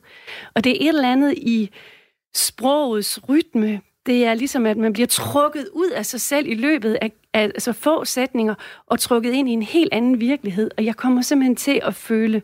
Og 0.56 0.64
det 0.64 0.72
er 0.72 0.78
et 0.82 0.88
eller 0.88 1.12
andet 1.12 1.34
i 1.38 1.70
sprogets 2.36 3.30
rytme. 3.30 3.82
Det 4.06 4.26
er 4.26 4.34
ligesom, 4.34 4.66
at 4.66 4.78
man 4.78 4.94
bliver 4.94 5.08
trukket 5.08 5.70
ud 5.74 5.90
af 5.90 6.06
sig 6.06 6.22
selv 6.22 6.48
i 6.48 6.54
løbet 6.54 6.98
af, 7.02 7.12
af 7.34 7.44
altså 7.44 7.74
få 7.74 8.06
sætninger, 8.06 8.56
og 8.88 9.00
trukket 9.00 9.34
ind 9.34 9.50
i 9.50 9.52
en 9.52 9.64
helt 9.64 9.94
anden 9.94 10.20
virkelighed. 10.20 10.72
Og 10.78 10.86
jeg 10.86 10.96
kommer 10.96 11.22
simpelthen 11.22 11.56
til 11.56 11.80
at 11.84 11.96
føle, 11.96 12.42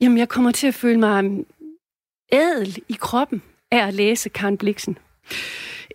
jamen 0.00 0.18
jeg 0.18 0.28
kommer 0.28 0.50
til 0.50 0.66
at 0.66 0.74
føle 0.74 1.00
mig 1.00 1.24
mm, 1.24 1.46
ædel 2.32 2.78
i 2.88 2.96
kroppen 3.00 3.42
af 3.76 3.86
at 3.86 3.94
læse 3.94 4.28
Karen 4.28 4.56
Bliksen. 4.56 4.98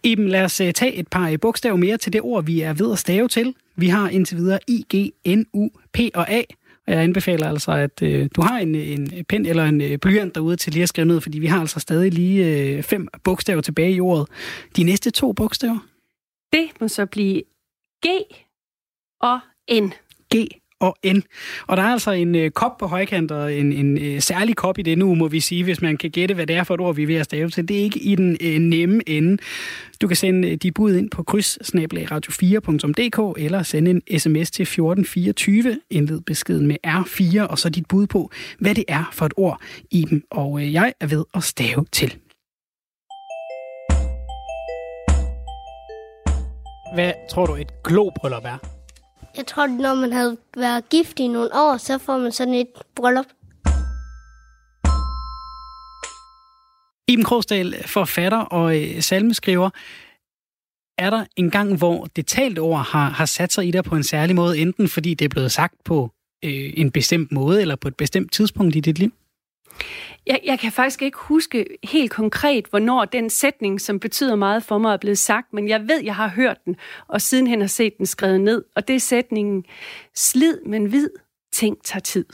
Iben, 0.04 0.28
lad 0.28 0.44
os 0.44 0.62
øh, 0.62 0.74
tage 0.74 0.94
et 0.94 1.08
par 1.08 1.30
øh, 1.30 1.40
bogstaver 1.40 1.76
mere 1.76 1.98
til 1.98 2.14
det 2.14 2.22
ord, 2.22 2.46
vi 2.46 2.62
er 2.62 2.74
ved 2.74 2.92
at 2.92 3.00
stave 3.00 3.28
til. 3.28 3.56
Vi 3.76 3.88
har 3.88 4.10
indtil 4.10 4.38
videre 4.38 4.60
I, 4.68 4.86
G, 4.96 5.14
N, 5.38 5.46
U, 5.54 5.70
P 5.94 6.00
og 6.14 6.32
A. 6.32 6.42
Og 6.88 6.94
jeg 6.94 7.02
anbefaler 7.02 7.50
altså, 7.50 7.72
at 7.72 8.02
øh, 8.02 8.30
du 8.36 8.42
har 8.42 8.60
en, 8.60 8.76
en 8.76 9.26
pen 9.30 9.46
eller 9.46 9.66
en 9.66 9.82
øh, 9.82 9.98
blyant 9.98 10.36
derude 10.36 10.56
til 10.56 10.74
lige 10.74 10.84
at 10.84 10.90
skrive 10.90 11.08
ned, 11.08 11.22
fordi 11.22 11.40
vi 11.40 11.48
har 11.48 11.60
altså 11.60 11.80
stadig 11.80 12.14
lige 12.14 12.46
øh, 12.48 12.84
fem 12.84 13.08
bogstaver 13.24 13.62
tilbage 13.62 13.94
i 13.94 14.00
ordet. 14.00 14.28
De 14.76 14.84
næste 14.84 15.12
to 15.12 15.32
bogstaver? 15.34 15.88
Det 16.54 16.70
må 16.82 16.88
så 16.88 17.06
blive 17.06 17.42
G 18.06 18.08
og 19.22 19.40
N. 19.72 19.94
G 20.36 20.61
og 20.82 20.96
N. 21.06 21.22
Og 21.68 21.78
der 21.78 21.84
er 21.84 21.88
altså 21.88 22.12
en 22.12 22.36
øh, 22.36 22.52
kop 22.52 22.78
på 22.78 22.88
højkant, 22.88 23.32
og 23.32 23.54
en, 23.54 23.74
en 23.74 23.98
øh, 23.98 24.22
særlig 24.22 24.56
kop 24.56 24.80
i 24.80 24.82
det 24.82 24.98
nu, 24.98 25.16
må 25.16 25.28
vi 25.28 25.40
sige, 25.40 25.64
hvis 25.64 25.82
man 25.82 25.98
kan 25.98 26.10
gætte, 26.10 26.36
hvad 26.36 26.48
det 26.48 26.56
er 26.56 26.64
for 26.64 26.74
et 26.74 26.82
ord, 26.82 26.96
vi 26.96 27.04
er 27.04 27.08
ved 27.08 27.16
at 27.16 27.26
stave 27.26 27.50
til. 27.50 27.68
Det 27.68 27.80
er 27.80 27.82
ikke 27.82 28.00
i 28.00 28.16
den 28.16 28.38
øh, 28.42 28.60
nemme 28.60 29.10
ende. 29.10 29.38
Du 30.02 30.08
kan 30.08 30.18
sende 30.18 30.50
øh, 30.50 30.58
dit 30.58 30.74
bud 30.74 30.96
ind 30.96 31.10
på 31.10 31.24
kryds 31.24 31.58
radio4.dk 31.58 33.44
eller 33.44 33.64
sende 33.64 33.92
en 33.92 34.20
sms 34.20 34.52
til 34.52 34.64
1424, 34.64 35.80
indled 35.90 36.22
beskeden 36.22 36.68
med 36.68 36.78
R4, 36.88 37.42
og 37.42 37.60
så 37.60 37.70
dit 37.70 37.86
bud 37.86 38.08
på, 38.08 38.32
hvad 38.60 38.76
det 38.76 38.86
er 38.88 39.10
for 39.14 39.26
et 39.26 39.34
ord, 39.38 39.62
i 39.92 40.06
dem. 40.10 40.24
og 40.32 40.62
øh, 40.62 40.74
jeg 40.74 40.94
er 41.00 41.08
ved 41.08 41.24
at 41.34 41.44
stave 41.44 41.86
til. 41.92 42.16
Hvad 46.94 47.14
tror 47.30 47.46
du 47.46 47.56
et 47.56 47.84
globryllup 47.84 48.46
er? 48.46 48.81
Jeg 49.38 49.48
tror, 49.48 49.68
når 49.68 49.94
man 49.94 50.14
havde 50.14 50.38
været 50.58 50.90
gift 50.90 51.20
i 51.20 51.28
nogle 51.28 51.50
år, 51.54 51.78
så 51.78 51.98
får 51.98 52.18
man 52.18 52.32
sådan 52.32 52.54
et 52.54 52.68
bryllup. 52.96 53.26
Iben 57.08 57.26
Krogsdal, 57.26 57.88
forfatter 57.88 58.38
og 58.38 58.82
øh, 58.82 59.02
salmeskriver. 59.02 59.70
Er 60.98 61.10
der 61.10 61.26
en 61.36 61.52
gang, 61.52 61.78
hvor 61.78 62.06
det 62.06 62.28
talt 62.28 62.60
ord 62.60 62.86
har, 62.86 63.10
har 63.10 63.26
sat 63.26 63.54
sig 63.54 63.68
i 63.68 63.72
dig 63.72 63.84
på 63.84 63.96
en 63.96 64.04
særlig 64.04 64.36
måde, 64.36 64.58
enten 64.58 64.88
fordi 64.88 65.14
det 65.14 65.26
er 65.26 65.30
blevet 65.30 65.52
sagt 65.52 65.84
på 65.86 66.12
øh, 66.46 66.74
en 66.78 66.92
bestemt 66.92 67.32
måde, 67.32 67.62
eller 67.62 67.76
på 67.76 67.88
et 67.88 67.96
bestemt 67.96 68.34
tidspunkt 68.34 68.76
i 68.76 68.80
dit 68.80 69.00
liv? 69.00 69.14
Jeg, 70.28 70.40
jeg 70.46 70.60
kan 70.60 70.72
faktisk 70.72 71.02
ikke 71.02 71.18
huske 71.18 71.66
helt 71.84 72.12
konkret, 72.12 72.66
hvornår 72.70 73.06
den 73.06 73.30
sætning, 73.30 73.82
som 73.82 74.00
betyder 74.00 74.36
meget 74.36 74.64
for 74.64 74.78
mig, 74.78 74.94
er 74.94 74.98
blevet 74.98 75.18
sagt, 75.18 75.54
men 75.54 75.70
jeg 75.70 75.82
ved, 75.88 76.04
jeg 76.04 76.16
har 76.16 76.28
hørt 76.28 76.66
den, 76.66 76.76
og 77.08 77.22
sidenhen 77.22 77.62
har 77.62 77.68
set 77.68 77.98
den 77.98 78.06
skrevet 78.06 78.42
ned. 78.42 78.64
Og 78.76 78.88
det 78.88 78.96
er 78.96 79.00
sætningen, 79.00 79.66
slid, 80.16 80.58
men 80.66 80.92
vid, 80.92 81.10
ting 81.54 81.78
tager 81.84 82.02
tid. 82.02 82.26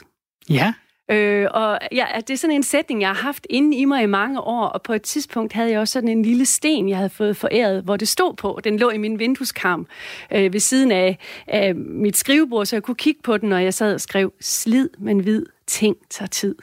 Ja. 0.49 0.73
Øh, 1.11 1.47
og 1.51 1.79
ja, 1.91 2.05
det 2.17 2.29
er 2.29 2.37
sådan 2.37 2.55
en 2.55 2.63
sætning, 2.63 3.01
jeg 3.01 3.09
har 3.09 3.15
haft 3.15 3.47
inde 3.49 3.77
i 3.77 3.85
mig 3.85 4.03
i 4.03 4.05
mange 4.05 4.41
år, 4.41 4.63
og 4.63 4.81
på 4.81 4.93
et 4.93 5.01
tidspunkt 5.01 5.53
havde 5.53 5.71
jeg 5.71 5.79
også 5.79 5.91
sådan 5.91 6.09
en 6.09 6.23
lille 6.23 6.45
sten, 6.45 6.89
jeg 6.89 6.97
havde 6.97 7.09
fået 7.09 7.37
foræret, 7.37 7.83
hvor 7.83 7.97
det 7.97 8.07
stod 8.07 8.33
på. 8.33 8.59
Den 8.63 8.77
lå 8.77 8.89
i 8.89 8.97
min 8.97 9.19
vindueskarm 9.19 9.87
øh, 10.31 10.53
ved 10.53 10.59
siden 10.59 10.91
af, 10.91 11.17
af 11.47 11.75
mit 11.75 12.17
skrivebord, 12.17 12.65
så 12.65 12.75
jeg 12.75 12.83
kunne 12.83 12.95
kigge 12.95 13.21
på 13.23 13.37
den, 13.37 13.49
når 13.49 13.57
jeg 13.57 13.73
sad 13.73 13.93
og 13.93 14.01
skrev, 14.01 14.33
slid, 14.41 14.89
men 14.97 15.25
vid, 15.25 15.45
ting 15.67 15.97
tager 16.09 16.27
tid. 16.27 16.55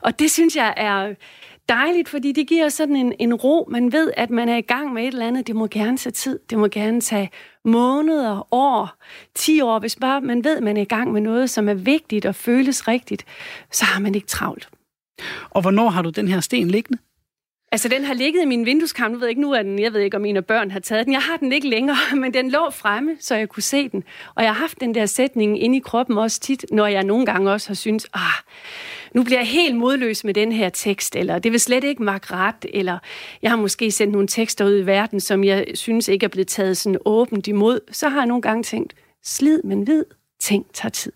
Og 0.00 0.18
det 0.18 0.30
synes 0.30 0.56
jeg 0.56 0.74
er 0.76 1.14
dejligt, 1.68 2.08
fordi 2.08 2.32
det 2.32 2.48
giver 2.48 2.68
sådan 2.68 2.96
en, 2.96 3.12
en 3.18 3.34
ro. 3.34 3.68
Man 3.70 3.92
ved, 3.92 4.12
at 4.16 4.30
man 4.30 4.48
er 4.48 4.56
i 4.56 4.60
gang 4.60 4.92
med 4.92 5.02
et 5.02 5.08
eller 5.08 5.26
andet. 5.26 5.46
Det 5.46 5.56
må 5.56 5.66
gerne 5.66 5.96
tage 5.96 6.12
tid. 6.12 6.38
Det 6.50 6.58
må 6.58 6.68
gerne 6.68 7.00
tage 7.00 7.30
måneder, 7.64 8.54
år, 8.54 8.94
10 9.34 9.60
år. 9.60 9.78
Hvis 9.78 9.96
bare 9.96 10.20
man 10.20 10.44
ved, 10.44 10.56
at 10.56 10.62
man 10.62 10.76
er 10.76 10.82
i 10.82 10.84
gang 10.84 11.12
med 11.12 11.20
noget, 11.20 11.50
som 11.50 11.68
er 11.68 11.74
vigtigt 11.74 12.26
og 12.26 12.34
føles 12.34 12.88
rigtigt, 12.88 13.24
så 13.72 13.84
har 13.84 14.00
man 14.00 14.14
ikke 14.14 14.26
travlt. 14.26 14.68
Og 15.50 15.62
hvornår 15.62 15.88
har 15.88 16.02
du 16.02 16.10
den 16.10 16.28
her 16.28 16.40
sten 16.40 16.68
liggende? 16.68 16.98
Altså, 17.72 17.88
den 17.88 18.04
har 18.04 18.14
ligget 18.14 18.42
i 18.42 18.44
min 18.44 18.66
vindueskamp. 18.66 19.12
Nu 19.12 19.18
ved 19.18 19.26
jeg 19.26 19.30
ikke, 19.30 19.40
nu 19.40 19.52
er 19.52 19.62
den, 19.62 19.78
jeg 19.78 19.92
ved 19.92 20.00
ikke, 20.00 20.16
om 20.16 20.22
mine 20.22 20.42
børn 20.42 20.70
har 20.70 20.80
taget 20.80 21.06
den. 21.06 21.12
Jeg 21.12 21.22
har 21.22 21.36
den 21.36 21.52
ikke 21.52 21.68
længere, 21.68 21.96
men 22.20 22.34
den 22.34 22.50
lå 22.50 22.70
fremme, 22.70 23.16
så 23.20 23.34
jeg 23.34 23.48
kunne 23.48 23.62
se 23.62 23.88
den. 23.88 24.04
Og 24.34 24.42
jeg 24.44 24.54
har 24.54 24.60
haft 24.60 24.80
den 24.80 24.94
der 24.94 25.06
sætning 25.06 25.62
inde 25.62 25.76
i 25.76 25.80
kroppen 25.80 26.18
også 26.18 26.40
tit, 26.40 26.64
når 26.72 26.86
jeg 26.86 27.04
nogle 27.04 27.26
gange 27.26 27.50
også 27.50 27.68
har 27.68 27.74
syntes, 27.74 28.06
ah, 28.14 28.20
nu 29.14 29.22
bliver 29.22 29.38
jeg 29.38 29.48
helt 29.48 29.76
modløs 29.76 30.24
med 30.24 30.34
den 30.34 30.52
her 30.52 30.68
tekst, 30.68 31.16
eller 31.16 31.38
det 31.38 31.52
vil 31.52 31.60
slet 31.60 31.84
ikke 31.84 32.02
magt 32.02 32.32
ret, 32.32 32.66
eller 32.74 32.98
jeg 33.42 33.50
har 33.50 33.56
måske 33.56 33.90
sendt 33.90 34.12
nogle 34.12 34.28
tekster 34.28 34.64
ud 34.64 34.78
i 34.78 34.86
verden, 34.86 35.20
som 35.20 35.44
jeg 35.44 35.66
synes 35.74 36.08
ikke 36.08 36.24
er 36.24 36.28
blevet 36.28 36.48
taget 36.48 36.76
sådan 36.76 36.98
åbent 37.04 37.46
imod. 37.46 37.80
Så 37.92 38.08
har 38.08 38.18
jeg 38.18 38.26
nogle 38.26 38.42
gange 38.42 38.62
tænkt, 38.62 38.94
slid, 39.24 39.62
men 39.62 39.86
vid, 39.86 40.04
ting 40.40 40.66
tager 40.74 40.90
tid. 40.90 41.12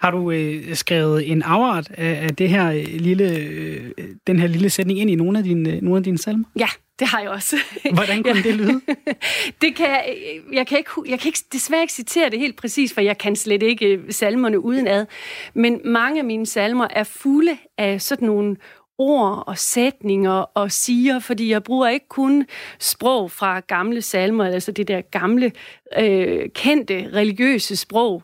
Har 0.00 0.10
du 0.10 0.30
øh, 0.30 0.74
skrevet 0.74 1.30
en 1.30 1.42
afart 1.42 1.90
af, 1.90 2.24
af 2.24 2.36
det 2.36 2.48
her 2.48 2.72
øh, 2.72 2.84
lille, 2.94 3.36
øh, 3.38 3.90
den 4.26 4.38
her 4.38 4.46
lille 4.46 4.70
sætning 4.70 4.98
ind 4.98 5.10
i 5.10 5.14
nogle 5.14 5.38
af 5.38 5.44
dine, 5.44 5.72
øh, 5.72 5.82
nogle 5.82 5.96
af 5.96 6.04
dine 6.04 6.18
salmer? 6.18 6.44
Ja, 6.58 6.68
det 6.98 7.06
har 7.06 7.20
jeg 7.20 7.30
også. 7.30 7.56
Hvordan 7.94 8.22
kunne 8.22 8.42
det 8.48 8.54
lyde? 8.54 8.80
det 9.62 9.74
kan 9.76 9.86
jeg, 9.86 10.16
jeg, 10.52 10.66
kan 10.66 10.78
ikke, 10.78 10.90
jeg 11.08 11.20
kan 11.20 11.28
ikke, 11.28 11.38
desværre 11.52 11.82
ikke 11.82 11.92
citere 11.92 12.30
det 12.30 12.38
helt 12.38 12.56
præcis, 12.56 12.94
for 12.94 13.00
jeg 13.00 13.18
kan 13.18 13.36
slet 13.36 13.62
ikke 13.62 13.86
øh, 13.86 14.12
salmerne 14.12 14.64
udenad. 14.64 15.06
Men 15.54 15.80
mange 15.84 16.18
af 16.18 16.24
mine 16.24 16.46
salmer 16.46 16.86
er 16.90 17.04
fulde 17.04 17.56
af 17.78 18.00
sådan 18.00 18.26
nogle 18.26 18.56
ord 18.98 19.44
og 19.46 19.58
sætninger 19.58 20.32
og 20.32 20.72
siger, 20.72 21.18
fordi 21.18 21.50
jeg 21.50 21.62
bruger 21.62 21.88
ikke 21.88 22.08
kun 22.08 22.46
sprog 22.78 23.30
fra 23.30 23.60
gamle 23.60 24.02
salmer, 24.02 24.44
altså 24.44 24.72
det 24.72 24.88
der 24.88 25.00
gamle, 25.00 25.52
øh, 25.98 26.48
kendte 26.54 27.10
religiøse 27.12 27.76
sprog, 27.76 28.22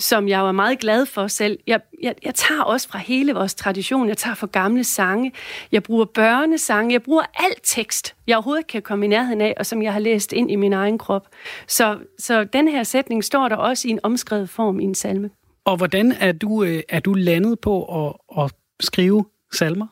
som 0.00 0.28
jeg 0.28 0.40
var 0.42 0.52
meget 0.52 0.78
glad 0.78 1.06
for 1.06 1.26
selv. 1.26 1.58
Jeg, 1.66 1.80
jeg, 2.02 2.14
jeg 2.24 2.34
tager 2.34 2.62
også 2.62 2.88
fra 2.88 2.98
hele 2.98 3.32
vores 3.32 3.54
tradition. 3.54 4.08
Jeg 4.08 4.16
tager 4.16 4.34
fra 4.34 4.46
gamle 4.52 4.84
sange. 4.84 5.32
Jeg 5.72 5.82
bruger 5.82 6.04
børnesange. 6.04 6.92
Jeg 6.92 7.02
bruger 7.02 7.22
alt 7.34 7.60
tekst, 7.62 8.14
jeg 8.26 8.36
overhovedet 8.36 8.66
kan 8.66 8.82
komme 8.82 9.04
i 9.04 9.08
nærheden 9.08 9.40
af, 9.40 9.54
og 9.56 9.66
som 9.66 9.82
jeg 9.82 9.92
har 9.92 10.00
læst 10.00 10.32
ind 10.32 10.50
i 10.50 10.56
min 10.56 10.72
egen 10.72 10.98
krop. 10.98 11.28
Så, 11.66 11.98
så 12.18 12.44
den 12.44 12.68
her 12.68 12.82
sætning 12.82 13.24
står 13.24 13.48
der 13.48 13.56
også 13.56 13.88
i 13.88 13.90
en 13.90 14.00
omskrevet 14.02 14.50
form 14.50 14.80
i 14.80 14.84
en 14.84 14.94
salme. 14.94 15.30
Og 15.64 15.76
hvordan 15.76 16.12
er 16.12 16.32
du, 16.32 16.64
øh, 16.64 16.82
er 16.88 17.00
du 17.00 17.14
landet 17.14 17.60
på 17.60 18.06
at, 18.06 18.44
at 18.44 18.52
skrive 18.80 19.24
salmer? 19.52 19.86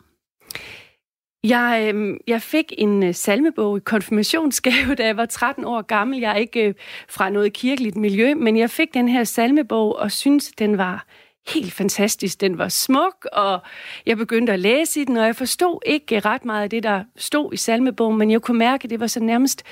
Jeg, 1.44 1.92
øh, 1.94 2.16
jeg 2.26 2.42
fik 2.42 2.72
en 2.78 3.02
øh, 3.02 3.14
salmebog 3.14 3.76
i 3.76 3.80
konfirmationsgave, 3.80 4.94
da 4.98 5.06
jeg 5.06 5.16
var 5.16 5.26
13 5.26 5.64
år 5.64 5.82
gammel. 5.82 6.20
Jeg 6.20 6.30
er 6.30 6.36
ikke 6.36 6.68
øh, 6.68 6.74
fra 7.08 7.30
noget 7.30 7.52
kirkeligt 7.52 7.96
miljø, 7.96 8.34
men 8.34 8.56
jeg 8.56 8.70
fik 8.70 8.94
den 8.94 9.08
her 9.08 9.24
salmebog 9.24 9.96
og 9.96 10.12
synes 10.12 10.52
den 10.58 10.78
var 10.78 11.06
helt 11.48 11.72
fantastisk. 11.72 12.40
Den 12.40 12.58
var 12.58 12.68
smuk, 12.68 13.26
og 13.32 13.60
jeg 14.06 14.16
begyndte 14.16 14.52
at 14.52 14.58
læse 14.58 15.00
i 15.00 15.04
den, 15.04 15.16
og 15.16 15.26
jeg 15.26 15.36
forstod 15.36 15.80
ikke 15.86 16.16
øh, 16.16 16.22
ret 16.24 16.44
meget 16.44 16.62
af 16.62 16.70
det, 16.70 16.82
der 16.82 17.04
stod 17.16 17.52
i 17.52 17.56
salmebogen, 17.56 18.18
men 18.18 18.30
jeg 18.30 18.42
kunne 18.42 18.58
mærke, 18.58 18.84
at 18.84 18.90
det 18.90 19.00
var 19.00 19.06
så 19.06 19.20
nærmest 19.20 19.62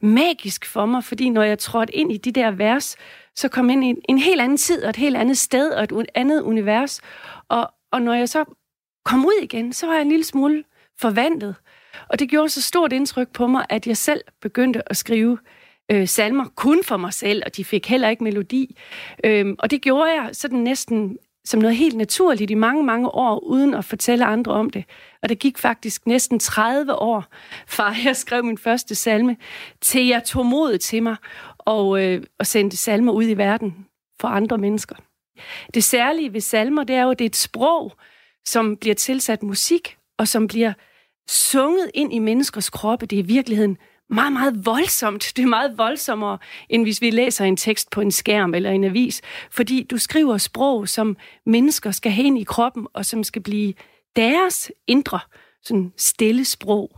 magisk 0.00 0.66
for 0.66 0.86
mig, 0.86 1.04
fordi 1.04 1.28
når 1.28 1.42
jeg 1.42 1.58
trådte 1.58 1.96
ind 1.96 2.12
i 2.12 2.16
de 2.16 2.32
der 2.32 2.50
vers, 2.50 2.96
så 3.34 3.48
kom 3.48 3.66
jeg 3.66 3.72
ind 3.72 3.84
i 3.84 3.88
en, 3.88 3.98
en 4.08 4.18
helt 4.18 4.40
anden 4.40 4.58
tid 4.58 4.82
og 4.82 4.90
et 4.90 4.96
helt 4.96 5.16
andet 5.16 5.38
sted 5.38 5.70
og 5.70 5.82
et 5.82 6.08
andet 6.14 6.42
univers. 6.42 7.00
Og, 7.48 7.70
og 7.92 8.02
når 8.02 8.14
jeg 8.14 8.28
så 8.28 8.44
kom 9.04 9.26
ud 9.26 9.40
igen, 9.42 9.72
så 9.72 9.86
var 9.86 9.92
jeg 9.92 10.02
en 10.02 10.08
lille 10.08 10.24
smule 10.24 10.64
forvandlet. 11.00 11.54
Og 12.08 12.18
det 12.18 12.28
gjorde 12.28 12.48
så 12.48 12.62
stort 12.62 12.92
indtryk 12.92 13.32
på 13.32 13.46
mig, 13.46 13.66
at 13.68 13.86
jeg 13.86 13.96
selv 13.96 14.20
begyndte 14.40 14.90
at 14.90 14.96
skrive 14.96 15.38
øh, 15.90 16.08
salmer 16.08 16.44
kun 16.54 16.84
for 16.84 16.96
mig 16.96 17.12
selv, 17.12 17.42
og 17.46 17.56
de 17.56 17.64
fik 17.64 17.86
heller 17.86 18.08
ikke 18.08 18.24
melodi. 18.24 18.78
Øhm, 19.24 19.56
og 19.58 19.70
det 19.70 19.82
gjorde 19.82 20.10
jeg 20.10 20.30
sådan 20.32 20.58
næsten 20.58 21.18
som 21.46 21.60
noget 21.60 21.76
helt 21.76 21.96
naturligt 21.96 22.50
i 22.50 22.54
mange, 22.54 22.84
mange 22.84 23.08
år, 23.08 23.38
uden 23.38 23.74
at 23.74 23.84
fortælle 23.84 24.24
andre 24.24 24.52
om 24.52 24.70
det. 24.70 24.84
Og 25.22 25.28
det 25.28 25.38
gik 25.38 25.58
faktisk 25.58 26.06
næsten 26.06 26.38
30 26.38 26.94
år, 26.94 27.24
fra 27.66 27.94
jeg 28.04 28.16
skrev 28.16 28.44
min 28.44 28.58
første 28.58 28.94
salme, 28.94 29.36
til 29.80 30.06
jeg 30.06 30.24
tog 30.24 30.46
modet 30.46 30.80
til 30.80 31.02
mig 31.02 31.16
og, 31.58 32.02
øh, 32.04 32.22
og 32.38 32.46
sendte 32.46 32.76
salmer 32.76 33.12
ud 33.12 33.24
i 33.24 33.34
verden 33.34 33.86
for 34.20 34.28
andre 34.28 34.58
mennesker. 34.58 34.96
Det 35.74 35.84
særlige 35.84 36.32
ved 36.32 36.40
salmer, 36.40 36.84
det 36.84 36.96
er 36.96 37.02
jo, 37.02 37.10
at 37.10 37.18
det 37.18 37.24
er 37.24 37.28
et 37.28 37.36
sprog, 37.36 37.92
som 38.44 38.76
bliver 38.76 38.94
tilsat 38.94 39.42
musik, 39.42 39.95
og 40.18 40.28
som 40.28 40.46
bliver 40.46 40.72
sunget 41.28 41.90
ind 41.94 42.14
i 42.14 42.18
menneskers 42.18 42.70
kroppe. 42.70 43.06
Det 43.06 43.18
er 43.18 43.22
i 43.22 43.26
virkeligheden 43.26 43.78
meget, 44.10 44.32
meget 44.32 44.66
voldsomt. 44.66 45.32
Det 45.36 45.42
er 45.42 45.46
meget 45.46 45.78
voldsommere, 45.78 46.38
end 46.68 46.82
hvis 46.82 47.00
vi 47.00 47.10
læser 47.10 47.44
en 47.44 47.56
tekst 47.56 47.90
på 47.90 48.00
en 48.00 48.10
skærm 48.10 48.54
eller 48.54 48.70
en 48.70 48.84
avis. 48.84 49.22
Fordi 49.50 49.82
du 49.82 49.98
skriver 49.98 50.38
sprog, 50.38 50.88
som 50.88 51.16
mennesker 51.46 51.90
skal 51.90 52.12
have 52.12 52.26
ind 52.26 52.38
i 52.38 52.44
kroppen, 52.44 52.86
og 52.94 53.06
som 53.06 53.24
skal 53.24 53.42
blive 53.42 53.74
deres 54.16 54.72
indre, 54.86 55.20
sådan 55.62 55.92
stille 55.96 56.44
sprog. 56.44 56.90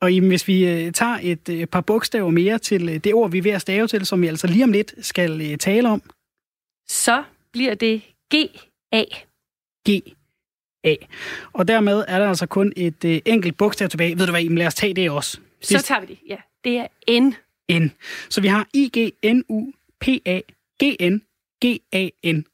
Og 0.00 0.20
hvis 0.28 0.48
vi 0.48 0.66
øh, 0.66 0.92
tager 0.92 1.18
et, 1.22 1.48
et 1.48 1.70
par 1.70 1.80
bogstaver 1.80 2.30
mere 2.30 2.58
til 2.58 2.88
øh, 2.88 2.94
det 2.94 3.14
ord, 3.14 3.30
vi 3.30 3.38
er 3.38 3.42
ved 3.42 3.50
at 3.50 3.60
stave 3.60 3.86
til, 3.86 4.06
som 4.06 4.22
vi 4.22 4.26
altså 4.26 4.46
lige 4.46 4.64
om 4.64 4.72
lidt 4.72 4.94
skal 5.06 5.40
øh, 5.50 5.58
tale 5.58 5.88
om. 5.88 6.02
Så 6.88 7.24
bliver 7.52 7.74
det 7.74 8.02
G-A. 8.34 9.04
G. 9.88 10.19
A. 10.84 10.94
Og 11.52 11.68
dermed 11.68 12.04
er 12.08 12.18
der 12.18 12.28
altså 12.28 12.46
kun 12.46 12.72
et 12.76 13.04
øh, 13.04 13.20
enkelt 13.26 13.56
bogstav 13.56 13.88
tilbage. 13.88 14.18
Ved 14.18 14.26
du 14.26 14.32
hvad, 14.32 14.42
Iben, 14.42 14.58
lad 14.58 14.66
os 14.66 14.74
tage 14.74 14.94
det 14.94 15.10
også. 15.10 15.38
Så 15.62 15.82
tager 15.82 16.00
vi 16.00 16.06
det, 16.06 16.18
ja. 16.28 16.36
Det 16.64 16.76
er 16.76 16.86
N. 17.20 17.34
N. 17.72 17.92
Så 18.28 18.40
vi 18.40 18.48
har 18.48 18.68
I, 18.74 18.90
G, 18.98 19.26
N, 19.34 19.42
U, 19.48 19.72
P, 20.00 20.08
A, 20.26 20.40
G, 20.82 20.96
N, 21.00 21.22
G, 21.64 21.78
A, 21.92 22.08
N. 22.32 22.44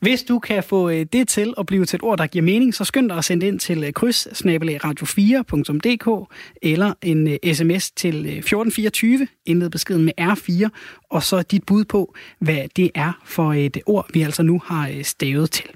Hvis 0.00 0.22
du 0.22 0.38
kan 0.38 0.64
få 0.64 0.90
øh, 0.90 1.06
det 1.12 1.28
til 1.28 1.54
at 1.58 1.66
blive 1.66 1.84
til 1.84 1.96
et 1.96 2.02
ord, 2.02 2.18
der 2.18 2.26
giver 2.26 2.44
mening, 2.44 2.74
så 2.74 2.84
skynd 2.84 3.08
dig 3.08 3.18
at 3.18 3.24
sende 3.24 3.46
det 3.46 3.52
ind 3.52 3.60
til 3.60 3.84
øh, 3.84 3.92
kryds 3.92 4.26
radio4.dk 4.26 6.34
eller 6.62 6.94
en 7.02 7.38
sms 7.54 7.70
øh, 7.70 7.80
til 7.96 8.16
1424, 8.16 9.28
indled 9.46 9.70
beskeden 9.70 10.04
med 10.04 10.12
R4, 10.20 10.68
og 11.10 11.22
så 11.22 11.42
dit 11.42 11.66
bud 11.66 11.84
på, 11.84 12.14
hvad 12.38 12.68
det 12.76 12.90
er 12.94 13.12
for 13.24 13.52
et 13.52 13.78
ord, 13.86 14.06
vi 14.12 14.22
altså 14.22 14.42
nu 14.42 14.62
har 14.64 15.02
stavet 15.02 15.50
til. 15.50 15.70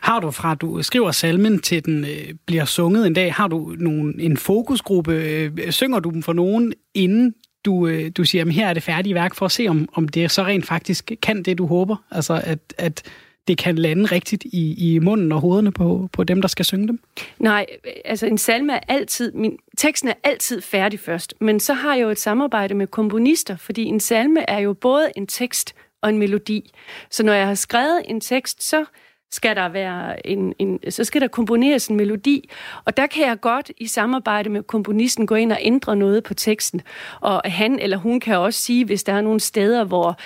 Har 0.00 0.20
du 0.20 0.30
fra 0.30 0.54
du 0.54 0.82
skriver 0.82 1.10
salmen 1.10 1.58
til 1.58 1.84
den 1.84 2.04
øh, 2.04 2.34
bliver 2.46 2.64
sunget 2.64 3.06
en 3.06 3.14
dag, 3.14 3.34
har 3.34 3.48
du 3.48 3.74
nogen, 3.78 4.20
en 4.20 4.36
fokusgruppe? 4.36 5.12
Øh, 5.12 5.70
synger 5.70 5.98
du 5.98 6.10
dem 6.10 6.22
for 6.22 6.32
nogen, 6.32 6.72
inden 6.94 7.34
du, 7.64 7.86
øh, 7.86 8.10
du 8.16 8.24
siger, 8.24 8.44
at 8.44 8.52
her 8.52 8.68
er 8.68 8.74
det 8.74 8.82
færdige 8.82 9.14
værk, 9.14 9.34
for 9.34 9.46
at 9.46 9.52
se, 9.52 9.66
om, 9.68 9.88
om 9.94 10.08
det 10.08 10.30
så 10.30 10.42
rent 10.42 10.66
faktisk 10.66 11.12
kan 11.22 11.42
det, 11.42 11.58
du 11.58 11.66
håber? 11.66 11.96
Altså, 12.10 12.42
at, 12.44 12.58
at 12.78 13.02
det 13.48 13.58
kan 13.58 13.78
lande 13.78 14.04
rigtigt 14.06 14.44
i, 14.44 14.94
i 14.94 14.98
munden 14.98 15.32
og 15.32 15.40
hovederne 15.40 15.72
på, 15.72 16.08
på 16.12 16.24
dem, 16.24 16.40
der 16.40 16.48
skal 16.48 16.64
synge 16.64 16.88
dem? 16.88 17.00
Nej, 17.38 17.66
altså 18.04 18.26
en 18.26 18.38
salme 18.38 18.72
er 18.72 18.80
altid, 18.88 19.32
min, 19.32 19.58
teksten 19.78 20.08
er 20.08 20.14
altid 20.24 20.60
færdig 20.62 21.00
først, 21.00 21.34
men 21.40 21.60
så 21.60 21.74
har 21.74 21.94
jeg 21.94 22.02
jo 22.02 22.10
et 22.10 22.18
samarbejde 22.18 22.74
med 22.74 22.86
komponister, 22.86 23.56
fordi 23.56 23.84
en 23.84 24.00
salme 24.00 24.50
er 24.50 24.58
jo 24.58 24.72
både 24.72 25.10
en 25.16 25.26
tekst 25.26 25.74
og 26.02 26.08
en 26.08 26.18
melodi. 26.18 26.72
Så 27.10 27.22
når 27.22 27.32
jeg 27.32 27.46
har 27.46 27.54
skrevet 27.54 28.02
en 28.04 28.20
tekst, 28.20 28.62
så 28.62 28.84
skal 29.30 29.56
der 29.56 29.68
være 29.68 30.26
en, 30.26 30.54
en, 30.58 30.78
så 30.90 31.04
skal 31.04 31.20
der 31.20 31.28
komponeres 31.28 31.86
en 31.86 31.96
melodi, 31.96 32.50
og 32.84 32.96
der 32.96 33.06
kan 33.06 33.26
jeg 33.26 33.40
godt 33.40 33.70
i 33.76 33.86
samarbejde 33.86 34.50
med 34.50 34.62
komponisten 34.62 35.26
gå 35.26 35.34
ind 35.34 35.52
og 35.52 35.58
ændre 35.60 35.96
noget 35.96 36.24
på 36.24 36.34
teksten. 36.34 36.82
Og 37.20 37.42
han 37.44 37.78
eller 37.78 37.96
hun 37.96 38.20
kan 38.20 38.38
også 38.38 38.60
sige, 38.60 38.84
hvis 38.84 39.04
der 39.04 39.12
er 39.12 39.20
nogle 39.20 39.40
steder, 39.40 39.84
hvor, 39.84 40.16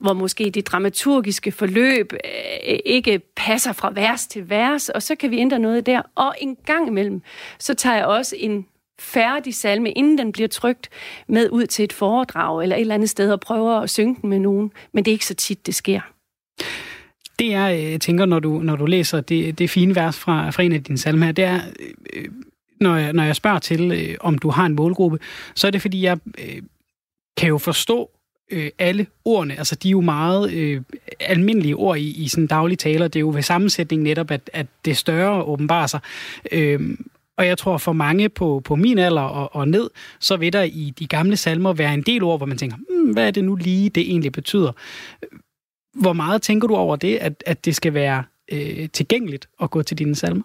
hvor 0.00 0.12
måske 0.12 0.50
det 0.50 0.66
dramaturgiske 0.66 1.52
forløb 1.52 2.12
øh, 2.12 2.78
ikke 2.84 3.18
passer 3.36 3.72
fra 3.72 3.90
vers 3.94 4.26
til 4.26 4.50
vers, 4.50 4.88
og 4.88 5.02
så 5.02 5.14
kan 5.14 5.30
vi 5.30 5.38
ændre 5.38 5.58
noget 5.58 5.86
der. 5.86 6.02
Og 6.14 6.34
en 6.40 6.56
gang 6.66 6.88
imellem, 6.88 7.22
så 7.58 7.74
tager 7.74 7.96
jeg 7.96 8.06
også 8.06 8.36
en 8.38 8.66
færdig 9.00 9.54
salme, 9.54 9.90
inden 9.90 10.18
den 10.18 10.32
bliver 10.32 10.48
trygt, 10.48 10.88
med 11.28 11.50
ud 11.50 11.66
til 11.66 11.84
et 11.84 11.92
foredrag 11.92 12.62
eller 12.62 12.76
et 12.76 12.80
eller 12.80 12.94
andet 12.94 13.10
sted 13.10 13.32
og 13.32 13.40
prøver 13.40 13.80
at 13.80 13.90
synge 13.90 14.16
den 14.22 14.30
med 14.30 14.38
nogen. 14.38 14.72
Men 14.92 15.04
det 15.04 15.10
er 15.10 15.12
ikke 15.12 15.26
så 15.26 15.34
tit, 15.34 15.66
det 15.66 15.74
sker. 15.74 16.00
Det 17.40 17.50
jeg 17.50 17.92
øh, 17.92 17.98
tænker, 17.98 18.26
når 18.26 18.38
du, 18.38 18.58
når 18.58 18.76
du 18.76 18.86
læser 18.86 19.20
det, 19.20 19.58
det 19.58 19.70
fine 19.70 19.94
vers 19.94 20.18
fra, 20.18 20.50
fra 20.50 20.62
en 20.62 20.72
af 20.72 20.84
dine 20.84 20.98
salmer 20.98 21.26
her, 21.26 21.32
det 21.32 21.44
er, 21.44 21.60
øh, 22.12 22.24
når, 22.80 22.96
jeg, 22.96 23.12
når 23.12 23.22
jeg 23.22 23.36
spørger 23.36 23.58
til, 23.58 23.92
øh, 23.92 24.16
om 24.20 24.38
du 24.38 24.50
har 24.50 24.66
en 24.66 24.74
målgruppe, 24.74 25.18
så 25.54 25.66
er 25.66 25.70
det, 25.70 25.82
fordi 25.82 26.02
jeg 26.02 26.18
kan 27.36 27.48
jo 27.48 27.58
forstå 27.58 28.10
øh, 28.50 28.70
alle 28.78 29.06
ordene. 29.24 29.58
Altså, 29.58 29.74
de 29.74 29.88
er 29.88 29.90
jo 29.90 30.00
meget 30.00 30.52
øh, 30.52 30.82
almindelige 31.20 31.76
ord 31.76 31.98
i, 31.98 32.22
i 32.22 32.28
sådan 32.28 32.46
daglig 32.46 32.78
taler. 32.78 33.08
Det 33.08 33.16
er 33.16 33.20
jo 33.20 33.30
ved 33.34 33.42
sammensætning 33.42 34.02
netop, 34.02 34.30
at, 34.30 34.50
at 34.52 34.66
det 34.84 34.96
større 34.96 35.42
åbenbarer 35.42 35.86
sig. 35.86 36.00
Øh, 36.52 36.96
og 37.38 37.46
jeg 37.46 37.58
tror, 37.58 37.78
for 37.78 37.92
mange 37.92 38.28
på, 38.28 38.62
på 38.64 38.76
min 38.76 38.98
alder 38.98 39.22
og, 39.22 39.56
og 39.56 39.68
ned, 39.68 39.90
så 40.20 40.36
vil 40.36 40.52
der 40.52 40.62
i 40.62 40.92
de 40.98 41.06
gamle 41.06 41.36
salmer 41.36 41.72
være 41.72 41.94
en 41.94 42.02
del 42.02 42.22
ord, 42.22 42.38
hvor 42.38 42.46
man 42.46 42.58
tænker, 42.58 42.76
hmm, 42.76 43.12
hvad 43.12 43.26
er 43.26 43.30
det 43.30 43.44
nu 43.44 43.54
lige, 43.54 43.90
det 43.90 44.10
egentlig 44.10 44.32
betyder? 44.32 44.72
Hvor 45.94 46.12
meget 46.12 46.42
tænker 46.42 46.68
du 46.68 46.76
over 46.76 46.96
det, 46.96 47.16
at, 47.16 47.42
at 47.46 47.64
det 47.64 47.76
skal 47.76 47.94
være 47.94 48.24
øh, 48.52 48.88
tilgængeligt 48.92 49.48
at 49.62 49.70
gå 49.70 49.82
til 49.82 49.98
dine 49.98 50.16
salmer? 50.16 50.42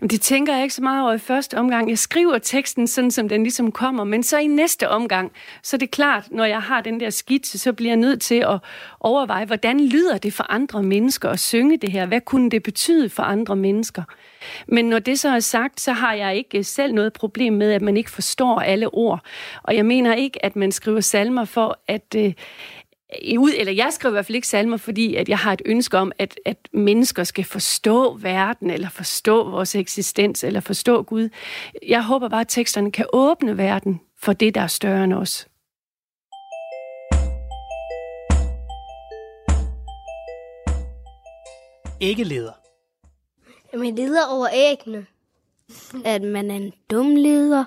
Jamen, 0.00 0.10
det 0.10 0.20
tænker 0.20 0.54
jeg 0.54 0.62
ikke 0.62 0.74
så 0.74 0.82
meget 0.82 1.02
over 1.02 1.12
i 1.12 1.18
første 1.18 1.58
omgang. 1.58 1.90
Jeg 1.90 1.98
skriver 1.98 2.38
teksten 2.38 2.86
sådan, 2.86 3.10
som 3.10 3.28
den 3.28 3.42
ligesom 3.42 3.72
kommer, 3.72 4.04
men 4.04 4.22
så 4.22 4.38
i 4.38 4.46
næste 4.46 4.88
omgang, 4.88 5.32
så 5.62 5.76
er 5.76 5.78
det 5.78 5.90
klart, 5.90 6.28
når 6.30 6.44
jeg 6.44 6.60
har 6.60 6.80
den 6.80 7.00
der 7.00 7.10
skitse, 7.10 7.58
så 7.58 7.72
bliver 7.72 7.90
jeg 7.90 7.96
nødt 7.96 8.20
til 8.20 8.34
at 8.34 8.58
overveje, 9.00 9.44
hvordan 9.44 9.80
lyder 9.80 10.18
det 10.18 10.32
for 10.32 10.52
andre 10.52 10.82
mennesker 10.82 11.28
at 11.28 11.40
synge 11.40 11.76
det 11.76 11.92
her? 11.92 12.06
Hvad 12.06 12.20
kunne 12.20 12.50
det 12.50 12.62
betyde 12.62 13.08
for 13.08 13.22
andre 13.22 13.56
mennesker? 13.56 14.02
Men 14.68 14.84
når 14.84 14.98
det 14.98 15.18
så 15.18 15.28
er 15.28 15.40
sagt, 15.40 15.80
så 15.80 15.92
har 15.92 16.14
jeg 16.14 16.36
ikke 16.36 16.64
selv 16.64 16.94
noget 16.94 17.12
problem 17.12 17.52
med, 17.52 17.72
at 17.72 17.82
man 17.82 17.96
ikke 17.96 18.10
forstår 18.10 18.60
alle 18.60 18.94
ord. 18.94 19.20
Og 19.62 19.76
jeg 19.76 19.86
mener 19.86 20.14
ikke, 20.14 20.44
at 20.44 20.56
man 20.56 20.72
skriver 20.72 21.00
salmer 21.00 21.44
for, 21.44 21.78
at, 21.88 22.14
øh, 22.16 22.32
ud, 23.38 23.52
eller 23.58 23.72
jeg 23.72 23.88
skriver 23.92 24.12
i 24.12 24.14
hvert 24.14 24.26
fald 24.26 24.36
ikke 24.36 24.48
salmer, 24.48 24.76
fordi 24.76 25.14
at 25.14 25.28
jeg 25.28 25.38
har 25.38 25.52
et 25.52 25.62
ønske 25.64 25.98
om, 25.98 26.12
at, 26.18 26.40
at 26.44 26.56
mennesker 26.72 27.24
skal 27.24 27.44
forstå 27.44 28.16
verden, 28.16 28.70
eller 28.70 28.88
forstå 28.88 29.50
vores 29.50 29.74
eksistens, 29.74 30.44
eller 30.44 30.60
forstå 30.60 31.02
Gud. 31.02 31.28
Jeg 31.88 32.04
håber 32.04 32.28
bare, 32.28 32.40
at 32.40 32.48
teksterne 32.48 32.92
kan 32.92 33.06
åbne 33.12 33.58
verden 33.58 34.00
for 34.18 34.32
det, 34.32 34.54
der 34.54 34.60
er 34.60 34.66
større 34.66 35.04
end 35.04 35.14
os. 35.14 35.48
Ikke 42.00 42.24
leder. 42.24 42.52
Jamen, 43.72 43.94
leder 43.94 44.26
over 44.30 44.48
æggene. 44.52 45.06
At 46.04 46.22
man 46.22 46.50
er 46.50 46.54
en 46.54 46.72
dum 46.90 47.16
leder. 47.16 47.64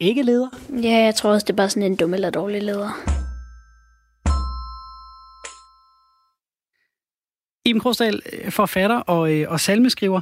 Ikke 0.00 0.22
leder. 0.22 0.48
Ja, 0.82 0.96
jeg 0.98 1.14
tror 1.14 1.30
også, 1.30 1.44
det 1.44 1.52
er 1.52 1.56
bare 1.56 1.70
sådan 1.70 1.82
en 1.82 1.96
dum 1.96 2.14
eller 2.14 2.30
dårlig 2.30 2.62
leder. 2.62 3.21
Iben 7.72 7.80
Krogsdal, 7.80 8.22
forfatter 8.50 8.96
og, 8.96 9.32
øh, 9.32 9.46
og 9.48 9.60
salmeskriver. 9.60 10.20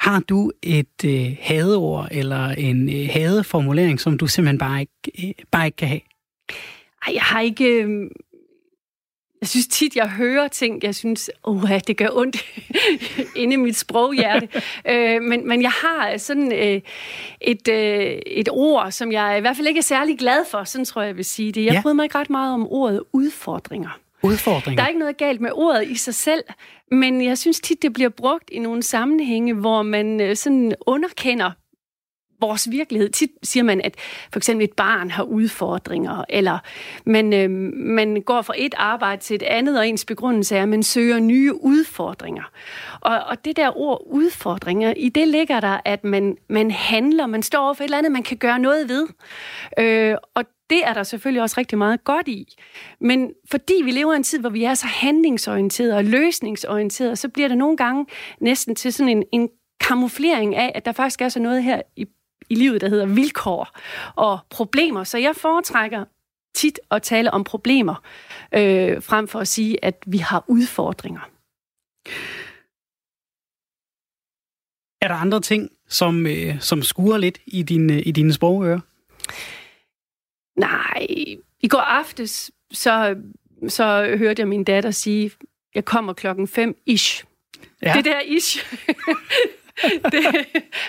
Har 0.00 0.20
du 0.20 0.52
et 0.62 1.04
øh, 1.04 1.36
hadeord 1.40 2.08
eller 2.10 2.48
en 2.48 2.88
øh, 2.88 3.08
hadeformulering, 3.12 4.00
som 4.00 4.18
du 4.18 4.26
simpelthen 4.26 4.58
bare 4.58 4.80
ikke, 4.80 5.28
øh, 5.28 5.44
bare 5.50 5.66
ikke 5.66 5.76
kan 5.76 5.88
have? 5.88 6.00
Ej, 7.06 7.14
jeg 7.14 7.22
har 7.22 7.40
ikke... 7.40 7.64
Øh... 7.64 8.10
Jeg 9.40 9.48
synes 9.48 9.66
tit, 9.66 9.96
jeg 9.96 10.10
hører 10.10 10.48
ting, 10.48 10.82
jeg 10.82 10.94
synes, 10.94 11.30
åh, 11.44 11.70
det 11.86 11.96
gør 11.96 12.08
ondt 12.12 12.36
inde 13.36 13.54
i 13.54 13.56
mit 13.56 13.76
sproghjerte. 13.76 14.48
øh, 14.90 15.22
men, 15.22 15.48
men 15.48 15.62
jeg 15.62 15.70
har 15.70 16.16
sådan 16.16 16.52
øh, 16.52 16.80
et, 17.40 17.68
øh, 17.68 18.18
et 18.26 18.48
ord, 18.50 18.90
som 18.90 19.12
jeg 19.12 19.38
i 19.38 19.40
hvert 19.40 19.56
fald 19.56 19.66
ikke 19.66 19.78
er 19.78 19.82
særlig 19.82 20.18
glad 20.18 20.44
for, 20.50 20.64
sådan 20.64 20.84
tror 20.84 21.02
jeg, 21.02 21.08
jeg 21.08 21.16
vil 21.16 21.24
sige 21.24 21.52
det. 21.52 21.64
Jeg 21.64 21.72
ja. 21.72 21.82
bryder 21.82 21.94
mig 21.94 22.04
ikke 22.04 22.18
ret 22.18 22.30
meget 22.30 22.54
om 22.54 22.66
ordet 22.66 23.02
udfordringer. 23.12 23.98
Udfordringer? 24.26 24.76
Der 24.76 24.82
er 24.82 24.88
ikke 24.88 25.00
noget 25.00 25.16
galt 25.16 25.40
med 25.40 25.50
ordet 25.54 25.88
i 25.88 25.94
sig 25.94 26.14
selv, 26.14 26.44
men 26.90 27.24
jeg 27.24 27.38
synes 27.38 27.60
tit, 27.60 27.82
det 27.82 27.92
bliver 27.92 28.08
brugt 28.08 28.50
i 28.50 28.58
nogle 28.58 28.82
sammenhænge, 28.82 29.54
hvor 29.54 29.82
man 29.82 30.20
øh, 30.20 30.36
sådan 30.36 30.74
underkender 30.86 31.50
vores 32.40 32.70
virkelighed. 32.70 33.08
Tit 33.08 33.30
siger 33.42 33.64
man, 33.64 33.80
at 33.84 33.94
for 34.32 34.38
eksempel 34.38 34.64
et 34.64 34.72
barn 34.72 35.10
har 35.10 35.22
udfordringer, 35.22 36.24
eller 36.28 36.58
man, 37.06 37.32
øh, 37.32 37.50
man 37.74 38.22
går 38.22 38.42
fra 38.42 38.54
et 38.56 38.74
arbejde 38.76 39.22
til 39.22 39.34
et 39.34 39.42
andet, 39.42 39.78
og 39.78 39.88
ens 39.88 40.04
begrundelse 40.04 40.56
er, 40.56 40.62
at 40.62 40.68
man 40.68 40.82
søger 40.82 41.18
nye 41.18 41.54
udfordringer. 41.54 42.42
Og, 43.00 43.18
og 43.26 43.44
det 43.44 43.56
der 43.56 43.78
ord 43.78 44.02
udfordringer, 44.06 44.94
i 44.96 45.08
det 45.08 45.28
ligger 45.28 45.60
der, 45.60 45.80
at 45.84 46.04
man, 46.04 46.36
man 46.48 46.70
handler, 46.70 47.26
man 47.26 47.42
står 47.42 47.58
over 47.58 47.74
for 47.74 47.84
et 47.84 47.86
eller 47.86 47.98
andet, 47.98 48.12
man 48.12 48.22
kan 48.22 48.36
gøre 48.36 48.58
noget 48.58 48.88
ved. 48.88 49.06
Øh, 49.78 50.16
og 50.34 50.44
det 50.70 50.84
er 50.84 50.94
der 50.94 51.02
selvfølgelig 51.02 51.42
også 51.42 51.54
rigtig 51.58 51.78
meget 51.78 52.04
godt 52.04 52.28
i. 52.28 52.56
Men 53.00 53.32
fordi 53.50 53.74
vi 53.84 53.90
lever 53.90 54.12
i 54.12 54.16
en 54.16 54.22
tid, 54.22 54.40
hvor 54.40 54.50
vi 54.50 54.64
er 54.64 54.74
så 54.74 54.86
handlingsorienterede 54.86 55.96
og 55.96 56.04
løsningsorienterede, 56.04 57.16
så 57.16 57.28
bliver 57.28 57.48
det 57.48 57.58
nogle 57.58 57.76
gange 57.76 58.06
næsten 58.40 58.74
til 58.74 58.92
sådan 58.92 59.16
en, 59.16 59.24
en 59.32 59.48
kamuflering 59.80 60.56
af, 60.56 60.72
at 60.74 60.84
der 60.84 60.92
faktisk 60.92 61.20
er 61.20 61.28
så 61.28 61.40
noget 61.40 61.62
her 61.62 61.82
i, 61.96 62.06
i 62.50 62.54
livet, 62.54 62.80
der 62.80 62.88
hedder 62.88 63.06
vilkår 63.06 63.78
og 64.16 64.38
problemer. 64.50 65.04
Så 65.04 65.18
jeg 65.18 65.36
foretrækker 65.36 66.04
tit 66.54 66.80
at 66.90 67.02
tale 67.02 67.30
om 67.30 67.44
problemer, 67.44 67.94
øh, 68.54 69.02
frem 69.02 69.28
for 69.28 69.40
at 69.40 69.48
sige, 69.48 69.84
at 69.84 70.02
vi 70.06 70.18
har 70.18 70.44
udfordringer. 70.48 71.20
Er 75.02 75.08
der 75.08 75.14
andre 75.14 75.40
ting, 75.40 75.70
som, 75.88 76.26
øh, 76.26 76.60
som 76.60 76.82
skuer 76.82 77.18
lidt 77.18 77.38
i, 77.46 77.62
din, 77.62 77.90
øh, 77.90 78.02
i 78.06 78.10
dine 78.10 78.32
sprogører? 78.32 78.80
Nej, 80.56 81.06
i 81.60 81.68
går 81.68 81.78
aftes, 81.78 82.50
så, 82.72 83.16
så 83.68 84.16
hørte 84.18 84.40
jeg 84.40 84.48
min 84.48 84.64
datter 84.64 84.90
sige, 84.90 85.30
jeg 85.74 85.84
kommer 85.84 86.12
klokken 86.12 86.48
fem 86.48 86.76
ish. 86.86 87.24
Ja. 87.82 87.92
Det 87.96 88.04
der 88.04 88.20
ish. 88.26 88.66
det, 90.12 90.46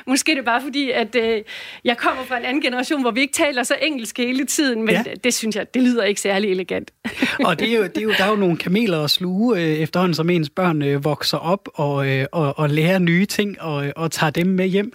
måske 0.07 0.31
det 0.31 0.37
er 0.37 0.43
bare 0.43 0.61
fordi, 0.61 0.91
at 0.91 1.15
øh, 1.15 1.41
jeg 1.83 1.97
kommer 1.97 2.23
fra 2.23 2.37
en 2.37 2.45
anden 2.45 2.61
generation, 2.61 3.01
hvor 3.01 3.11
vi 3.11 3.21
ikke 3.21 3.33
taler 3.33 3.63
så 3.63 3.75
engelsk 3.81 4.17
hele 4.17 4.45
tiden, 4.45 4.83
men 4.85 4.95
ja. 4.95 5.03
det, 5.05 5.23
det 5.23 5.33
synes 5.33 5.55
jeg, 5.55 5.73
det 5.73 5.81
lyder 5.81 6.03
ikke 6.03 6.21
særlig 6.21 6.51
elegant. 6.51 6.91
og 7.45 7.59
det 7.59 7.69
er 7.69 7.77
jo, 7.77 7.83
det 7.83 7.97
er 7.97 8.01
jo, 8.01 8.11
der 8.17 8.23
er 8.23 8.29
jo 8.29 8.35
nogle 8.35 8.57
kameler 8.57 9.03
at 9.03 9.09
sluge 9.09 9.59
øh, 9.59 9.63
efterhånden, 9.63 10.13
som 10.13 10.29
ens 10.29 10.49
børn 10.49 10.81
øh, 10.81 11.03
vokser 11.03 11.37
op 11.37 11.69
og, 11.73 12.09
øh, 12.09 12.25
og, 12.31 12.59
og 12.59 12.69
lærer 12.69 12.99
nye 12.99 13.25
ting 13.25 13.61
og, 13.61 13.93
og 13.95 14.11
tager 14.11 14.31
dem 14.31 14.47
med 14.47 14.67
hjem. 14.67 14.93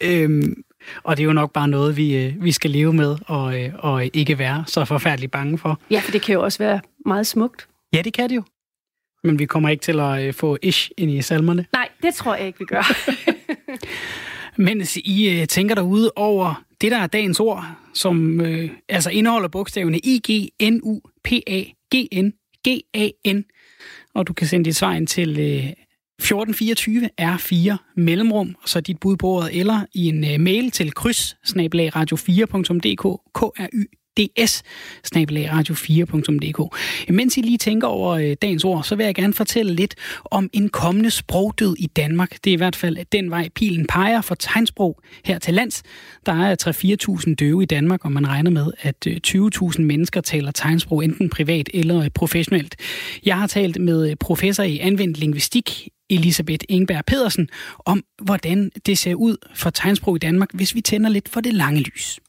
Øhm, 0.00 0.62
og 1.02 1.16
det 1.16 1.22
er 1.22 1.26
jo 1.26 1.32
nok 1.32 1.52
bare 1.52 1.68
noget, 1.68 1.96
vi, 1.96 2.16
øh, 2.16 2.44
vi 2.44 2.52
skal 2.52 2.70
leve 2.70 2.92
med 2.92 3.16
og, 3.26 3.62
øh, 3.62 3.72
og 3.78 4.10
ikke 4.12 4.38
være 4.38 4.64
så 4.66 4.84
forfærdeligt 4.84 5.32
bange 5.32 5.58
for. 5.58 5.80
Ja, 5.90 6.00
for 6.04 6.10
det 6.10 6.22
kan 6.22 6.32
jo 6.32 6.42
også 6.42 6.58
være 6.58 6.80
meget 7.06 7.26
smukt. 7.26 7.68
Ja, 7.92 8.02
det 8.02 8.12
kan 8.12 8.28
det 8.28 8.36
jo. 8.36 8.42
Men 9.24 9.38
vi 9.38 9.46
kommer 9.46 9.68
ikke 9.68 9.82
til 9.82 10.00
at 10.00 10.22
øh, 10.22 10.34
få 10.34 10.58
ish 10.62 10.90
ind 10.96 11.10
i 11.10 11.22
salmerne. 11.22 11.66
Nej, 11.72 11.88
det 12.02 12.14
tror 12.14 12.34
jeg 12.34 12.46
ikke, 12.46 12.58
vi 12.58 12.64
gør. 12.64 12.92
Mens 14.56 14.96
I 14.96 15.46
tænker 15.48 15.74
derude 15.74 16.12
over 16.16 16.64
det, 16.80 16.90
der 16.90 16.98
er 16.98 17.06
dagens 17.06 17.40
ord, 17.40 17.64
som 17.94 18.40
øh, 18.40 18.70
altså 18.88 19.10
indeholder 19.10 19.48
bogstaverne 19.48 19.98
I, 19.98 20.20
G, 20.30 20.64
N, 20.70 20.80
U, 20.82 21.00
P, 21.24 21.32
A, 21.46 21.62
G, 21.94 22.08
N, 22.22 22.32
G, 22.68 22.80
A, 22.94 23.08
N. 23.32 23.44
Og 24.14 24.26
du 24.26 24.32
kan 24.32 24.46
sende 24.46 24.64
dit 24.64 24.76
svar 24.76 24.94
ind 24.94 25.06
til 25.06 25.38
øh, 25.40 25.72
1424 26.18 27.10
er 27.18 27.36
4 27.36 27.78
mellemrum, 27.96 28.54
og 28.62 28.68
så 28.68 28.80
dit 28.80 29.00
bud 29.00 29.16
på 29.16 29.26
ordet, 29.26 29.58
eller 29.60 29.80
i 29.94 30.06
en 30.06 30.24
øh, 30.24 30.40
mail 30.40 30.70
til 30.70 30.94
kryds 30.94 31.36
radio4.dk, 31.96 33.20
KRY 33.34 34.05
ds 34.16 34.62
radio4.dk. 35.16 36.76
Mens 37.12 37.36
I 37.36 37.40
lige 37.40 37.58
tænker 37.58 37.88
over 37.88 38.14
øh, 38.14 38.36
dagens 38.42 38.64
ord, 38.64 38.84
så 38.84 38.96
vil 38.96 39.04
jeg 39.04 39.14
gerne 39.14 39.34
fortælle 39.34 39.74
lidt 39.74 39.94
om 40.24 40.50
en 40.52 40.68
kommende 40.68 41.10
sprogdød 41.10 41.76
i 41.78 41.86
Danmark. 41.86 42.30
Det 42.44 42.50
er 42.50 42.54
i 42.54 42.56
hvert 42.56 42.76
fald 42.76 42.98
den 43.12 43.30
vej 43.30 43.48
pilen 43.54 43.86
peger 43.86 44.20
for 44.20 44.34
tegnsprog 44.34 45.00
her 45.24 45.38
til 45.38 45.54
lands. 45.54 45.82
Der 46.26 46.32
er 46.32 46.56
3-4.000 47.28 47.34
døve 47.34 47.62
i 47.62 47.66
Danmark, 47.66 48.04
og 48.04 48.12
man 48.12 48.28
regner 48.28 48.50
med, 48.50 48.72
at 48.80 49.06
øh, 49.06 49.16
20.000 49.26 49.82
mennesker 49.82 50.20
taler 50.20 50.50
tegnsprog 50.50 51.04
enten 51.04 51.30
privat 51.30 51.70
eller 51.74 52.02
øh, 52.02 52.10
professionelt. 52.14 52.76
Jeg 53.24 53.38
har 53.38 53.46
talt 53.46 53.80
med 53.80 54.10
øh, 54.10 54.16
professor 54.16 54.62
i 54.62 54.78
anvendt 54.78 55.18
lingvistik 55.18 55.88
Elisabeth 56.10 56.64
Engberg 56.68 57.04
Pedersen 57.06 57.48
om, 57.84 58.04
hvordan 58.22 58.70
det 58.86 58.98
ser 58.98 59.14
ud 59.14 59.36
for 59.54 59.70
tegnsprog 59.70 60.16
i 60.16 60.18
Danmark, 60.18 60.48
hvis 60.54 60.74
vi 60.74 60.80
tænder 60.80 61.10
lidt 61.10 61.28
for 61.28 61.40
det 61.40 61.54
lange 61.54 61.80
lys. 61.80 62.20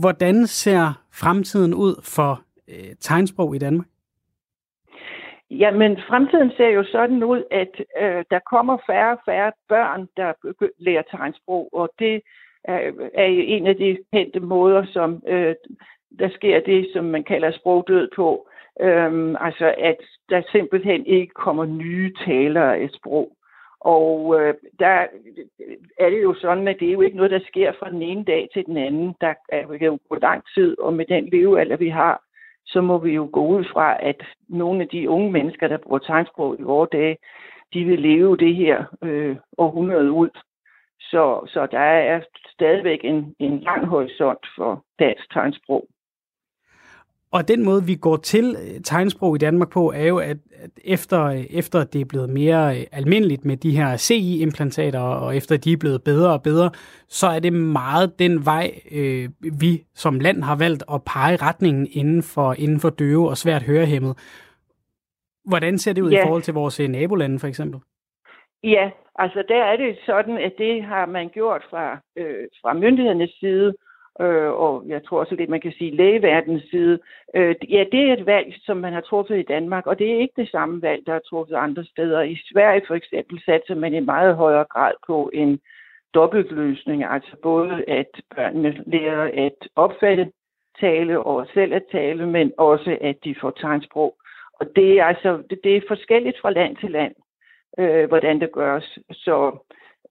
Hvordan 0.00 0.46
ser 0.46 1.02
fremtiden 1.12 1.74
ud 1.74 2.02
for 2.02 2.42
øh, 2.68 2.94
tegnsprog 3.00 3.56
i 3.56 3.58
Danmark? 3.58 3.86
Jamen, 5.50 5.98
fremtiden 6.08 6.50
ser 6.56 6.68
jo 6.68 6.84
sådan 6.84 7.24
ud, 7.24 7.42
at 7.50 7.74
øh, 8.00 8.24
der 8.30 8.38
kommer 8.50 8.78
færre 8.86 9.12
og 9.12 9.20
færre 9.26 9.52
børn, 9.68 10.08
der 10.16 10.32
lærer 10.78 11.02
tegnsprog, 11.02 11.68
og 11.72 11.90
det 11.98 12.14
øh, 12.68 12.74
er, 12.74 12.92
er 13.14 13.26
en 13.26 13.66
af 13.66 13.76
de 13.76 13.98
kendte 14.12 14.40
måder, 14.40 14.84
som 14.92 15.22
øh, 15.26 15.54
der 16.18 16.28
sker 16.28 16.60
det, 16.60 16.90
som 16.92 17.04
man 17.04 17.24
kalder 17.24 17.52
sprogdød 17.52 18.08
på. 18.16 18.48
Øhm, 18.80 19.36
altså, 19.40 19.74
at 19.78 19.96
der 20.28 20.42
simpelthen 20.52 21.06
ikke 21.06 21.32
kommer 21.34 21.64
nye 21.64 22.12
talere 22.24 22.76
af 22.76 22.88
sprog. 22.92 23.36
Og 23.80 24.40
øh, 24.40 24.54
der 24.78 25.06
er 25.98 26.10
det 26.10 26.22
jo 26.22 26.34
sådan, 26.34 26.68
at 26.68 26.76
det 26.80 26.88
er 26.88 26.92
jo 26.92 27.00
ikke 27.00 27.16
noget, 27.16 27.30
der 27.30 27.40
sker 27.48 27.72
fra 27.72 27.90
den 27.90 28.02
ene 28.02 28.24
dag 28.24 28.48
til 28.52 28.66
den 28.66 28.76
anden. 28.76 29.14
Der 29.20 29.34
er 29.48 29.78
jo 29.80 29.98
på 30.08 30.14
lang 30.14 30.42
tid, 30.54 30.78
og 30.78 30.94
med 30.94 31.04
den 31.06 31.28
levealder, 31.28 31.76
vi 31.76 31.88
har, 31.88 32.22
så 32.66 32.80
må 32.80 32.98
vi 32.98 33.14
jo 33.14 33.28
gå 33.32 33.46
ud 33.46 33.64
fra, 33.72 33.96
at 34.00 34.22
nogle 34.48 34.82
af 34.82 34.88
de 34.88 35.10
unge 35.10 35.32
mennesker, 35.32 35.68
der 35.68 35.76
bruger 35.76 35.98
tegnsprog 35.98 36.56
i 36.58 36.62
vores 36.62 36.90
dage, 36.92 37.16
de 37.74 37.84
vil 37.84 37.98
leve 37.98 38.36
det 38.36 38.54
her 38.54 38.84
øh, 39.02 39.36
århundrede 39.58 40.12
ud. 40.12 40.30
Så, 41.00 41.46
så 41.46 41.66
der 41.66 41.78
er 41.78 42.20
stadigvæk 42.48 43.00
en, 43.04 43.34
en 43.38 43.60
lang 43.60 43.86
horisont 43.86 44.46
for 44.56 44.84
dansk 44.98 45.32
tegnsprog. 45.32 45.88
Og 47.32 47.48
den 47.48 47.64
måde, 47.64 47.84
vi 47.86 47.94
går 47.94 48.16
til 48.16 48.56
øh, 48.58 48.80
tegnsprog 48.84 49.36
i 49.36 49.38
Danmark 49.38 49.70
på, 49.70 49.92
er 49.92 50.06
jo, 50.06 50.18
at, 50.18 50.36
at 50.52 50.70
efter, 50.84 51.44
efter 51.50 51.84
det 51.84 52.00
er 52.00 52.04
blevet 52.04 52.30
mere 52.30 52.76
øh, 52.76 52.86
almindeligt 52.92 53.44
med 53.44 53.56
de 53.56 53.76
her 53.76 53.96
CI-implantater, 53.96 55.00
og 55.00 55.36
efter 55.36 55.56
de 55.56 55.72
er 55.72 55.76
blevet 55.76 56.04
bedre 56.04 56.32
og 56.32 56.42
bedre, 56.42 56.70
så 57.08 57.26
er 57.26 57.38
det 57.38 57.52
meget 57.52 58.18
den 58.18 58.44
vej, 58.44 58.70
øh, 58.92 59.28
vi 59.60 59.82
som 59.94 60.20
land 60.20 60.42
har 60.42 60.56
valgt 60.56 60.82
at 60.94 61.04
pege 61.04 61.36
retningen 61.36 61.88
inden 61.92 62.22
for, 62.22 62.54
inden 62.58 62.80
for 62.80 62.90
døve 62.90 63.28
og 63.28 63.36
svært 63.36 63.62
hørehæmmet. 63.62 64.14
Hvordan 65.44 65.78
ser 65.78 65.92
det 65.92 66.02
ud 66.02 66.10
ja. 66.10 66.22
i 66.22 66.26
forhold 66.26 66.42
til 66.42 66.54
vores 66.54 66.80
øh, 66.80 66.88
nabolande, 66.88 67.38
for 67.38 67.46
eksempel? 67.46 67.80
Ja, 68.62 68.90
altså 69.18 69.44
der 69.48 69.62
er 69.64 69.76
det 69.76 69.98
sådan, 70.06 70.38
at 70.38 70.52
det 70.58 70.84
har 70.84 71.06
man 71.06 71.28
gjort 71.28 71.62
fra, 71.70 71.98
øh, 72.16 72.44
fra 72.62 72.74
myndighedernes 72.74 73.30
side, 73.40 73.74
øh, 74.20 74.52
og 74.52 74.84
jeg 74.86 75.04
tror 75.04 75.20
også 75.20 75.34
lidt, 75.34 75.50
man 75.50 75.60
kan 75.60 75.72
sige 75.72 75.96
lægeverdens 75.96 76.62
side. 76.70 76.98
Øh, 77.34 77.54
ja, 77.70 77.84
det 77.92 78.00
er 78.08 78.12
et 78.12 78.26
valg, 78.26 78.54
som 78.60 78.76
man 78.76 78.92
har 78.92 79.00
truffet 79.00 79.38
i 79.38 79.42
Danmark, 79.54 79.86
og 79.86 79.98
det 79.98 80.12
er 80.12 80.18
ikke 80.18 80.40
det 80.42 80.50
samme 80.50 80.82
valg, 80.82 81.06
der 81.06 81.14
er 81.14 81.18
truffet 81.18 81.54
andre 81.54 81.84
steder. 81.84 82.20
I 82.20 82.38
Sverige 82.52 82.82
for 82.86 82.94
eksempel 82.94 83.42
satser 83.44 83.74
man 83.74 83.94
i 83.94 84.00
meget 84.00 84.36
højere 84.36 84.64
grad 84.64 84.92
på 85.06 85.30
en 85.32 85.60
dobbeltløsning, 86.14 87.04
altså 87.04 87.36
både 87.42 87.84
at 87.88 88.22
børnene 88.36 88.84
lærer 88.86 89.46
at 89.46 89.68
opfatte 89.76 90.32
tale 90.80 91.22
og 91.22 91.46
selv 91.54 91.74
at 91.74 91.84
tale, 91.92 92.26
men 92.26 92.52
også 92.58 92.98
at 93.00 93.16
de 93.24 93.34
får 93.40 93.50
tegnsprog. 93.50 94.16
Og 94.60 94.66
det 94.76 95.00
er 95.00 95.04
altså 95.04 95.42
det, 95.50 95.60
det 95.64 95.76
er 95.76 95.80
forskelligt 95.88 96.40
fra 96.40 96.50
land 96.50 96.76
til 96.76 96.90
land, 96.90 97.14
øh, 97.78 98.08
hvordan 98.08 98.40
det 98.40 98.52
gøres. 98.52 98.98
Så 99.12 99.58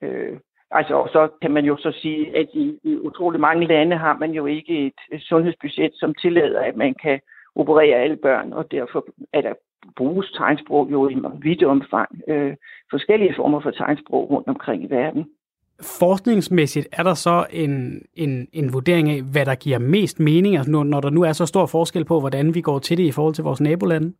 øh, 0.01 0.39
Altså, 0.71 0.93
og 0.93 1.09
så 1.09 1.29
kan 1.41 1.51
man 1.51 1.65
jo 1.65 1.77
så 1.77 1.91
sige, 2.01 2.37
at 2.37 2.47
i, 2.53 2.79
i 2.83 2.95
utrolig 2.97 3.39
mange 3.39 3.67
lande 3.67 3.97
har 3.97 4.17
man 4.17 4.31
jo 4.31 4.45
ikke 4.45 4.85
et 5.11 5.21
sundhedsbudget, 5.21 5.91
som 5.93 6.13
tillader, 6.21 6.59
at 6.59 6.75
man 6.75 6.95
kan 7.01 7.19
operere 7.55 7.95
alle 7.95 8.15
børn, 8.15 8.53
og 8.53 8.71
derfor 8.71 9.05
er 9.33 9.41
der 9.41 9.53
bruges 9.95 10.31
tegnsprog 10.31 10.91
jo 10.91 11.09
i 11.09 11.15
vidt 11.41 11.63
omfang. 11.63 12.21
Øh, 12.27 12.55
forskellige 12.91 13.33
former 13.35 13.59
for 13.59 13.71
tegnsprog 13.71 14.31
rundt 14.31 14.47
omkring 14.47 14.83
i 14.83 14.89
verden. 14.89 15.25
Forskningsmæssigt 15.99 16.87
er 16.91 17.03
der 17.03 17.13
så 17.13 17.45
en, 17.51 18.01
en, 18.15 18.47
en 18.53 18.73
vurdering 18.73 19.09
af, 19.09 19.21
hvad 19.31 19.45
der 19.45 19.55
giver 19.55 19.79
mest 19.79 20.19
mening, 20.19 20.57
altså 20.57 20.71
når, 20.71 20.83
når 20.83 21.01
der 21.01 21.09
nu 21.09 21.21
er 21.21 21.33
så 21.33 21.45
stor 21.45 21.65
forskel 21.65 22.05
på, 22.05 22.19
hvordan 22.19 22.55
vi 22.55 22.61
går 22.61 22.79
til 22.79 22.97
det 22.97 23.03
i 23.03 23.11
forhold 23.11 23.33
til 23.33 23.43
vores 23.43 23.61
nabolande? 23.61 24.13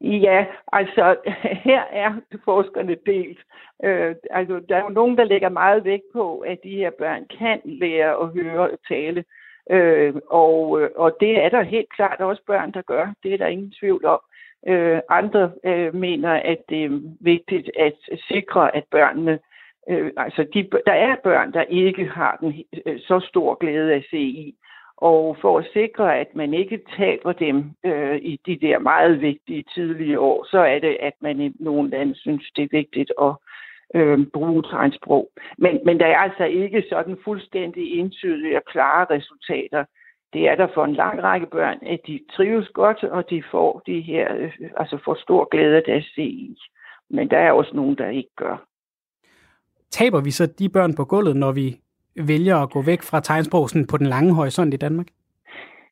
Ja, 0.00 0.46
altså 0.72 1.16
her 1.68 1.82
er 1.92 2.12
forskerne 2.44 2.96
delt. 3.06 3.38
Øh, 3.84 4.14
altså, 4.30 4.60
der 4.68 4.76
er 4.76 4.82
jo 4.82 4.88
nogen, 4.88 5.18
der 5.18 5.24
lægger 5.24 5.48
meget 5.48 5.84
vægt 5.84 6.12
på, 6.12 6.38
at 6.38 6.58
de 6.64 6.76
her 6.76 6.90
børn 6.98 7.26
kan 7.38 7.60
lære 7.64 8.22
at 8.22 8.28
høre 8.28 8.70
og 8.70 8.78
tale. 8.88 9.24
Øh, 9.70 10.14
og, 10.30 10.80
øh, 10.80 10.90
og 10.96 11.16
det 11.20 11.44
er 11.44 11.48
der 11.48 11.62
helt 11.62 11.92
klart 11.92 12.20
også 12.20 12.42
børn, 12.46 12.72
der 12.72 12.82
gør. 12.82 13.12
Det 13.22 13.34
er 13.34 13.38
der 13.38 13.46
ingen 13.46 13.74
tvivl 13.80 14.04
om. 14.04 14.20
Øh, 14.66 15.00
andre 15.08 15.52
øh, 15.64 15.94
mener, 15.94 16.30
at 16.32 16.58
det 16.68 16.84
er 16.84 17.00
vigtigt 17.20 17.70
at 17.78 17.94
sikre, 18.28 18.76
at 18.76 18.84
børnene 18.90 19.38
øh, 19.88 20.10
altså 20.16 20.46
de, 20.54 20.68
der 20.86 20.92
er 20.92 21.16
børn, 21.24 21.52
der 21.52 21.62
ikke 21.62 22.04
har 22.04 22.36
den 22.40 22.64
øh, 22.86 23.00
så 23.00 23.20
stor 23.20 23.54
glæde 23.54 23.94
af 23.94 24.04
CI, 24.10 24.54
og 25.00 25.36
for 25.40 25.58
at 25.58 25.66
sikre, 25.72 26.18
at 26.18 26.28
man 26.34 26.54
ikke 26.54 26.80
taber 26.96 27.32
dem 27.32 27.70
øh, 27.84 28.16
i 28.16 28.40
de 28.46 28.58
der 28.66 28.78
meget 28.78 29.20
vigtige 29.20 29.64
tidlige 29.74 30.20
år, 30.20 30.46
så 30.50 30.58
er 30.58 30.78
det, 30.78 30.96
at 31.00 31.12
man 31.20 31.40
i 31.40 31.52
nogle 31.60 31.90
lande 31.90 32.14
synes, 32.14 32.50
det 32.56 32.64
er 32.64 32.76
vigtigt 32.76 33.12
at 33.22 33.32
øh, 33.94 34.26
bruge 34.32 34.62
tegnsprog. 34.62 35.30
Men, 35.58 35.80
men 35.84 36.00
der 36.00 36.06
er 36.06 36.16
altså 36.16 36.44
ikke 36.44 36.84
sådan 36.88 37.16
fuldstændig 37.24 37.98
entydige 37.98 38.56
og 38.56 38.64
klare 38.64 39.06
resultater. 39.10 39.84
Det 40.32 40.48
er 40.48 40.54
der 40.54 40.68
for 40.74 40.84
en 40.84 40.94
lang 40.94 41.22
række 41.22 41.46
børn, 41.46 41.78
at 41.86 42.00
de 42.06 42.20
trives 42.36 42.68
godt, 42.68 43.04
og 43.04 43.30
de 43.30 43.42
får 43.50 43.82
de 43.86 44.00
her, 44.00 44.36
øh, 44.36 44.52
altså 44.76 44.98
får 45.04 45.14
stor 45.22 45.48
glæde 45.50 45.76
af 45.76 45.82
deres 45.86 46.04
CI. 46.04 46.56
Men 47.10 47.30
der 47.30 47.38
er 47.38 47.52
også 47.52 47.70
nogen, 47.74 47.98
der 47.98 48.08
ikke 48.08 48.34
gør. 48.36 48.66
Taber 49.90 50.20
vi 50.20 50.30
så 50.30 50.46
de 50.46 50.68
børn 50.68 50.94
på 50.94 51.04
gulvet, 51.04 51.36
når 51.36 51.52
vi 51.52 51.80
vælger 52.16 52.56
at 52.56 52.70
gå 52.70 52.82
væk 52.82 53.02
fra 53.02 53.20
tegnsprog 53.20 53.68
på 53.90 53.96
den 53.96 54.06
lange 54.06 54.34
horisont 54.34 54.74
i 54.74 54.76
Danmark? 54.76 55.06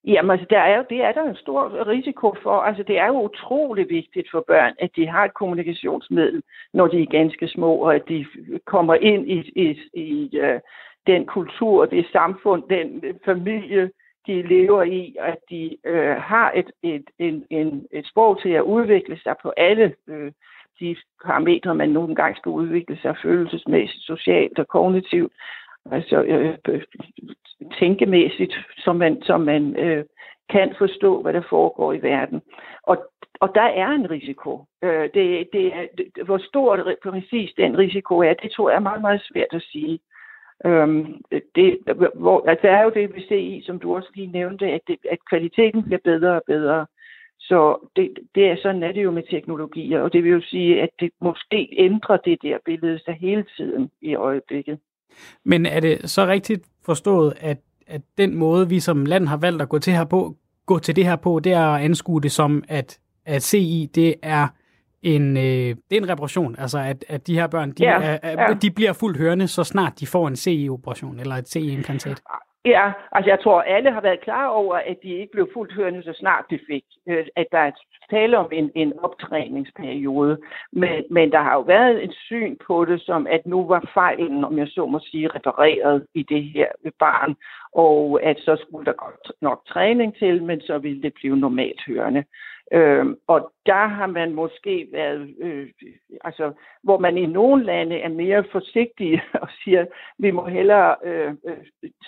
Jamen, 0.04 0.30
altså, 0.30 0.46
der 0.50 0.58
er 0.58 0.76
jo, 0.76 0.84
det 0.90 1.04
er 1.04 1.12
der 1.12 1.22
en 1.22 1.36
stor 1.36 1.86
risiko 1.86 2.34
for. 2.42 2.60
Altså, 2.60 2.82
det 2.82 2.98
er 2.98 3.06
jo 3.06 3.22
utrolig 3.22 3.86
vigtigt 3.90 4.28
for 4.30 4.44
børn, 4.46 4.74
at 4.78 4.90
de 4.96 5.06
har 5.06 5.24
et 5.24 5.34
kommunikationsmiddel, 5.34 6.42
når 6.72 6.86
de 6.86 7.02
er 7.02 7.06
ganske 7.06 7.48
små, 7.48 7.74
og 7.74 7.94
at 7.94 8.02
de 8.08 8.26
kommer 8.66 8.94
ind 8.94 9.30
i, 9.30 9.38
i, 9.56 9.78
i 9.94 10.40
uh, 10.40 10.60
den 11.06 11.26
kultur, 11.26 11.86
det 11.86 12.06
samfund, 12.12 12.62
den 12.70 13.02
familie, 13.24 13.90
de 14.26 14.42
lever 14.42 14.82
i, 14.82 15.16
og 15.20 15.28
at 15.28 15.38
de 15.50 15.76
uh, 15.88 16.22
har 16.22 16.52
et, 16.54 16.70
et, 16.82 17.04
en, 17.18 17.44
en, 17.50 17.86
et 17.92 18.06
sprog 18.06 18.42
til 18.42 18.50
at 18.50 18.62
udvikle 18.62 19.18
sig 19.22 19.34
på 19.42 19.52
alle 19.56 19.94
uh, 20.06 20.32
de 20.80 20.96
parametre, 21.24 21.74
man 21.74 21.88
nogle 21.88 22.14
gange 22.14 22.36
skal 22.36 22.50
udvikle 22.50 22.98
sig 23.02 23.16
følelsesmæssigt, 23.22 24.04
socialt 24.04 24.58
og 24.58 24.68
kognitivt 24.68 25.32
altså 25.92 26.22
øh, 26.22 26.82
tænkemæssigt, 27.78 28.54
så 28.78 28.92
man, 28.92 29.22
så 29.22 29.36
man 29.36 29.76
øh, 29.76 30.04
kan 30.50 30.74
forstå, 30.78 31.22
hvad 31.22 31.32
der 31.32 31.42
foregår 31.50 31.92
i 31.92 32.02
verden. 32.02 32.40
Og, 32.82 32.96
og 33.40 33.54
der 33.54 33.68
er 33.82 33.88
en 33.88 34.10
risiko. 34.10 34.64
Øh, 34.82 35.08
det, 35.14 35.48
det 35.52 35.66
er, 35.66 35.86
det, 35.98 36.24
hvor 36.24 36.38
stor 36.38 36.94
præcis 37.02 37.52
den 37.56 37.78
risiko 37.78 38.18
er, 38.18 38.34
det 38.34 38.50
tror 38.52 38.70
jeg 38.70 38.76
er 38.76 38.88
meget, 38.90 39.00
meget 39.00 39.22
svært 39.32 39.52
at 39.52 39.62
sige. 39.62 39.98
Øhm, 40.64 41.22
det, 41.54 41.78
hvor, 42.14 42.48
altså, 42.48 42.66
der 42.66 42.72
er 42.72 42.82
jo 42.82 42.90
det, 42.90 43.16
vi 43.16 43.26
ser 43.28 43.36
i, 43.36 43.62
som 43.66 43.78
du 43.78 43.96
også 43.96 44.08
lige 44.14 44.32
nævnte, 44.32 44.66
at, 44.66 44.80
det, 44.86 44.98
at 45.10 45.18
kvaliteten 45.30 45.82
bliver 45.82 45.98
bedre 46.04 46.34
og 46.34 46.42
bedre. 46.46 46.86
Så 47.40 47.88
det, 47.96 48.18
det 48.34 48.48
er 48.50 48.56
sådan 48.56 48.82
er 48.82 48.92
det 48.92 49.04
jo 49.04 49.10
med 49.10 49.22
teknologier, 49.30 50.00
og 50.00 50.12
det 50.12 50.24
vil 50.24 50.32
jo 50.32 50.40
sige, 50.40 50.82
at 50.82 50.90
det 51.00 51.10
måske 51.20 51.68
ændrer 51.78 52.16
det 52.16 52.42
der 52.42 52.58
billede 52.64 52.98
sig 52.98 53.14
hele 53.14 53.44
tiden 53.56 53.90
i 54.00 54.14
øjeblikket. 54.14 54.78
Men 55.44 55.66
er 55.66 55.80
det 55.80 56.10
så 56.10 56.26
rigtigt 56.26 56.66
forstået, 56.86 57.34
at, 57.40 57.58
at 57.86 58.00
den 58.18 58.34
måde, 58.34 58.68
vi 58.68 58.80
som 58.80 59.06
land 59.06 59.28
har 59.28 59.36
valgt 59.36 59.62
at 59.62 59.68
gå 59.68 59.78
til, 59.78 59.92
her 59.92 60.04
på, 60.04 60.36
gå 60.66 60.78
til 60.78 60.96
det 60.96 61.04
her 61.04 61.16
på, 61.16 61.40
det 61.44 61.52
er 61.52 61.66
at 61.66 61.82
anskue 61.82 62.20
det 62.20 62.32
som, 62.32 62.64
at, 62.68 62.98
at 63.26 63.42
CI, 63.42 63.90
det 63.94 64.14
er 64.22 64.48
en, 65.02 65.36
øh, 65.36 65.42
det 65.42 65.92
er 65.92 66.00
en 66.02 66.08
reparation. 66.08 66.56
Altså, 66.58 66.78
at, 66.78 67.04
at 67.08 67.26
de 67.26 67.34
her 67.34 67.46
børn, 67.46 67.70
de, 67.70 67.84
ja, 67.84 68.18
er, 68.22 68.30
ja. 68.48 68.54
de 68.62 68.70
bliver 68.70 68.92
fuldt 68.92 69.18
hørende, 69.18 69.48
så 69.48 69.64
snart 69.64 70.00
de 70.00 70.06
får 70.06 70.28
en 70.28 70.36
CI-operation 70.36 71.20
eller 71.20 71.34
et 71.34 71.48
CI-implantat. 71.48 72.22
Ja, 72.64 72.92
altså 73.12 73.30
jeg 73.30 73.38
tror, 73.42 73.62
alle 73.62 73.92
har 73.92 74.00
været 74.00 74.20
klar 74.20 74.46
over, 74.46 74.76
at 74.76 74.96
de 75.02 75.08
ikke 75.08 75.32
blev 75.32 75.48
fuldt 75.54 75.72
hørende, 75.74 76.02
så 76.02 76.12
snart 76.12 76.44
de 76.50 76.58
fik, 76.70 76.84
øh, 77.08 77.26
at 77.36 77.46
der 77.52 77.58
er 77.58 77.70
tale 78.10 78.38
om 78.38 78.48
en, 78.52 78.70
en 78.74 78.98
optræningsperiode. 78.98 80.38
Men, 80.72 81.04
men 81.10 81.32
der 81.32 81.42
har 81.42 81.54
jo 81.54 81.60
været 81.60 82.04
et 82.04 82.14
syn 82.14 82.56
på 82.66 82.84
det, 82.84 83.00
som 83.00 83.26
at 83.26 83.46
nu 83.46 83.66
var 83.66 83.90
fejlen, 83.94 84.44
om 84.44 84.58
jeg 84.58 84.68
så 84.68 84.86
må 84.86 85.00
sige, 85.02 85.28
repareret 85.28 86.06
i 86.14 86.22
det 86.22 86.44
her 86.44 86.66
barn, 86.98 87.36
og 87.72 88.20
at 88.22 88.38
så 88.38 88.56
skulle 88.56 88.86
der 88.86 88.92
godt 88.92 89.32
nok 89.42 89.66
træning 89.66 90.16
til, 90.16 90.42
men 90.42 90.60
så 90.60 90.78
ville 90.78 91.02
det 91.02 91.14
blive 91.14 91.36
normalt 91.36 91.80
hørende. 91.86 92.24
Øh, 92.72 93.06
og 93.26 93.52
der 93.66 93.86
har 93.86 94.06
man 94.06 94.34
måske 94.34 94.88
været, 94.92 95.34
øh, 95.40 95.68
altså, 96.24 96.52
hvor 96.82 96.98
man 96.98 97.18
i 97.18 97.26
nogle 97.26 97.64
lande 97.64 97.98
er 97.98 98.08
mere 98.08 98.44
forsigtige 98.52 99.22
og 99.42 99.48
siger, 99.64 99.86
vi 100.18 100.30
må 100.30 100.46
hellere 100.46 100.96
øh, 101.04 101.34
øh, 101.46 101.56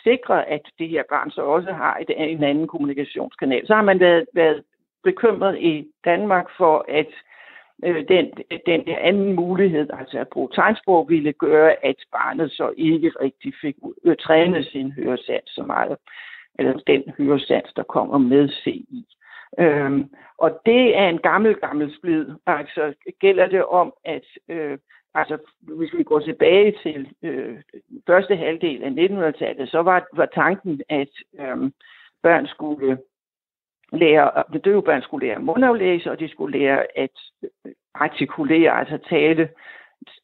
sikre, 0.03 0.49
at 0.49 0.63
det 0.79 0.89
her 0.89 1.03
barn 1.09 1.31
så 1.31 1.43
også 1.43 1.73
har 1.73 1.97
et, 1.97 2.11
en 2.31 2.45
anden 2.45 2.69
kommunikationskanal. 2.69 3.67
Så 3.67 3.75
har 3.75 3.83
man 3.83 4.01
været, 4.01 4.27
været 4.35 4.63
bekymret 5.05 5.59
i 5.59 5.87
Danmark 6.05 6.47
for, 6.57 6.85
at 6.89 7.07
øh, 7.85 8.09
den, 8.09 8.33
den 8.67 8.87
der 8.87 8.99
anden 8.99 9.33
mulighed, 9.33 9.89
altså 9.99 10.19
at 10.19 10.29
bruge 10.29 10.49
tegnsprog, 10.55 11.09
ville 11.09 11.33
gøre, 11.33 11.85
at 11.85 11.97
barnet 12.13 12.53
så 12.53 12.73
ikke 12.77 13.13
rigtig 13.21 13.53
fik 13.61 13.77
øh, 14.05 14.17
trænet 14.17 14.67
sin 14.67 14.93
høresans 14.93 15.51
så 15.51 15.63
meget, 15.63 15.97
eller 16.59 16.73
den 16.87 17.03
høresans, 17.19 17.73
der 17.77 17.83
kommer 17.83 18.19
med 18.19 18.49
CI. 18.49 19.07
Øhm, 19.59 20.11
og 20.39 20.61
det 20.67 20.99
er 20.99 21.09
en 21.09 21.19
gammel, 21.19 21.55
gammel 21.55 21.97
splid. 21.97 22.27
Altså 22.47 22.95
gælder 23.21 23.47
det 23.47 23.65
om, 23.65 23.93
at 24.05 24.25
øh, 24.49 24.79
altså, 25.15 25.39
hvis 25.61 25.93
vi 25.99 26.03
går 26.03 26.21
tilbage 26.21 26.75
til 26.83 27.09
øh, 27.23 27.59
første 28.07 28.37
halvdel 28.37 28.83
af 28.83 28.91
1900-tallet, 28.91 29.69
så 29.69 29.79
var, 29.79 30.07
var 30.13 30.27
tanken, 30.27 30.81
at 30.89 31.09
øh, 31.41 31.71
børn 32.23 32.47
skulle 32.47 32.99
lære, 33.93 34.43
de 34.53 34.59
døve 34.59 34.83
børn 34.83 35.03
skulle 35.03 35.27
lære 35.27 35.39
mundaflæse, 35.39 36.11
og 36.11 36.21
de 36.21 36.29
skulle 36.29 36.59
lære 36.59 36.99
at 36.99 37.11
øh, 37.43 37.73
artikulere, 37.95 38.79
altså 38.79 38.99
tale, 39.09 39.49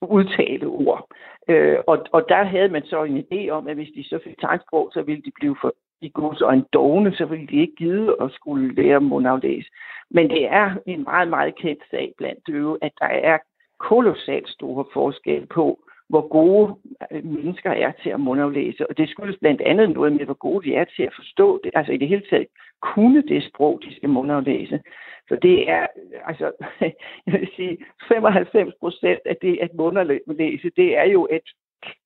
udtale 0.02 0.66
ord. 0.66 1.08
Øh, 1.48 1.78
og, 1.86 2.06
og 2.12 2.28
der 2.28 2.44
havde 2.44 2.68
man 2.68 2.84
så 2.84 3.04
en 3.04 3.18
idé 3.18 3.48
om, 3.50 3.68
at 3.68 3.74
hvis 3.74 3.90
de 3.94 4.04
så 4.04 4.18
fik 4.24 4.38
tegnsprog, 4.40 4.90
så 4.92 5.02
ville 5.02 5.22
de 5.22 5.32
blive 5.40 5.56
for 5.60 5.74
i 6.00 6.10
gods 6.14 6.40
og 6.40 6.54
en 6.54 6.66
dogne, 6.72 7.14
så 7.14 7.24
ville 7.24 7.46
de 7.46 7.56
ikke 7.56 7.76
gide 7.76 8.16
at 8.20 8.32
skulle 8.32 8.74
lære 8.74 9.00
mundaflæse. 9.00 9.68
Men 10.10 10.30
det 10.30 10.46
er 10.46 10.74
en 10.86 11.02
meget, 11.02 11.28
meget 11.28 11.54
kendt 11.54 11.82
sag 11.90 12.12
blandt 12.18 12.46
døve, 12.46 12.78
at 12.82 12.92
der 13.00 13.06
er 13.06 13.38
kolossalt 13.78 14.48
store 14.48 14.84
forskel 14.92 15.46
på, 15.46 15.78
hvor 16.08 16.28
gode 16.28 16.74
øh, 17.12 17.24
mennesker 17.24 17.70
er 17.70 17.92
til 18.02 18.10
at 18.10 18.20
mundaflæse. 18.20 18.90
Og 18.90 18.98
det 18.98 19.08
skyldes 19.08 19.38
blandt 19.40 19.60
andet 19.60 19.90
noget 19.90 20.12
med, 20.12 20.24
hvor 20.24 20.34
gode 20.34 20.68
de 20.68 20.74
er 20.74 20.84
til 20.84 21.02
at 21.02 21.14
forstå 21.14 21.60
det. 21.64 21.70
Altså 21.74 21.92
i 21.92 21.96
det 21.96 22.08
hele 22.08 22.22
taget 22.30 22.46
kunne 22.80 23.22
det 23.22 23.44
sprog, 23.44 23.80
de 23.84 23.96
skal 23.96 24.08
mundaflæse. 24.08 24.80
Så 25.28 25.38
det 25.42 25.70
er, 25.70 25.86
altså, 26.26 26.52
jeg 27.26 27.40
vil 27.40 27.48
sige, 27.56 27.78
95 28.08 28.74
procent 28.80 29.20
af 29.24 29.36
det 29.42 29.58
at 29.62 29.74
mundaflæse, 29.74 30.70
det 30.76 30.98
er 30.98 31.04
jo 31.04 31.22
at 31.22 31.42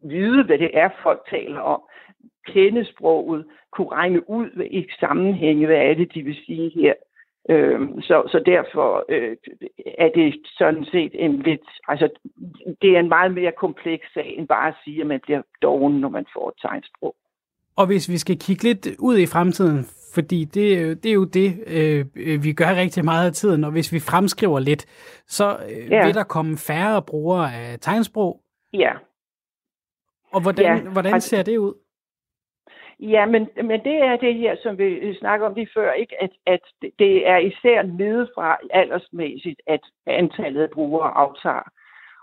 vide, 0.02 0.44
hvad 0.44 0.58
det 0.58 0.70
er, 0.72 0.88
folk 1.02 1.20
taler 1.30 1.60
om. 1.60 1.82
Kende 2.46 2.84
sproget, 2.84 3.44
kunne 3.72 3.92
regne 3.92 4.30
ud 4.30 4.50
i 4.70 4.86
sammenhænge, 5.00 5.66
hvad 5.66 5.76
er 5.76 5.94
det, 5.94 6.14
de 6.14 6.22
vil 6.22 6.36
sige 6.46 6.70
her. 6.74 6.94
Øhm, 7.48 8.00
så, 8.00 8.22
så 8.26 8.42
derfor 8.46 9.04
øh, 9.08 9.36
er 9.98 10.08
det 10.14 10.46
sådan 10.58 10.84
set 10.84 11.12
en 11.14 11.42
lidt, 11.42 11.68
altså 11.88 12.08
det 12.82 12.96
er 12.96 13.00
en 13.00 13.08
meget 13.08 13.34
mere 13.34 13.52
kompleks 13.52 14.12
sag, 14.14 14.34
end 14.38 14.48
bare 14.48 14.68
at 14.68 14.74
sige, 14.84 15.00
at 15.00 15.06
man 15.06 15.20
bliver 15.22 15.42
doven, 15.62 16.00
når 16.00 16.08
man 16.08 16.26
får 16.34 16.48
et 16.48 16.54
tegnsprog. 16.62 17.14
Og 17.76 17.86
hvis 17.86 18.08
vi 18.08 18.18
skal 18.18 18.38
kigge 18.38 18.62
lidt 18.62 18.88
ud 18.98 19.18
i 19.18 19.26
fremtiden, 19.26 19.84
fordi 20.14 20.44
det, 20.44 21.02
det 21.02 21.08
er 21.10 21.14
jo 21.14 21.24
det, 21.24 21.50
øh, 21.66 22.44
vi 22.44 22.52
gør 22.52 22.74
rigtig 22.74 23.04
meget 23.04 23.26
af 23.26 23.32
tiden, 23.32 23.64
og 23.64 23.70
hvis 23.70 23.92
vi 23.92 23.98
fremskriver 23.98 24.58
lidt, 24.58 24.86
så 25.26 25.56
øh, 25.70 25.90
ja. 25.90 26.06
vil 26.06 26.14
der 26.14 26.24
komme 26.24 26.56
færre 26.56 27.02
brugere 27.02 27.54
af 27.54 27.78
tegnsprog. 27.80 28.40
Ja. 28.72 28.92
Og 30.32 30.40
hvordan, 30.42 30.76
ja. 30.76 30.90
hvordan 30.90 31.14
altså, 31.14 31.28
ser 31.28 31.42
det 31.42 31.56
ud? 31.58 31.74
Ja, 33.02 33.26
men, 33.26 33.48
men 33.56 33.84
det 33.84 33.96
er 33.96 34.16
det 34.16 34.34
her, 34.34 34.56
som 34.62 34.78
vi 34.78 35.14
snakker 35.14 35.46
om 35.46 35.54
lige 35.54 35.68
før, 35.74 35.92
ikke? 35.92 36.22
At, 36.22 36.30
at 36.46 36.60
det 36.98 37.28
er 37.28 37.36
især 37.36 37.82
nedefra 37.82 38.58
aldersmæssigt, 38.70 39.60
at 39.66 39.80
antallet 40.06 40.62
af 40.62 40.70
brugere 40.70 41.10
aftager. 41.10 41.70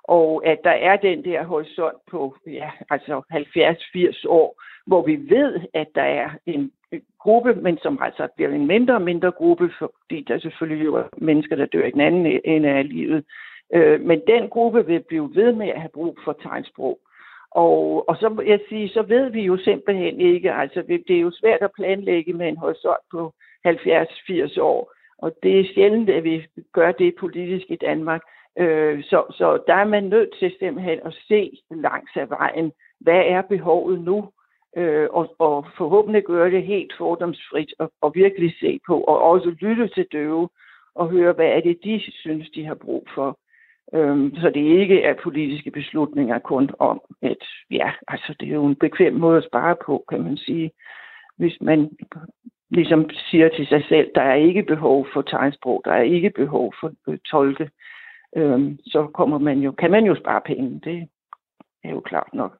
Og 0.03 0.45
at 0.45 0.59
der 0.63 0.71
er 0.71 0.95
den 0.97 1.25
der 1.25 1.43
horisont 1.43 1.97
på 2.11 2.35
ja, 2.47 2.71
altså 2.89 3.21
70-80 3.33 4.27
år, 4.27 4.61
hvor 4.85 5.01
vi 5.05 5.15
ved, 5.15 5.59
at 5.73 5.87
der 5.95 6.01
er 6.03 6.29
en 6.45 6.71
gruppe, 7.19 7.53
men 7.53 7.77
som 7.77 7.99
altså 8.01 8.27
bliver 8.35 8.51
en 8.51 8.67
mindre 8.67 8.93
og 8.93 9.01
mindre 9.01 9.31
gruppe, 9.31 9.69
fordi 9.79 10.21
der 10.27 10.39
selvfølgelig 10.39 10.85
jo 10.85 10.95
er 10.95 11.07
mennesker, 11.17 11.55
der 11.55 11.65
dør 11.65 11.85
i 11.85 11.91
den 11.91 12.01
anden 12.01 12.25
e-, 12.25 12.41
ende 12.43 12.69
af 12.69 12.89
livet. 12.89 13.25
Øh, 13.73 14.01
men 14.01 14.21
den 14.27 14.49
gruppe 14.49 14.85
vil 14.85 15.03
blive 15.07 15.35
ved 15.35 15.53
med 15.53 15.67
at 15.67 15.81
have 15.81 15.91
brug 15.93 16.17
for 16.23 16.33
tegnsprog. 16.33 16.99
Og, 17.63 18.09
og 18.09 18.15
så 18.17 18.29
vil 18.29 18.47
jeg 18.47 18.59
sige, 18.69 18.89
så 18.89 19.01
ved 19.01 19.29
vi 19.29 19.41
jo 19.41 19.57
simpelthen 19.57 20.21
ikke, 20.21 20.51
altså 20.53 20.81
det 21.07 21.15
er 21.15 21.21
jo 21.27 21.31
svært 21.31 21.61
at 21.61 21.75
planlægge 21.75 22.33
med 22.33 22.47
en 22.47 22.57
horisont 22.57 23.05
på 23.11 23.33
70-80 23.67 24.61
år, 24.61 24.93
og 25.17 25.35
det 25.43 25.59
er 25.59 25.73
sjældent, 25.73 26.09
at 26.09 26.23
vi 26.23 26.47
gør 26.73 26.91
det 26.91 27.15
politisk 27.19 27.65
i 27.69 27.75
Danmark. 27.75 28.21
Øh, 28.59 29.03
så, 29.03 29.23
så 29.29 29.63
der 29.67 29.73
er 29.73 29.85
man 29.85 30.03
nødt 30.03 30.29
til 30.39 30.55
simpelthen 30.59 30.99
at 31.05 31.17
se 31.27 31.51
langs 31.71 32.11
af 32.15 32.29
vejen, 32.29 32.71
hvad 32.99 33.21
er 33.25 33.41
behovet 33.41 34.01
nu, 34.01 34.29
øh, 34.77 35.07
og, 35.11 35.35
og 35.39 35.65
forhåbentlig 35.77 36.23
gøre 36.23 36.51
det 36.51 36.63
helt 36.63 36.93
fordomsfrit 36.97 37.73
og, 37.79 37.91
og 38.01 38.11
virkelig 38.15 38.55
se 38.59 38.79
på, 38.87 39.01
og 39.01 39.21
også 39.21 39.49
lytte 39.49 39.87
til 39.87 40.07
døve 40.11 40.49
og 40.95 41.09
høre, 41.09 41.33
hvad 41.33 41.47
er 41.47 41.61
det, 41.61 41.79
de 41.83 42.01
synes, 42.11 42.49
de 42.49 42.65
har 42.65 42.75
brug 42.75 43.07
for. 43.15 43.37
Øhm, 43.93 44.35
så 44.35 44.49
det 44.49 44.79
ikke 44.79 45.01
er 45.01 45.13
politiske 45.23 45.71
beslutninger 45.71 46.39
kun 46.39 46.69
om, 46.79 47.01
at 47.21 47.43
ja, 47.71 47.91
altså 48.07 48.35
det 48.39 48.47
er 48.47 48.53
jo 48.53 48.65
en 48.65 48.75
bekvem 48.75 49.13
måde 49.13 49.37
at 49.37 49.47
spare 49.49 49.75
på, 49.85 50.03
kan 50.09 50.23
man 50.23 50.37
sige. 50.37 50.71
Hvis 51.37 51.57
man 51.61 51.89
ligesom 52.69 53.09
siger 53.29 53.49
til 53.49 53.67
sig 53.67 53.85
selv, 53.89 54.11
der 54.15 54.21
er 54.21 54.35
ikke 54.35 54.63
behov 54.63 55.07
for 55.13 55.21
tegnsprog, 55.21 55.81
der 55.85 55.91
er 55.91 56.01
ikke 56.01 56.29
behov 56.29 56.73
for 56.79 56.91
øh, 57.07 57.17
tolke, 57.17 57.69
øhm, 58.35 58.77
så 58.85 59.07
kommer 59.13 59.37
man 59.37 59.59
jo, 59.59 59.71
kan 59.71 59.91
man 59.91 60.05
jo 60.05 60.15
spare 60.15 60.41
penge. 60.45 60.81
Det 60.83 61.07
er 61.83 61.89
jo 61.89 61.99
klart 61.99 62.33
nok. 62.33 62.57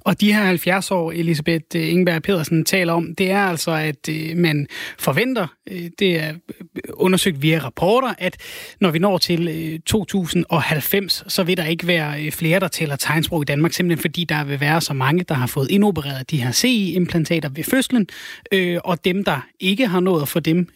Og 0.00 0.20
de 0.20 0.32
her 0.32 0.44
70 0.44 0.90
år, 0.90 1.12
Elisabeth 1.12 1.64
øh, 1.76 1.88
Ingeberg 1.88 2.22
Pedersen 2.22 2.64
taler 2.64 2.92
om, 2.92 3.14
det 3.14 3.30
er 3.30 3.42
altså, 3.42 3.70
at 3.70 4.08
øh, 4.10 4.36
man 4.36 4.66
forventer, 4.98 5.46
øh, 5.70 5.90
det 5.98 6.20
er 6.20 6.34
undersøgt 6.92 7.42
via 7.42 7.58
rapporter, 7.58 8.14
at 8.18 8.36
når 8.80 8.90
vi 8.90 8.98
når 8.98 9.18
til 9.18 9.82
2090, 9.86 11.24
så 11.28 11.42
vil 11.42 11.56
der 11.56 11.64
ikke 11.64 11.86
være 11.86 12.30
flere, 12.30 12.60
der 12.60 12.68
taler 12.68 12.96
tegnsprog 12.96 13.42
i 13.42 13.44
Danmark, 13.44 13.72
simpelthen 13.72 14.02
fordi 14.02 14.24
der 14.24 14.44
vil 14.44 14.60
være 14.60 14.80
så 14.80 14.94
mange, 14.94 15.24
der 15.28 15.34
har 15.34 15.46
fået 15.46 15.70
indopereret 15.70 16.30
de 16.30 16.42
her 16.42 16.52
CI-implantater 16.52 17.48
ved 17.48 17.64
fødslen, 17.64 18.08
og 18.84 19.04
dem, 19.04 19.24
der 19.24 19.46
ikke 19.60 19.86
har 19.86 20.00
nået 20.00 20.22
at 20.22 20.28
få 20.28 20.40
dem 20.40 20.68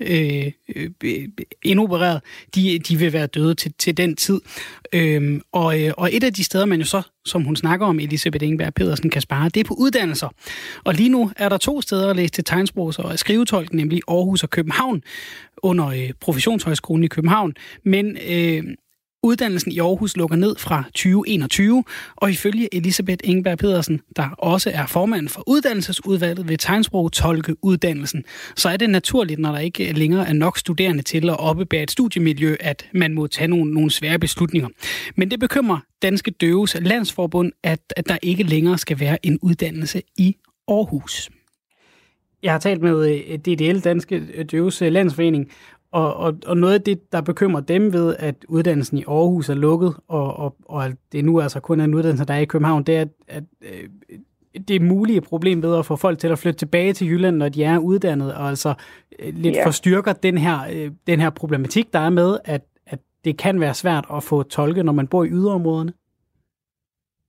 indopereret, 1.63 2.21
de, 2.55 2.79
de 2.79 2.97
vil 2.99 3.13
være 3.13 3.27
døde 3.27 3.55
til, 3.55 3.73
til 3.79 3.97
den 3.97 4.17
tid. 4.17 4.41
Øhm, 4.93 5.43
og, 5.53 5.77
og 5.97 6.15
et 6.15 6.25
af 6.25 6.35
de 6.35 6.45
steder, 6.45 6.65
man 6.65 6.79
jo 6.79 6.85
så 6.85 7.03
som 7.25 7.45
hun 7.45 7.57
snakker 7.57 7.87
om, 7.87 8.01
Elisabeth 8.01 8.45
Ingeberg 8.45 8.75
Pedersen, 8.75 9.11
kan 9.11 9.23
spare, 9.23 9.49
det 9.49 9.61
er 9.61 9.65
på 9.65 9.75
uddannelser. 9.75 10.29
Og 10.85 10.95
lige 10.95 11.09
nu 11.09 11.31
er 11.37 11.49
der 11.49 11.57
to 11.57 11.81
steder 11.81 12.11
at 12.11 12.17
læse 12.17 12.33
til 12.33 12.45
tegnsprogs- 12.51 12.99
og 12.99 13.19
skrivetolk, 13.19 13.73
nemlig 13.73 14.01
Aarhus 14.09 14.43
og 14.43 14.51
København, 14.51 15.03
under 15.63 15.87
øh, 15.87 16.11
Professionshøjskolen 16.21 17.05
i 17.05 17.09
København. 17.09 17.55
Men 17.85 18.17
øh, 18.29 18.65
Uddannelsen 19.23 19.73
i 19.73 19.79
Aarhus 19.79 20.17
lukker 20.17 20.37
ned 20.37 20.57
fra 20.57 20.83
2021, 20.85 21.85
og 22.17 22.31
ifølge 22.31 22.75
Elisabeth 22.75 23.31
Engberg 23.31 23.59
Pedersen, 23.59 24.01
der 24.17 24.29
også 24.39 24.71
er 24.75 24.87
formand 24.87 25.29
for 25.29 25.43
uddannelsesudvalget 25.47 26.49
ved 26.49 26.59
tegnsprog 26.59 27.13
tolke 27.13 27.57
uddannelsen, 27.63 28.25
så 28.57 28.69
er 28.69 28.77
det 28.77 28.91
naturligt, 28.91 29.41
når 29.41 29.53
der 29.53 29.59
ikke 29.59 29.93
længere 29.93 30.29
er 30.29 30.33
nok 30.33 30.59
studerende 30.59 31.03
til 31.03 31.31
at 31.31 31.41
oppebære 31.41 31.83
et 31.83 31.91
studiemiljø, 31.91 32.57
at 32.61 32.89
man 32.95 33.15
må 33.15 33.27
tage 33.27 33.49
nogle, 33.49 33.75
nogle 33.75 33.91
svære 33.91 34.19
beslutninger. 34.19 34.69
Men 35.17 35.31
det 35.31 35.41
bekymrer 35.41 35.79
Danske 36.03 36.31
Døves 36.31 36.77
Landsforbund, 36.81 37.53
at, 37.63 37.81
at 37.97 38.09
der 38.09 38.19
ikke 38.23 38.43
længere 38.43 38.79
skal 38.79 39.01
være 39.01 39.27
en 39.27 39.39
uddannelse 39.43 40.03
i 40.19 40.37
Aarhus. 40.69 41.31
Jeg 42.43 42.53
har 42.53 42.59
talt 42.59 42.83
med 42.83 43.11
øh, 43.11 43.39
DDL, 43.39 43.81
Danske 43.81 44.45
Døves 44.51 44.81
Landsforening, 44.81 45.51
og, 45.93 46.15
og, 46.15 46.39
og 46.47 46.57
noget 46.57 46.75
af 46.75 46.83
det, 46.83 47.13
der 47.13 47.21
bekymrer 47.21 47.61
dem 47.61 47.93
ved, 47.93 48.17
at 48.19 48.35
uddannelsen 48.49 48.99
i 48.99 49.05
Aarhus 49.09 49.49
er 49.49 49.55
lukket, 49.55 49.97
og, 50.09 50.37
og, 50.37 50.57
og 50.65 50.85
at 50.85 50.93
det 51.13 51.25
nu 51.25 51.41
altså 51.41 51.61
kun 51.61 51.81
er 51.81 51.85
en 51.85 51.95
uddannelse, 51.95 52.25
der 52.25 52.35
er 52.35 52.39
i 52.39 52.45
København, 52.45 52.83
det 52.83 52.97
er, 52.97 53.01
at, 53.01 53.09
at 53.29 53.45
øh, 53.63 53.89
det 54.69 54.83
mulige 54.83 55.21
problem 55.21 55.63
ved 55.63 55.79
at 55.79 55.87
få 55.87 55.97
folk 55.97 56.19
til 56.19 56.29
at 56.29 56.39
flytte 56.39 56.59
tilbage 56.59 56.93
til 56.93 57.09
Jylland, 57.09 57.37
når 57.37 57.49
de 57.49 57.65
er 57.65 57.79
uddannet, 57.79 58.35
og 58.35 58.49
altså 58.49 58.75
øh, 59.19 59.35
lidt 59.35 59.57
yeah. 59.57 59.67
forstyrker 59.67 60.13
den 60.13 60.39
her, 60.39 60.59
øh, 60.73 60.91
den 61.07 61.21
her 61.21 61.31
problematik, 61.31 61.93
der 61.93 61.99
er 61.99 62.11
med, 62.11 62.39
at, 62.45 62.63
at 62.87 62.99
det 63.25 63.39
kan 63.39 63.61
være 63.61 63.75
svært 63.75 64.07
at 64.15 64.23
få 64.23 64.43
tolke, 64.43 64.83
når 64.83 64.93
man 64.93 65.07
bor 65.07 65.25
i 65.25 65.29
yderområderne? 65.29 65.93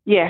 Ja, 0.07 0.30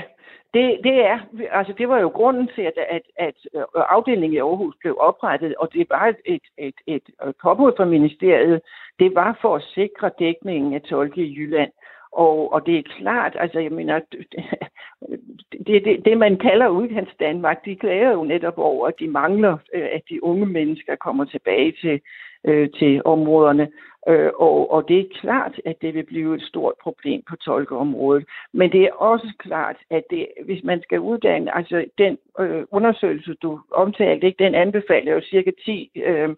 det, 0.54 0.80
det 0.84 0.96
er, 1.06 1.18
altså 1.50 1.72
det 1.78 1.88
var 1.88 1.98
jo 2.00 2.08
grunden 2.08 2.48
til, 2.54 2.62
at, 2.62 2.78
at, 2.88 3.02
at 3.16 3.34
øh, 3.54 3.62
afdelingen 3.74 4.32
i 4.32 4.38
Aarhus 4.38 4.74
blev 4.80 4.96
oprettet, 5.00 5.54
og 5.54 5.72
det 5.72 5.86
var 5.90 6.06
et, 6.06 6.16
et, 6.24 6.42
et, 6.56 6.74
et 6.86 7.34
påbud 7.42 7.72
fra 7.76 7.84
ministeriet. 7.84 8.60
Det 8.98 9.14
var 9.14 9.38
for 9.40 9.56
at 9.56 9.62
sikre 9.62 10.10
dækningen 10.18 10.74
af 10.74 10.82
tolke 10.82 11.24
i 11.24 11.34
Jylland. 11.36 11.72
Og, 12.12 12.52
og 12.52 12.66
det 12.66 12.78
er 12.78 12.92
klart, 12.98 13.36
altså 13.38 13.58
jeg 13.58 13.72
mener, 13.72 14.00
det, 15.66 15.84
det, 15.84 16.04
det 16.04 16.18
man 16.18 16.38
kalder 16.38 16.68
udkants 16.68 17.12
Danmark, 17.20 17.64
de 17.64 17.76
klager 17.76 18.10
jo 18.10 18.24
netop 18.24 18.58
over, 18.58 18.88
at 18.88 18.94
de 18.98 19.08
mangler, 19.08 19.56
øh, 19.74 19.88
at 19.92 20.02
de 20.08 20.24
unge 20.24 20.46
mennesker 20.46 20.96
kommer 20.96 21.24
tilbage 21.24 21.72
til, 21.80 22.00
øh, 22.44 22.70
til 22.78 23.02
områderne. 23.04 23.68
Øh, 24.08 24.30
og, 24.34 24.72
og 24.72 24.88
det 24.88 25.00
er 25.00 25.18
klart, 25.20 25.60
at 25.64 25.76
det 25.82 25.94
vil 25.94 26.06
blive 26.06 26.34
et 26.34 26.42
stort 26.42 26.74
problem 26.82 27.22
på 27.28 27.36
tolkeområdet. 27.36 28.24
Men 28.52 28.72
det 28.72 28.82
er 28.82 28.92
også 28.92 29.32
klart, 29.38 29.76
at 29.90 30.04
det, 30.10 30.26
hvis 30.44 30.64
man 30.64 30.82
skal 30.82 31.00
uddanne, 31.00 31.56
altså 31.56 31.84
den 31.98 32.18
øh, 32.40 32.64
undersøgelse, 32.70 33.34
du 33.34 33.60
omtalte, 33.70 34.26
ikke, 34.26 34.44
den 34.44 34.54
anbefaler 34.54 35.12
jo 35.12 35.20
cirka 35.20 35.50
10 35.64 35.90
øh, 35.96 36.28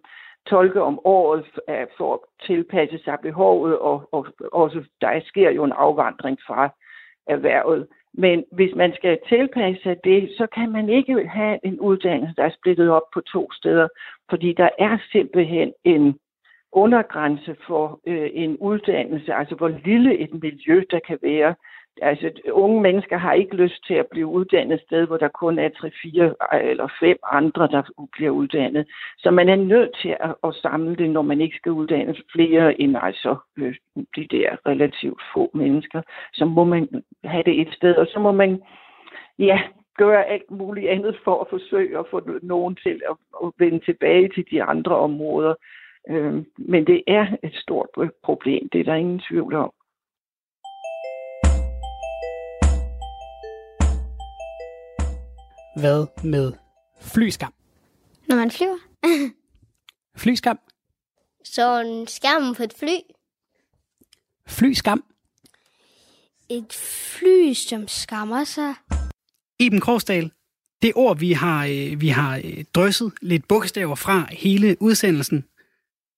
tolke 0.47 0.83
om 0.83 1.01
året 1.05 1.45
øh, 1.69 1.87
for 1.97 2.15
at 2.15 2.21
tilpasse 2.47 2.99
sig 3.05 3.19
behovet, 3.23 3.79
og, 3.79 4.09
og 4.13 4.27
også 4.53 4.85
der 5.01 5.21
sker 5.25 5.51
jo 5.51 5.65
en 5.65 5.73
afvandring 5.73 6.39
fra 6.47 6.71
erhvervet. 7.27 7.87
Men 8.15 8.45
hvis 8.53 8.75
man 8.75 8.95
skal 8.95 9.19
tilpasse 9.29 9.97
det, 10.05 10.31
så 10.39 10.47
kan 10.47 10.73
man 10.73 10.89
ikke 10.89 11.29
have 11.29 11.59
en 11.63 11.81
uddannelse, 11.81 12.35
der 12.37 12.45
er 12.45 12.57
splittet 12.59 12.91
op 12.91 13.03
på 13.15 13.21
to 13.21 13.53
steder, 13.53 13.89
fordi 14.31 14.53
der 14.53 14.69
er 14.79 14.99
simpelthen 15.13 15.73
en 15.85 16.19
undergrænse 16.73 17.57
for 17.67 18.01
øh, 18.07 18.31
en 18.33 18.57
uddannelse, 18.57 19.35
altså 19.35 19.55
hvor 19.55 19.69
lille 19.69 20.19
et 20.19 20.43
miljø 20.43 20.85
der 20.91 21.01
kan 21.07 21.19
være 21.23 21.55
altså, 22.03 22.31
unge 22.53 22.81
mennesker 22.83 23.17
har 23.17 23.33
ikke 23.33 23.57
lyst 23.57 23.87
til 23.87 23.95
at 23.95 24.07
blive 24.07 24.27
uddannet 24.27 24.75
et 24.75 24.81
sted, 24.87 25.07
hvor 25.07 25.17
der 25.17 25.29
kun 25.29 25.59
er 25.59 25.69
3, 25.69 25.91
4 26.03 26.25
øh, 26.25 26.71
eller 26.71 26.89
fem 27.01 27.19
andre, 27.33 27.69
der 27.69 27.83
bliver 28.13 28.31
uddannet. 28.31 28.87
Så 29.19 29.31
man 29.31 29.49
er 29.49 29.57
nødt 29.57 29.91
til 30.03 30.17
at, 30.21 30.35
at 30.45 30.55
samle 30.55 30.97
det, 30.97 31.11
når 31.11 31.23
man 31.23 31.41
ikke 31.41 31.57
skal 31.57 31.73
uddanne 31.73 32.15
flere 32.33 32.81
end 32.81 32.97
altså 33.03 33.37
øh, 33.57 33.75
de 34.17 34.27
der 34.31 34.57
relativt 34.67 35.23
få 35.35 35.51
mennesker. 35.55 36.03
Så 36.33 36.45
må 36.45 36.65
man 36.65 36.89
have 37.25 37.43
det 37.43 37.61
et 37.61 37.73
sted, 37.73 37.95
og 37.95 38.07
så 38.07 38.19
må 38.19 38.33
man 38.33 38.63
ja, 39.39 39.61
gøre 39.97 40.25
alt 40.25 40.51
muligt 40.51 40.89
andet 40.89 41.17
for 41.25 41.41
at 41.41 41.47
forsøge 41.51 41.99
at 41.99 42.07
få 42.11 42.21
nogen 42.43 42.77
til 42.83 43.01
at, 43.11 43.17
at 43.45 43.53
vende 43.59 43.85
tilbage 43.85 44.29
til 44.29 44.45
de 44.51 44.63
andre 44.63 44.97
områder. 44.97 45.55
Øh, 46.11 46.35
men 46.59 46.87
det 46.87 47.03
er 47.07 47.27
et 47.43 47.55
stort 47.55 47.89
problem, 48.23 48.69
det 48.69 48.81
er 48.81 48.85
der 48.85 48.95
ingen 48.95 49.23
tvivl 49.29 49.55
om. 49.55 49.73
Hvad 55.77 56.07
med 56.25 56.53
flyskam? 57.01 57.55
Når 58.29 58.37
man 58.37 58.51
flyver. 58.51 58.79
Flyskam? 60.17 60.59
Så 61.45 61.81
en 61.81 62.07
skærm 62.07 62.55
på 62.55 62.63
et 62.63 62.75
fly. 62.79 62.99
Flyskam? 64.49 65.05
Et 66.49 66.73
fly, 66.73 67.53
som 67.53 67.89
skammer 67.89 68.45
sig. 68.45 68.75
Iben 69.59 69.81
Krogsdal, 69.81 70.31
det 70.83 70.93
ord, 70.95 71.19
vi 71.19 71.33
har, 71.33 71.67
øh, 71.67 72.01
vi 72.01 72.09
har 72.09 72.37
øh, 72.45 72.65
drysset 72.75 73.13
lidt 73.23 73.49
bogstaver 73.49 73.95
fra 73.95 74.27
hele 74.31 74.77
udsendelsen. 74.81 75.45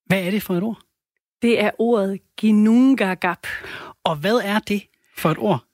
Hvad 0.06 0.22
er 0.22 0.30
det 0.30 0.42
for 0.42 0.54
et 0.54 0.62
ord? 0.62 0.78
Det 1.42 1.60
er 1.60 1.70
ordet 1.78 2.20
ginungagap. 2.36 3.46
Og 4.04 4.16
hvad 4.16 4.36
er 4.44 4.58
det 4.58 4.82
for 5.16 5.30
et 5.30 5.38
ord? 5.38 5.65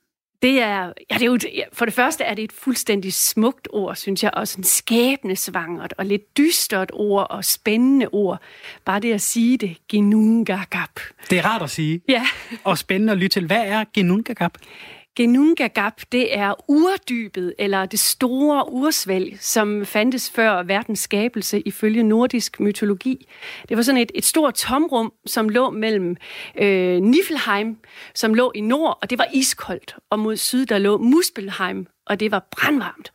Det 0.43 0.61
er, 0.61 0.93
ja, 1.11 1.15
det 1.15 1.23
er 1.23 1.27
jo, 1.27 1.39
for 1.73 1.85
det 1.85 1.95
første 1.95 2.25
er 2.25 2.35
det 2.35 2.45
et 2.45 2.53
fuldstændig 2.53 3.13
smukt 3.13 3.69
ord, 3.71 3.97
synes 3.97 4.23
jeg, 4.23 4.31
og 4.35 4.49
sådan 4.49 4.65
skæbnesvangert 4.65 5.95
og 5.99 6.07
lidt 6.07 6.37
dystert 6.37 6.91
ord 6.93 7.27
og 7.31 7.45
spændende 7.45 8.09
ord. 8.13 8.41
Bare 8.85 9.01
det 9.01 9.13
at 9.13 9.21
sige 9.21 9.59
det, 9.59 9.77
genungagap. 9.89 11.01
Det 11.31 11.39
er 11.39 11.47
rart 11.47 11.63
at 11.63 11.71
sige. 11.71 12.01
Ja. 12.09 12.27
Og 12.65 12.79
spændende 12.79 13.13
at 13.13 13.19
lytte 13.19 13.35
til. 13.35 13.47
Hvad 13.47 13.67
er 13.67 13.85
genungagap? 13.95 14.59
Genungagap, 15.17 16.01
det 16.13 16.39
er 16.39 16.55
urdybet, 16.69 17.55
eller 17.59 17.87
det 17.87 17.99
store 17.99 18.73
ursvælg, 18.73 19.37
som 19.41 19.87
fandtes 19.87 20.31
før 20.31 20.63
verdens 20.63 20.99
skabelse 20.99 21.61
ifølge 21.61 22.03
nordisk 22.03 22.61
mytologi. 22.61 23.29
Det 23.69 23.77
var 23.77 23.83
sådan 23.83 24.01
et, 24.01 24.13
et 24.15 24.25
stort 24.25 24.55
tomrum, 24.55 25.13
som 25.27 25.49
lå 25.49 25.71
mellem 25.71 26.17
øh, 26.61 27.01
Niflheim, 27.01 27.77
som 28.15 28.35
lå 28.35 28.53
i 28.55 28.61
nord, 28.61 28.99
og 29.03 29.11
det 29.11 29.19
var 29.19 29.27
iskoldt, 29.35 29.97
og 30.11 30.19
mod 30.19 30.37
syd, 30.37 30.67
der 30.67 30.79
lå 30.79 30.99
Muspelheim, 30.99 31.87
og 32.07 32.21
det 32.21 32.31
var 32.31 32.49
brandvarmt. 32.51 33.13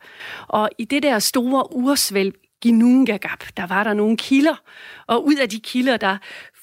Og 0.48 0.70
i 0.78 0.84
det 0.84 1.02
der 1.02 1.18
store 1.18 1.76
ursvælg, 1.76 2.34
Ginungagap, 2.62 3.44
der 3.56 3.66
var 3.66 3.84
der 3.84 3.94
nogle 3.94 4.16
kilder, 4.16 4.62
og 5.06 5.26
ud 5.26 5.34
af 5.34 5.48
de 5.48 5.60
kilder, 5.60 5.96
der 5.96 6.16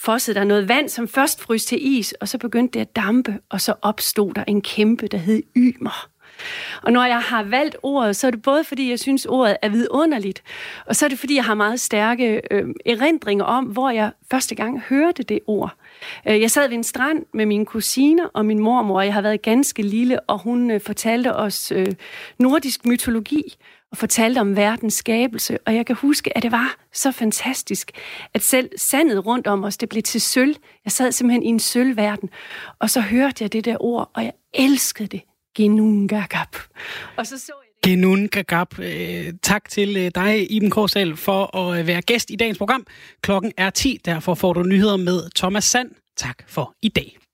fosset 0.05 0.35
der 0.35 0.43
noget 0.43 0.69
vand, 0.69 0.89
som 0.89 1.07
først 1.07 1.41
frøs 1.41 1.65
til 1.65 1.97
is, 1.97 2.11
og 2.11 2.27
så 2.27 2.37
begyndte 2.37 2.79
det 2.79 2.85
at 2.85 2.95
dampe, 2.95 3.39
og 3.49 3.61
så 3.61 3.73
opstod 3.81 4.33
der 4.33 4.43
en 4.47 4.61
kæmpe, 4.61 5.07
der 5.07 5.17
hed 5.17 5.41
Ymer. 5.57 6.09
Og 6.81 6.91
når 6.91 7.05
jeg 7.05 7.21
har 7.21 7.43
valgt 7.43 7.77
ordet, 7.83 8.15
så 8.15 8.27
er 8.27 8.31
det 8.31 8.41
både 8.41 8.63
fordi, 8.63 8.89
jeg 8.89 8.99
synes, 8.99 9.25
ordet 9.25 9.57
er 9.61 9.69
vidunderligt, 9.69 10.43
og 10.85 10.95
så 10.95 11.05
er 11.05 11.09
det 11.09 11.19
fordi, 11.19 11.35
jeg 11.35 11.45
har 11.45 11.53
meget 11.53 11.79
stærke 11.79 12.41
øh, 12.51 12.65
erindringer 12.85 13.45
om, 13.45 13.65
hvor 13.65 13.89
jeg 13.89 14.11
første 14.31 14.55
gang 14.55 14.81
hørte 14.81 15.23
det 15.23 15.39
ord. 15.47 15.75
Øh, 16.27 16.41
jeg 16.41 16.51
sad 16.51 16.67
ved 16.67 16.77
en 16.77 16.83
strand 16.83 17.25
med 17.33 17.45
mine 17.45 17.65
kusiner 17.65 18.25
og 18.33 18.45
min 18.45 18.59
mormor, 18.59 18.97
og 18.97 19.05
jeg 19.05 19.13
har 19.13 19.21
været 19.21 19.41
ganske 19.41 19.83
lille, 19.83 20.19
og 20.19 20.39
hun 20.39 20.71
øh, 20.71 20.81
fortalte 20.81 21.35
os 21.35 21.71
øh, 21.71 21.87
nordisk 22.39 22.85
mytologi, 22.85 23.43
og 23.95 23.99
fortalte 23.99 24.39
om 24.39 24.55
verdens 24.55 24.93
skabelse, 24.93 25.57
og 25.65 25.75
jeg 25.75 25.85
kan 25.85 25.95
huske, 25.95 26.37
at 26.37 26.43
det 26.43 26.51
var 26.51 26.75
så 26.93 27.11
fantastisk, 27.11 27.91
at 28.33 28.41
selv 28.43 28.69
sandet 28.77 29.25
rundt 29.25 29.47
om 29.47 29.63
os, 29.63 29.77
det 29.77 29.89
blev 29.89 30.03
til 30.03 30.21
sølv. 30.21 30.55
Jeg 30.85 30.91
sad 30.91 31.11
simpelthen 31.11 31.43
i 31.43 31.47
en 31.47 31.59
sølvverden, 31.59 32.29
og 32.79 32.89
så 32.89 33.01
hørte 33.01 33.43
jeg 33.43 33.53
det 33.53 33.65
der 33.65 33.77
ord, 33.79 34.11
og 34.13 34.23
jeg 34.23 34.33
elskede 34.53 35.07
det. 35.07 35.21
Genungagap. 35.55 36.55
Og 37.17 37.27
så 37.27 37.37
så 37.37 37.51
jeg 37.85 37.91
Genungagap. 37.91 38.79
Øh, 38.79 39.33
tak 39.43 39.69
til 39.69 39.97
øh, 39.97 40.11
dig, 40.15 40.51
Iben 40.51 40.69
Korsal, 40.69 41.17
for 41.17 41.57
at 41.57 41.79
øh, 41.79 41.87
være 41.87 42.01
gæst 42.01 42.29
i 42.29 42.35
dagens 42.35 42.57
program. 42.57 42.85
Klokken 43.21 43.51
er 43.57 43.69
10, 43.69 43.99
derfor 44.05 44.33
får 44.33 44.53
du 44.53 44.63
nyheder 44.63 44.97
med 44.97 45.29
Thomas 45.35 45.63
Sand. 45.63 45.91
Tak 46.17 46.43
for 46.47 46.73
i 46.81 46.89
dag. 46.89 47.24